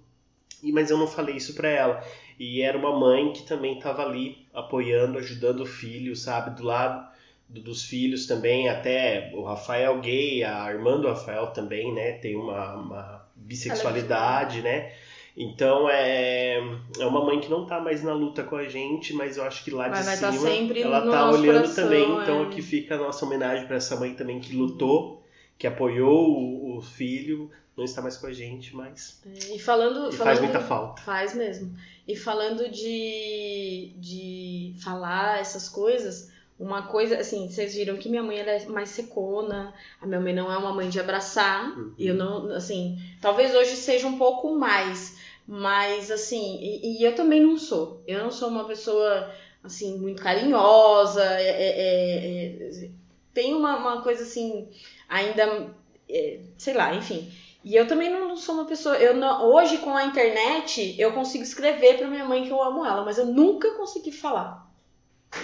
E, 0.63 0.71
mas 0.71 0.89
eu 0.91 0.97
não 0.97 1.07
falei 1.07 1.35
isso 1.35 1.53
para 1.55 1.69
ela. 1.69 2.03
E 2.39 2.61
era 2.61 2.77
uma 2.77 2.97
mãe 2.97 3.33
que 3.33 3.43
também 3.43 3.77
estava 3.77 4.03
ali 4.03 4.47
apoiando, 4.53 5.17
ajudando 5.17 5.61
o 5.61 5.65
filho, 5.65 6.15
sabe, 6.15 6.55
do 6.55 6.63
lado 6.63 7.09
do- 7.49 7.61
dos 7.61 7.83
filhos 7.83 8.25
também, 8.27 8.69
até 8.69 9.31
o 9.35 9.43
Rafael 9.43 9.99
gay, 10.01 10.43
a 10.43 10.71
irmã 10.71 10.99
do 10.99 11.07
Rafael 11.07 11.47
também, 11.47 11.93
né, 11.93 12.13
tem 12.13 12.35
uma, 12.35 12.75
uma 12.75 13.20
bissexualidade, 13.45 14.61
né? 14.61 14.91
Então 15.35 15.89
é, 15.89 16.57
é 16.99 17.05
uma 17.05 17.23
mãe 17.23 17.39
que 17.39 17.49
não 17.49 17.65
tá 17.65 17.79
mais 17.79 18.03
na 18.03 18.13
luta 18.13 18.43
com 18.43 18.55
a 18.55 18.67
gente, 18.67 19.13
mas 19.13 19.37
eu 19.37 19.43
acho 19.43 19.63
que 19.63 19.71
lá 19.71 19.85
de 19.85 19.91
Mas 19.91 20.05
vai 20.05 20.17
tá 20.17 20.31
cima 20.31 20.49
sempre 20.49 20.81
ela 20.81 21.05
no 21.05 21.11
tá 21.11 21.29
olhando 21.31 21.55
coração, 21.55 21.83
também. 21.83 22.03
Então 22.21 22.43
é. 22.43 22.47
aqui 22.47 22.61
fica 22.61 22.95
a 22.95 22.97
nossa 22.97 23.25
homenagem 23.25 23.65
para 23.65 23.77
essa 23.77 23.95
mãe 23.95 24.13
também 24.13 24.39
que 24.39 24.55
lutou, 24.55 25.23
que 25.57 25.65
apoiou 25.65 26.29
o, 26.29 26.77
o 26.77 26.81
filho, 26.81 27.49
não 27.77 27.85
está 27.85 28.01
mais 28.01 28.17
com 28.17 28.27
a 28.27 28.33
gente, 28.33 28.75
mas 28.75 29.21
E 29.25 29.57
falando. 29.57 30.09
e 30.09 30.11
falando 30.11 30.13
faz 30.17 30.39
muita 30.39 30.59
falta. 30.59 31.01
Faz 31.01 31.33
mesmo. 31.33 31.75
E 32.07 32.15
falando 32.15 32.69
de, 32.69 33.93
de 33.97 34.75
falar 34.83 35.39
essas 35.39 35.69
coisas, 35.69 36.30
uma 36.61 36.83
coisa, 36.83 37.17
assim, 37.17 37.49
vocês 37.49 37.73
viram 37.73 37.97
que 37.97 38.07
minha 38.09 38.23
mãe 38.23 38.37
ela 38.39 38.51
é 38.51 38.65
mais 38.67 38.89
secona, 38.89 39.73
a 39.99 40.05
minha 40.05 40.19
mãe 40.19 40.33
não 40.33 40.51
é 40.51 40.57
uma 40.57 40.73
mãe 40.73 40.89
de 40.89 40.99
abraçar, 40.99 41.77
Uhum. 41.77 41.93
eu 41.97 42.13
não, 42.13 42.51
assim, 42.53 42.97
talvez 43.19 43.53
hoje 43.55 43.75
seja 43.75 44.07
um 44.07 44.17
pouco 44.17 44.53
mais, 44.55 45.17
mas 45.47 46.11
assim, 46.11 46.59
e, 46.61 46.99
e 46.99 47.03
eu 47.03 47.15
também 47.15 47.41
não 47.41 47.57
sou. 47.57 48.01
Eu 48.07 48.23
não 48.23 48.31
sou 48.31 48.49
uma 48.49 48.63
pessoa, 48.65 49.29
assim, 49.63 49.97
muito 49.97 50.21
carinhosa, 50.21 51.23
é, 51.23 51.49
é- 51.49 51.79
é- 51.79 52.85
é- 52.85 52.89
tem 53.33 53.53
uma, 53.55 53.77
uma 53.77 54.01
coisa 54.01 54.23
assim, 54.23 54.67
ainda, 55.09 55.73
é, 56.09 56.39
sei 56.57 56.73
lá, 56.73 56.93
enfim. 56.95 57.31
E 57.63 57.75
eu 57.75 57.87
também 57.87 58.09
não 58.09 58.35
sou 58.35 58.55
uma 58.55 58.65
pessoa. 58.65 58.95
Eu 58.97 59.13
não- 59.15 59.45
hoje, 59.53 59.77
com 59.77 59.95
a 59.95 60.05
internet, 60.05 60.95
eu 60.99 61.11
consigo 61.13 61.43
escrever 61.43 61.97
pra 61.97 62.07
minha 62.07 62.25
mãe 62.25 62.43
que 62.43 62.49
eu 62.51 62.61
amo 62.61 62.83
ela, 62.85 63.05
mas 63.05 63.17
eu 63.17 63.25
nunca 63.25 63.71
consegui 63.75 64.11
falar. 64.11 64.70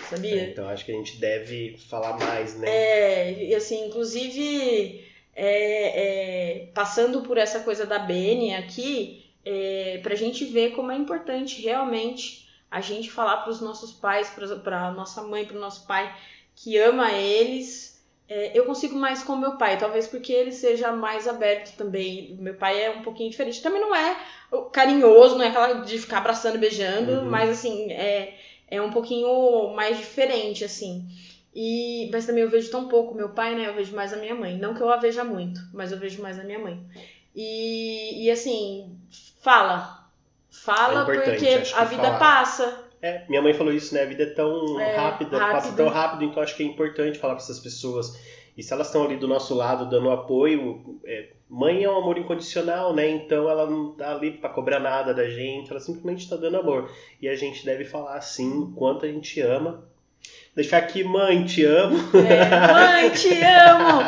Sabia? 0.09 0.41
É, 0.41 0.49
então 0.49 0.67
acho 0.69 0.85
que 0.85 0.91
a 0.91 0.95
gente 0.95 1.17
deve 1.17 1.77
falar 1.89 2.17
mais, 2.17 2.57
né? 2.57 2.67
É, 2.69 3.33
e 3.43 3.55
assim, 3.55 3.87
inclusive, 3.87 5.05
é, 5.35 6.61
é, 6.63 6.65
passando 6.73 7.21
por 7.21 7.37
essa 7.37 7.61
coisa 7.61 7.85
da 7.85 7.99
Beni 7.99 8.53
aqui, 8.53 9.25
é, 9.45 9.99
pra 10.03 10.15
gente 10.15 10.45
ver 10.45 10.71
como 10.71 10.91
é 10.91 10.95
importante 10.95 11.61
realmente 11.61 12.47
a 12.69 12.81
gente 12.81 13.09
falar 13.09 13.37
pros 13.37 13.61
nossos 13.61 13.93
pais, 13.93 14.29
pra, 14.29 14.47
pra 14.57 14.91
nossa 14.91 15.23
mãe, 15.23 15.45
pro 15.45 15.59
nosso 15.59 15.87
pai, 15.87 16.13
que 16.53 16.77
ama 16.77 17.11
eles, 17.13 18.03
é, 18.27 18.51
eu 18.57 18.65
consigo 18.65 18.95
mais 18.97 19.23
com 19.23 19.37
meu 19.37 19.57
pai, 19.57 19.77
talvez 19.77 20.05
porque 20.05 20.33
ele 20.33 20.51
seja 20.51 20.91
mais 20.91 21.29
aberto 21.29 21.77
também. 21.77 22.35
Meu 22.41 22.55
pai 22.55 22.83
é 22.83 22.89
um 22.89 23.03
pouquinho 23.03 23.29
diferente. 23.29 23.61
Também 23.61 23.79
não 23.79 23.95
é 23.95 24.17
carinhoso, 24.73 25.37
não 25.37 25.45
é 25.45 25.47
aquela 25.47 25.73
de 25.85 25.97
ficar 25.97 26.17
abraçando 26.17 26.55
e 26.55 26.59
beijando, 26.59 27.11
Uhum. 27.13 27.29
mas 27.29 27.49
assim, 27.49 27.89
é, 27.91 28.33
é 28.69 28.81
um 28.81 28.91
pouquinho 28.91 29.73
mais 29.75 29.97
diferente, 29.97 30.63
assim. 30.63 31.07
E, 31.53 32.09
mas 32.11 32.25
também 32.25 32.43
eu 32.43 32.49
vejo 32.49 32.69
tão 32.69 32.87
pouco 32.87 33.15
meu 33.15 33.29
pai, 33.29 33.55
né? 33.55 33.67
Eu 33.67 33.73
vejo 33.75 33.95
mais 33.95 34.13
a 34.13 34.17
minha 34.17 34.35
mãe. 34.35 34.57
Não 34.57 34.73
que 34.75 34.81
eu 34.81 34.89
a 34.91 34.97
veja 34.97 35.23
muito, 35.23 35.59
mas 35.73 35.91
eu 35.91 35.97
vejo 35.97 36.21
mais 36.21 36.39
a 36.39 36.43
minha 36.43 36.59
mãe. 36.59 36.79
E, 37.35 38.25
e 38.25 38.31
assim, 38.31 38.97
fala. 39.41 40.07
Fala 40.51 41.01
É 41.01 41.05
porque 41.05 41.71
a 41.73 41.83
vida 41.85 42.03
falar. 42.03 42.19
passa. 42.19 42.83
É, 43.01 43.25
minha 43.29 43.41
mãe 43.41 43.53
falou 43.53 43.73
isso, 43.73 43.93
né? 43.93 44.01
A 44.03 44.05
vida 44.05 44.23
é 44.23 44.33
tão 44.33 44.79
É, 44.79 44.95
rápida, 44.95 45.39
passa 45.49 45.69
rápido. 45.69 45.75
tão 45.75 45.87
rápido, 45.89 46.23
então 46.23 46.41
acho 46.43 46.55
que 46.55 46.63
é 46.63 46.65
importante 46.65 47.19
falar 47.19 47.35
para 47.35 47.43
essas 47.43 47.59
pessoas. 47.59 48.13
E 48.57 48.63
se 48.63 48.73
elas 48.73 48.87
estão 48.87 49.03
ali 49.03 49.17
do 49.17 49.27
nosso 49.27 49.53
lado 49.53 49.87
dando 49.87 50.09
apoio, 50.09 50.99
é, 51.05 51.27
mãe 51.47 51.83
é 51.83 51.89
um 51.89 51.97
amor 51.97 52.17
incondicional, 52.17 52.93
né? 52.93 53.07
Então 53.07 53.47
ela 53.47 53.69
não 53.69 53.91
tá 53.91 54.15
ali 54.15 54.31
para 54.31 54.49
cobrar 54.49 54.79
nada 54.79 55.13
da 55.13 55.29
gente, 55.29 55.69
ela 55.69 55.79
simplesmente 55.79 56.23
está 56.23 56.35
dando 56.35 56.57
amor. 56.57 56.91
E 57.21 57.29
a 57.29 57.35
gente 57.35 57.63
deve 57.63 57.85
falar 57.85 58.15
assim, 58.15 58.63
o 58.63 58.71
quanto 58.71 59.05
a 59.05 59.07
gente 59.07 59.39
ama. 59.41 59.87
Deixar 60.55 60.79
aqui, 60.79 61.03
mãe, 61.03 61.45
te 61.45 61.63
amo. 61.63 61.97
É, 62.17 62.73
mãe, 62.73 63.09
te 63.13 63.29
amo! 63.43 64.01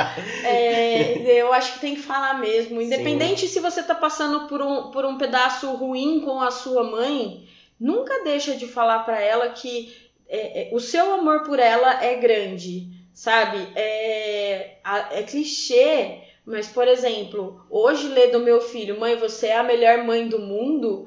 É, 0.44 1.20
eu 1.40 1.54
acho 1.54 1.74
que 1.74 1.80
tem 1.80 1.94
que 1.94 2.02
falar 2.02 2.40
mesmo. 2.40 2.82
Independente 2.82 3.48
se 3.48 3.60
você 3.60 3.84
tá 3.84 3.94
passando 3.94 4.48
por 4.48 4.60
um, 4.60 4.90
por 4.90 5.06
um 5.06 5.16
pedaço 5.16 5.72
ruim 5.76 6.22
com 6.22 6.42
a 6.42 6.50
sua 6.50 6.84
mãe, 6.84 7.48
nunca 7.80 8.24
deixa 8.24 8.56
de 8.56 8.66
falar 8.66 9.06
pra 9.06 9.22
ela 9.22 9.50
que 9.50 9.96
é, 10.28 10.70
é, 10.70 10.76
o 10.76 10.80
seu 10.80 11.14
amor 11.14 11.44
por 11.44 11.60
ela 11.60 12.04
é 12.04 12.16
grande, 12.16 12.99
sabe? 13.20 13.68
É, 13.76 14.78
é 15.12 15.24
clichê, 15.24 16.20
mas, 16.46 16.68
por 16.68 16.88
exemplo, 16.88 17.62
hoje 17.70 18.08
ler 18.08 18.32
do 18.32 18.40
meu 18.40 18.62
filho, 18.62 18.98
mãe, 18.98 19.18
você 19.18 19.48
é 19.48 19.58
a 19.58 19.64
melhor 19.64 20.06
mãe 20.06 20.26
do 20.30 20.40
mundo, 20.40 21.06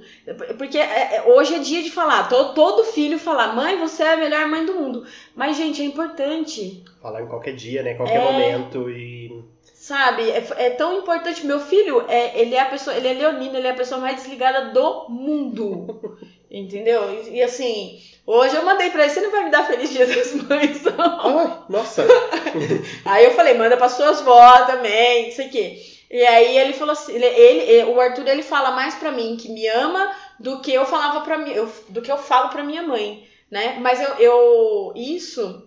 porque 0.59 0.77
é- 0.77 1.17
é- 1.17 1.23
hoje 1.27 1.55
é 1.55 1.59
dia 1.59 1.83
de 1.83 1.91
falar, 1.91 2.29
to- 2.29 2.53
todo 2.53 2.85
filho 2.85 3.19
falar, 3.19 3.57
mãe, 3.57 3.79
você 3.79 4.03
é 4.03 4.13
a 4.13 4.17
melhor 4.19 4.47
mãe 4.47 4.67
do 4.67 4.75
mundo. 4.75 5.07
Mas, 5.35 5.57
gente, 5.57 5.81
é 5.81 5.87
importante. 5.87 6.85
Falar 7.01 7.23
em 7.23 7.27
qualquer 7.29 7.55
dia, 7.55 7.83
né? 7.83 7.95
Qualquer 7.95 8.21
É. 8.21 8.25
momento 8.33 8.91
e 8.91 9.43
Sabe, 9.75 10.31
é, 10.31 10.47
é 10.59 10.71
tão 10.71 10.99
importante. 10.99 11.45
Meu 11.45 11.59
filho, 11.59 12.05
é, 12.09 12.39
ele 12.41 12.55
é 12.55 12.61
a 12.61 12.67
pessoa, 12.67 12.95
ele 12.97 13.09
é 13.09 13.15
leonino, 13.15 13.57
ele 13.57 13.67
é 13.67 13.71
a 13.71 13.75
pessoa 13.75 14.01
mais 14.01 14.15
desligada 14.17 14.71
do 14.71 15.09
mundo. 15.09 16.17
Entendeu? 16.53 17.11
E, 17.25 17.39
e, 17.39 17.43
assim, 17.43 17.99
hoje 18.27 18.55
eu 18.57 18.65
mandei 18.65 18.91
pra 18.91 19.05
ele, 19.05 19.13
você 19.15 19.21
não 19.23 19.31
vai 19.31 19.45
me 19.45 19.51
dar 19.51 19.67
feliz 19.67 19.91
dia 19.91 20.07
das 20.07 20.35
mães, 20.35 20.83
não. 20.85 21.39
Ai, 21.39 21.59
nossa! 21.71 22.05
Aí 23.07 23.25
eu 23.25 23.33
falei, 23.33 23.55
manda 23.55 23.77
pra 23.77 23.89
suas 23.89 24.21
vó 24.21 24.67
também, 24.67 25.27
não 25.27 25.33
sei 25.33 25.49
o 25.49 25.51
quê. 25.51 25.83
E 26.11 26.23
aí 26.27 26.59
ele 26.59 26.75
falou 26.75 26.93
assim, 26.93 27.15
ele, 27.15 27.25
ele- 27.25 27.85
o 27.91 27.99
Arthur 27.99 28.29
ele 28.29 28.43
fala 28.43 28.73
mais 28.73 28.95
pra 28.97 29.11
mim 29.11 29.35
que 29.39 29.49
me 29.49 29.67
ama 29.67 30.15
do 30.39 30.61
que 30.61 30.71
eu 30.71 30.85
falava 30.85 31.23
para 31.23 31.39
mim, 31.39 31.55
do 31.89 32.03
que 32.03 32.13
eu 32.13 32.19
falo 32.19 32.51
pra 32.51 32.63
minha 32.63 32.83
mãe, 32.83 33.27
né? 33.51 33.79
Mas 33.81 33.99
eu, 33.99 34.11
eu 34.19 34.93
isso 34.95 35.67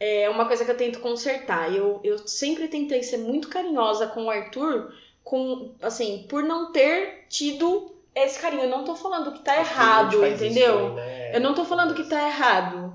é 0.00 0.28
uma 0.30 0.46
coisa 0.46 0.64
que 0.64 0.70
eu 0.70 0.76
tento 0.76 1.00
consertar. 1.00 1.74
Eu, 1.74 2.00
eu 2.04 2.18
sempre 2.26 2.68
tentei 2.68 3.02
ser 3.02 3.18
muito 3.18 3.48
carinhosa 3.48 4.06
com 4.08 4.24
o 4.24 4.30
Arthur, 4.30 4.92
com 5.22 5.74
assim, 5.82 6.26
por 6.28 6.42
não 6.42 6.72
ter 6.72 7.26
tido 7.28 7.93
esse 8.14 8.38
carinho. 8.38 8.64
Eu 8.64 8.70
não 8.70 8.84
tô 8.84 8.94
falando 8.94 9.32
que 9.32 9.42
tá 9.42 9.58
errado, 9.58 10.24
isso 10.24 10.44
entendeu? 10.44 10.94
né? 10.94 11.36
Eu 11.36 11.40
não 11.40 11.54
tô 11.54 11.64
falando 11.64 11.94
que 11.94 12.04
tá 12.04 12.26
errado. 12.26 12.94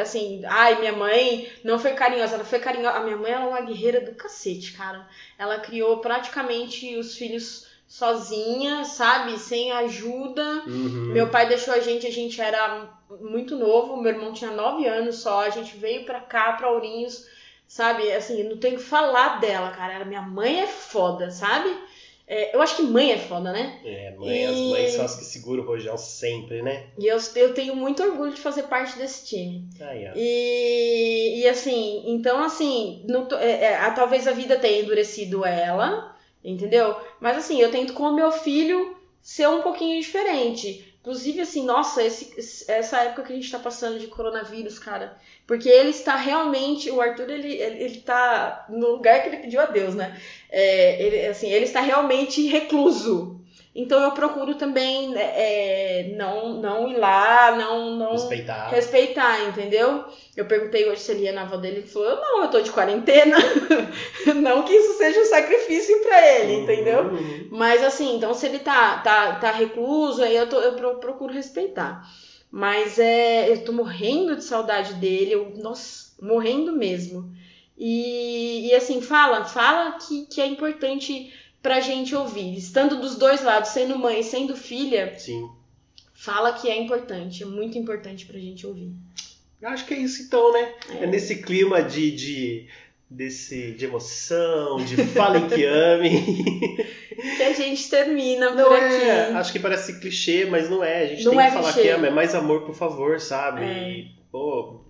Assim, 0.00 0.42
ai, 0.46 0.80
minha 0.80 0.92
mãe 0.92 1.48
não 1.64 1.78
foi 1.78 1.92
carinhosa, 1.92 2.34
ela 2.34 2.44
foi 2.44 2.58
carinhosa. 2.58 2.98
A 2.98 3.02
minha 3.02 3.16
mãe 3.16 3.32
ela 3.32 3.44
é 3.44 3.48
uma 3.48 3.60
guerreira 3.60 4.00
do 4.00 4.14
cacete, 4.14 4.72
cara. 4.72 5.06
Ela 5.38 5.58
criou 5.60 5.98
praticamente 5.98 6.96
os 6.96 7.16
filhos 7.16 7.68
sozinha, 7.86 8.84
sabe? 8.84 9.38
Sem 9.38 9.72
ajuda. 9.72 10.62
Uhum. 10.66 11.12
Meu 11.12 11.28
pai 11.28 11.48
deixou 11.48 11.74
a 11.74 11.80
gente, 11.80 12.06
a 12.06 12.12
gente 12.12 12.40
era 12.40 12.88
muito 13.20 13.56
novo, 13.56 13.96
meu 14.00 14.12
irmão 14.12 14.32
tinha 14.32 14.52
9 14.52 14.86
anos 14.86 15.16
só, 15.16 15.40
a 15.40 15.50
gente 15.50 15.76
veio 15.76 16.04
pra 16.04 16.20
cá, 16.20 16.52
pra 16.52 16.70
Ourinhos, 16.70 17.26
sabe? 17.66 18.10
Assim, 18.12 18.44
não 18.44 18.56
tenho 18.56 18.76
que 18.76 18.82
falar 18.84 19.40
dela, 19.40 19.70
cara. 19.70 20.04
Minha 20.04 20.22
mãe 20.22 20.60
é 20.60 20.66
foda, 20.68 21.30
sabe? 21.32 21.76
É, 22.32 22.54
eu 22.54 22.62
acho 22.62 22.76
que 22.76 22.82
mãe 22.82 23.10
é 23.10 23.18
foda, 23.18 23.52
né? 23.52 23.80
É, 23.84 24.14
mãe, 24.16 24.46
as 24.46 24.56
E- 24.56 24.70
mães 24.70 24.90
são 24.92 25.04
as 25.04 25.16
que 25.16 25.24
seguram 25.24 25.64
o 25.64 25.66
rojão 25.66 25.98
sempre, 25.98 26.62
né? 26.62 26.84
E 26.96 27.06
eu, 27.08 27.18
eu 27.34 27.52
tenho 27.52 27.74
muito 27.74 28.00
orgulho 28.04 28.32
de 28.32 28.40
fazer 28.40 28.62
parte 28.64 28.96
desse 28.96 29.26
time. 29.26 29.68
Aí, 29.80 30.06
ó. 30.06 30.12
E, 30.14 31.40
e 31.40 31.48
assim, 31.48 32.04
então 32.06 32.40
assim, 32.40 33.04
não 33.08 33.26
tô- 33.26 33.36
é, 33.36 33.64
é, 33.64 33.90
talvez 33.90 34.28
a 34.28 34.32
vida 34.32 34.56
tenha 34.56 34.80
endurecido 34.80 35.44
ela, 35.44 36.16
entendeu? 36.44 36.94
Mas 37.20 37.36
assim, 37.36 37.60
eu 37.60 37.70
tento 37.72 37.94
com 37.94 38.04
o 38.04 38.14
meu 38.14 38.30
filho 38.30 38.96
ser 39.20 39.48
um 39.48 39.60
pouquinho 39.62 40.00
diferente. 40.00 40.89
Inclusive, 41.00 41.40
assim, 41.40 41.64
nossa, 41.64 42.02
esse- 42.02 42.70
essa 42.70 42.98
época 43.02 43.22
que 43.22 43.32
a 43.32 43.36
gente 43.36 43.50
tá 43.50 43.58
passando 43.58 43.98
de 43.98 44.06
coronavírus, 44.06 44.78
cara. 44.78 45.16
Porque 45.46 45.66
ele 45.68 45.90
está 45.90 46.14
realmente, 46.14 46.90
o 46.90 47.00
Arthur, 47.00 47.30
ele, 47.30 47.54
ele, 47.54 47.82
ele 47.84 48.00
tá 48.02 48.66
no 48.68 48.92
lugar 48.92 49.22
que 49.22 49.28
ele 49.30 49.38
pediu 49.38 49.60
a 49.60 49.66
Deus, 49.66 49.94
né? 49.94 50.20
É, 50.50 51.02
ele, 51.02 51.26
assim, 51.26 51.48
ele 51.50 51.64
está 51.64 51.80
realmente 51.80 52.46
recluso. 52.48 53.39
Então 53.74 54.02
eu 54.02 54.10
procuro 54.12 54.54
também 54.56 55.14
é, 55.16 56.12
não, 56.16 56.54
não 56.54 56.88
ir 56.88 56.96
lá, 56.96 57.54
não, 57.56 57.96
não 57.96 58.12
Respeitar. 58.12 58.68
respeitar, 58.68 59.48
entendeu? 59.48 60.04
Eu 60.36 60.44
perguntei 60.46 60.88
hoje 60.88 61.02
se 61.02 61.12
ele 61.12 61.22
ia 61.24 61.32
na 61.32 61.42
avó 61.42 61.56
dele, 61.56 61.78
ele 61.78 61.86
falou, 61.86 62.16
não, 62.16 62.42
eu 62.42 62.48
tô 62.50 62.60
de 62.60 62.70
quarentena. 62.72 63.36
não 64.42 64.62
que 64.64 64.72
isso 64.72 64.94
seja 64.98 65.20
um 65.20 65.24
sacrifício 65.26 66.00
pra 66.00 66.28
ele, 66.38 66.62
entendeu? 66.62 67.02
Uhum. 67.04 67.48
Mas 67.50 67.82
assim, 67.84 68.16
então 68.16 68.34
se 68.34 68.46
ele 68.46 68.58
tá, 68.58 68.98
tá, 68.98 69.34
tá 69.36 69.50
recluso, 69.52 70.22
aí 70.22 70.34
eu, 70.36 70.48
tô- 70.48 70.60
eu 70.60 70.74
pro- 70.74 70.96
procuro 70.96 71.32
respeitar. 71.32 72.02
Mas 72.50 72.98
é, 72.98 73.48
eu 73.50 73.64
tô 73.64 73.72
morrendo 73.72 74.34
de 74.34 74.42
saudade 74.44 74.94
dele, 74.94 75.32
eu, 75.32 75.52
nossa, 75.56 76.10
morrendo 76.20 76.72
mesmo. 76.72 77.30
E, 77.78 78.68
e 78.68 78.74
assim, 78.74 79.00
fala, 79.00 79.44
fala 79.44 79.92
que, 79.92 80.26
que 80.26 80.40
é 80.40 80.46
importante 80.46 81.32
pra 81.62 81.80
gente 81.80 82.14
ouvir. 82.14 82.56
Estando 82.56 83.00
dos 83.00 83.16
dois 83.16 83.42
lados, 83.42 83.70
sendo 83.70 83.98
mãe 83.98 84.20
e 84.20 84.24
sendo 84.24 84.56
filha, 84.56 85.14
Sim. 85.18 85.48
fala 86.14 86.52
que 86.52 86.68
é 86.68 86.76
importante, 86.80 87.42
é 87.42 87.46
muito 87.46 87.76
importante 87.78 88.26
pra 88.26 88.38
gente 88.38 88.66
ouvir. 88.66 88.92
Acho 89.62 89.84
que 89.86 89.92
é 89.94 89.98
isso 89.98 90.22
então, 90.22 90.52
né? 90.52 90.72
É, 91.00 91.04
É. 91.04 91.06
nesse 91.06 91.42
clima 91.42 91.82
de, 91.82 92.10
de, 92.12 92.66
desse, 93.10 93.72
de 93.72 93.84
emoção, 93.84 94.82
de 94.84 94.96
falem 95.08 95.46
que 95.48 95.64
amem. 95.66 96.24
Que 97.36 97.42
a 97.42 97.52
gente 97.52 97.90
termina 97.90 98.50
Não 98.54 98.68
por 98.68 98.78
é, 98.78 99.22
aqui. 99.26 99.36
acho 99.36 99.52
que 99.52 99.58
parece 99.58 100.00
clichê, 100.00 100.46
mas 100.46 100.70
não 100.70 100.82
é. 100.82 101.02
A 101.02 101.06
gente 101.08 101.24
Não 101.24 101.32
tem 101.32 101.40
é 101.42 101.46
que 101.48 101.52
falar 101.52 101.72
clichê. 101.74 101.88
que 101.88 101.94
ama, 101.94 102.06
é 102.06 102.10
mais 102.10 102.34
amor, 102.34 102.62
por 102.62 102.74
favor, 102.74 103.20
sabe? 103.20 103.62
É. 103.64 103.90
E, 103.90 104.08
pô, 104.32 104.80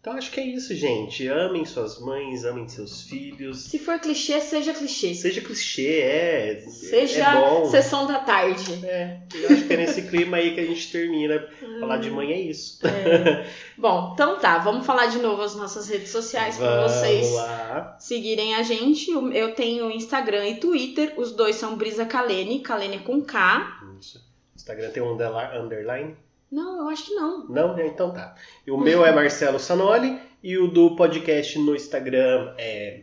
então 0.00 0.14
acho 0.14 0.30
que 0.30 0.40
é 0.40 0.44
isso, 0.44 0.74
gente. 0.74 1.28
Amem 1.28 1.64
suas 1.66 2.00
mães, 2.00 2.44
amem 2.44 2.66
seus 2.68 3.02
filhos. 3.02 3.64
Se 3.64 3.78
for 3.78 3.98
clichê, 4.00 4.40
seja 4.40 4.72
clichê. 4.72 5.14
Seja 5.14 5.40
clichê, 5.42 6.00
é. 6.00 6.64
Seja 6.66 7.24
é 7.28 7.34
bom. 7.34 7.66
sessão 7.70 8.06
da 8.06 8.18
tarde. 8.20 8.84
É, 8.84 9.20
eu 9.34 9.50
acho 9.50 9.66
que 9.66 9.72
é 9.74 9.76
nesse 9.76 10.02
clima 10.08 10.38
aí 10.38 10.54
que 10.54 10.60
a 10.60 10.64
gente 10.66 10.90
termina. 10.90 11.46
Falar 11.78 11.98
de 11.98 12.10
mãe 12.10 12.32
é 12.32 12.40
isso. 12.40 12.78
É. 12.86 13.46
Bom, 13.76 14.12
então 14.14 14.38
tá, 14.38 14.58
vamos 14.58 14.86
falar 14.86 15.06
de 15.06 15.18
novo 15.18 15.42
as 15.42 15.54
nossas 15.54 15.88
redes 15.88 16.10
sociais 16.10 16.56
para 16.56 16.88
vocês 16.88 17.30
lá. 17.32 17.96
seguirem 18.00 18.54
a 18.54 18.62
gente. 18.62 19.10
Eu 19.10 19.54
tenho 19.54 19.90
Instagram 19.90 20.48
e 20.48 20.54
Twitter, 20.56 21.12
os 21.18 21.32
dois 21.32 21.56
são 21.56 21.76
Brisa 21.76 22.04
Kalene, 22.06 22.60
Kalene 22.60 23.00
com 23.00 23.20
K. 23.22 23.80
Isso. 24.00 24.22
Instagram 24.56 24.90
tem 24.90 25.02
um 25.02 25.12
underli- 25.14 25.58
underline? 25.58 26.16
Não, 26.50 26.80
eu 26.80 26.88
acho 26.88 27.06
que 27.06 27.14
não. 27.14 27.46
Não? 27.48 27.78
Então 27.80 28.12
tá. 28.12 28.34
O 28.68 28.76
meu 28.76 29.04
é 29.06 29.12
Marcelo 29.12 29.58
Sanoli 29.58 30.18
e 30.42 30.58
o 30.58 30.66
do 30.66 30.96
podcast 30.96 31.58
no 31.58 31.76
Instagram 31.76 32.54
é 32.58 33.02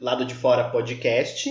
Lado 0.00 0.24
de 0.24 0.34
Fora 0.34 0.70
Podcast. 0.70 1.50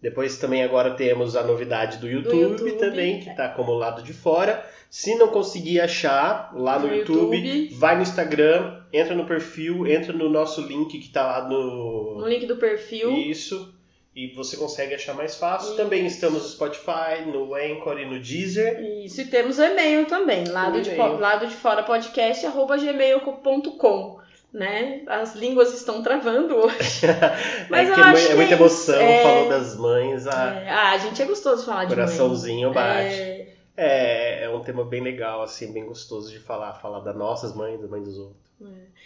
Depois 0.00 0.38
também 0.38 0.62
agora 0.62 0.92
temos 0.94 1.36
a 1.36 1.42
novidade 1.42 1.98
do 1.98 2.08
YouTube, 2.08 2.38
YouTube, 2.38 2.72
também, 2.72 3.20
que 3.20 3.28
é. 3.28 3.34
tá 3.34 3.48
como 3.50 3.72
Lado 3.74 4.02
de 4.02 4.14
Fora. 4.14 4.64
Se 4.88 5.14
não 5.16 5.28
conseguir 5.28 5.80
achar 5.80 6.52
lá 6.54 6.78
no, 6.78 6.88
No 6.88 6.94
YouTube, 6.94 7.36
YouTube. 7.36 7.74
vai 7.74 7.96
no 7.96 8.02
Instagram, 8.02 8.80
entra 8.92 9.14
no 9.14 9.26
perfil, 9.26 9.86
entra 9.86 10.12
no 10.12 10.28
nosso 10.28 10.62
link 10.62 10.98
que 10.98 11.08
tá 11.10 11.26
lá 11.26 11.48
No 11.48 12.18
no... 12.18 12.26
link 12.28 12.46
do 12.46 12.56
perfil. 12.56 13.10
Isso. 13.10 13.74
E 14.14 14.34
você 14.34 14.56
consegue 14.56 14.94
achar 14.94 15.14
mais 15.14 15.36
fácil. 15.36 15.68
Isso. 15.68 15.76
Também 15.76 16.04
estamos 16.04 16.42
no 16.42 16.48
Spotify, 16.48 17.24
no 17.26 17.54
Anchor 17.54 17.98
e 17.98 18.06
no 18.06 18.18
Deezer. 18.20 18.80
Isso, 19.04 19.20
e 19.20 19.24
temos 19.26 19.58
o 19.58 19.62
e-mail 19.62 20.04
também, 20.06 20.44
lado, 20.48 20.80
de, 20.82 20.90
e-mail. 20.90 21.12
fo- 21.14 21.18
lado 21.20 21.46
de 21.46 21.54
fora 21.54 21.82
podcast, 21.84 22.44
arroba 22.44 22.76
gmail.com. 22.76 24.18
Né? 24.52 25.02
As 25.06 25.36
línguas 25.36 25.72
estão 25.72 26.02
travando 26.02 26.56
hoje. 26.56 27.06
Mas 27.70 27.88
é, 27.88 27.92
eu 27.92 27.94
é 27.96 28.00
acho 28.00 28.24
é 28.24 28.28
que 28.30 28.34
muita 28.34 28.54
é 28.54 28.56
emoção, 28.56 28.94
isso. 28.96 29.02
É. 29.02 29.22
falou 29.22 29.48
das 29.48 29.76
mães, 29.76 30.26
a 30.26 30.54
É, 30.54 30.68
ah, 30.70 30.98
gente, 30.98 31.22
é 31.22 31.24
gostoso 31.24 31.64
falar 31.64 31.84
de 31.84 31.94
mãe. 31.94 32.04
coraçãozinho 32.04 32.72
bate. 32.72 33.14
É, 33.14 33.46
É, 33.76 34.44
é 34.44 34.50
um 34.50 34.60
tema 34.60 34.84
bem 34.84 35.00
legal, 35.02 35.40
assim, 35.42 35.72
bem 35.72 35.86
gostoso 35.86 36.32
de 36.32 36.40
falar. 36.40 36.74
Falar 36.74 36.98
das 36.98 37.14
nossas 37.16 37.54
mães, 37.54 37.80
das 37.80 37.88
mães 37.88 38.02
dos 38.04 38.18
outros. 38.18 38.50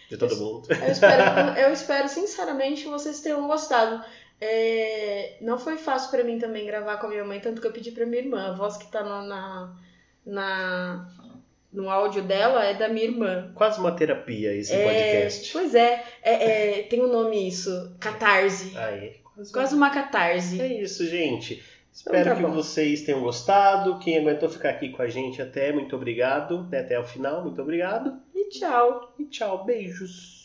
De 0.08 0.16
todo 0.16 0.34
mundo. 0.36 0.66
Eu 0.70 0.90
espero, 0.90 1.22
eu 1.60 1.72
espero 1.72 2.08
sinceramente 2.08 2.82
que 2.84 2.88
vocês 2.88 3.20
tenham 3.20 3.46
gostado. 3.46 4.02
É, 4.40 5.36
não 5.40 5.58
foi 5.58 5.76
fácil 5.78 6.10
pra 6.10 6.24
mim 6.24 6.38
também 6.38 6.66
gravar 6.66 6.98
com 6.98 7.06
a 7.06 7.10
minha 7.10 7.24
mãe, 7.24 7.40
tanto 7.40 7.60
que 7.60 7.66
eu 7.66 7.72
pedi 7.72 7.90
pra 7.92 8.04
minha 8.06 8.22
irmã. 8.22 8.48
A 8.48 8.52
voz 8.56 8.76
que 8.76 8.90
tá 8.90 9.02
no, 9.02 9.26
na, 9.26 9.74
na, 10.26 11.08
no 11.72 11.88
áudio 11.88 12.22
dela 12.22 12.64
é 12.64 12.74
da 12.74 12.88
minha 12.88 13.06
irmã. 13.06 13.52
Quase 13.54 13.78
uma 13.80 13.92
terapia 13.92 14.52
esse 14.54 14.72
É, 14.74 14.84
podcast. 14.84 15.52
Pois 15.52 15.74
é, 15.74 16.04
é, 16.22 16.78
é, 16.78 16.82
tem 16.82 17.02
um 17.02 17.10
nome 17.10 17.48
isso, 17.48 17.94
catarse. 18.00 18.76
Aí, 18.76 19.16
quase, 19.34 19.52
Quase 19.52 19.74
uma 19.74 19.90
catarse. 19.90 20.60
É 20.60 20.66
isso, 20.66 21.06
gente. 21.06 21.62
Espero 21.92 22.30
tá 22.30 22.34
que 22.36 22.42
bom. 22.42 22.50
vocês 22.50 23.02
tenham 23.02 23.20
gostado. 23.20 24.00
Quem 24.00 24.18
aguentou 24.18 24.48
ficar 24.48 24.70
aqui 24.70 24.88
com 24.88 25.00
a 25.00 25.08
gente 25.08 25.40
até, 25.40 25.72
muito 25.72 25.94
obrigado. 25.94 26.68
Até 26.72 26.98
o 26.98 27.04
final, 27.04 27.42
muito 27.42 27.62
obrigado. 27.62 28.20
E 28.34 28.48
tchau. 28.48 29.14
E 29.16 29.24
tchau, 29.26 29.64
beijos. 29.64 30.44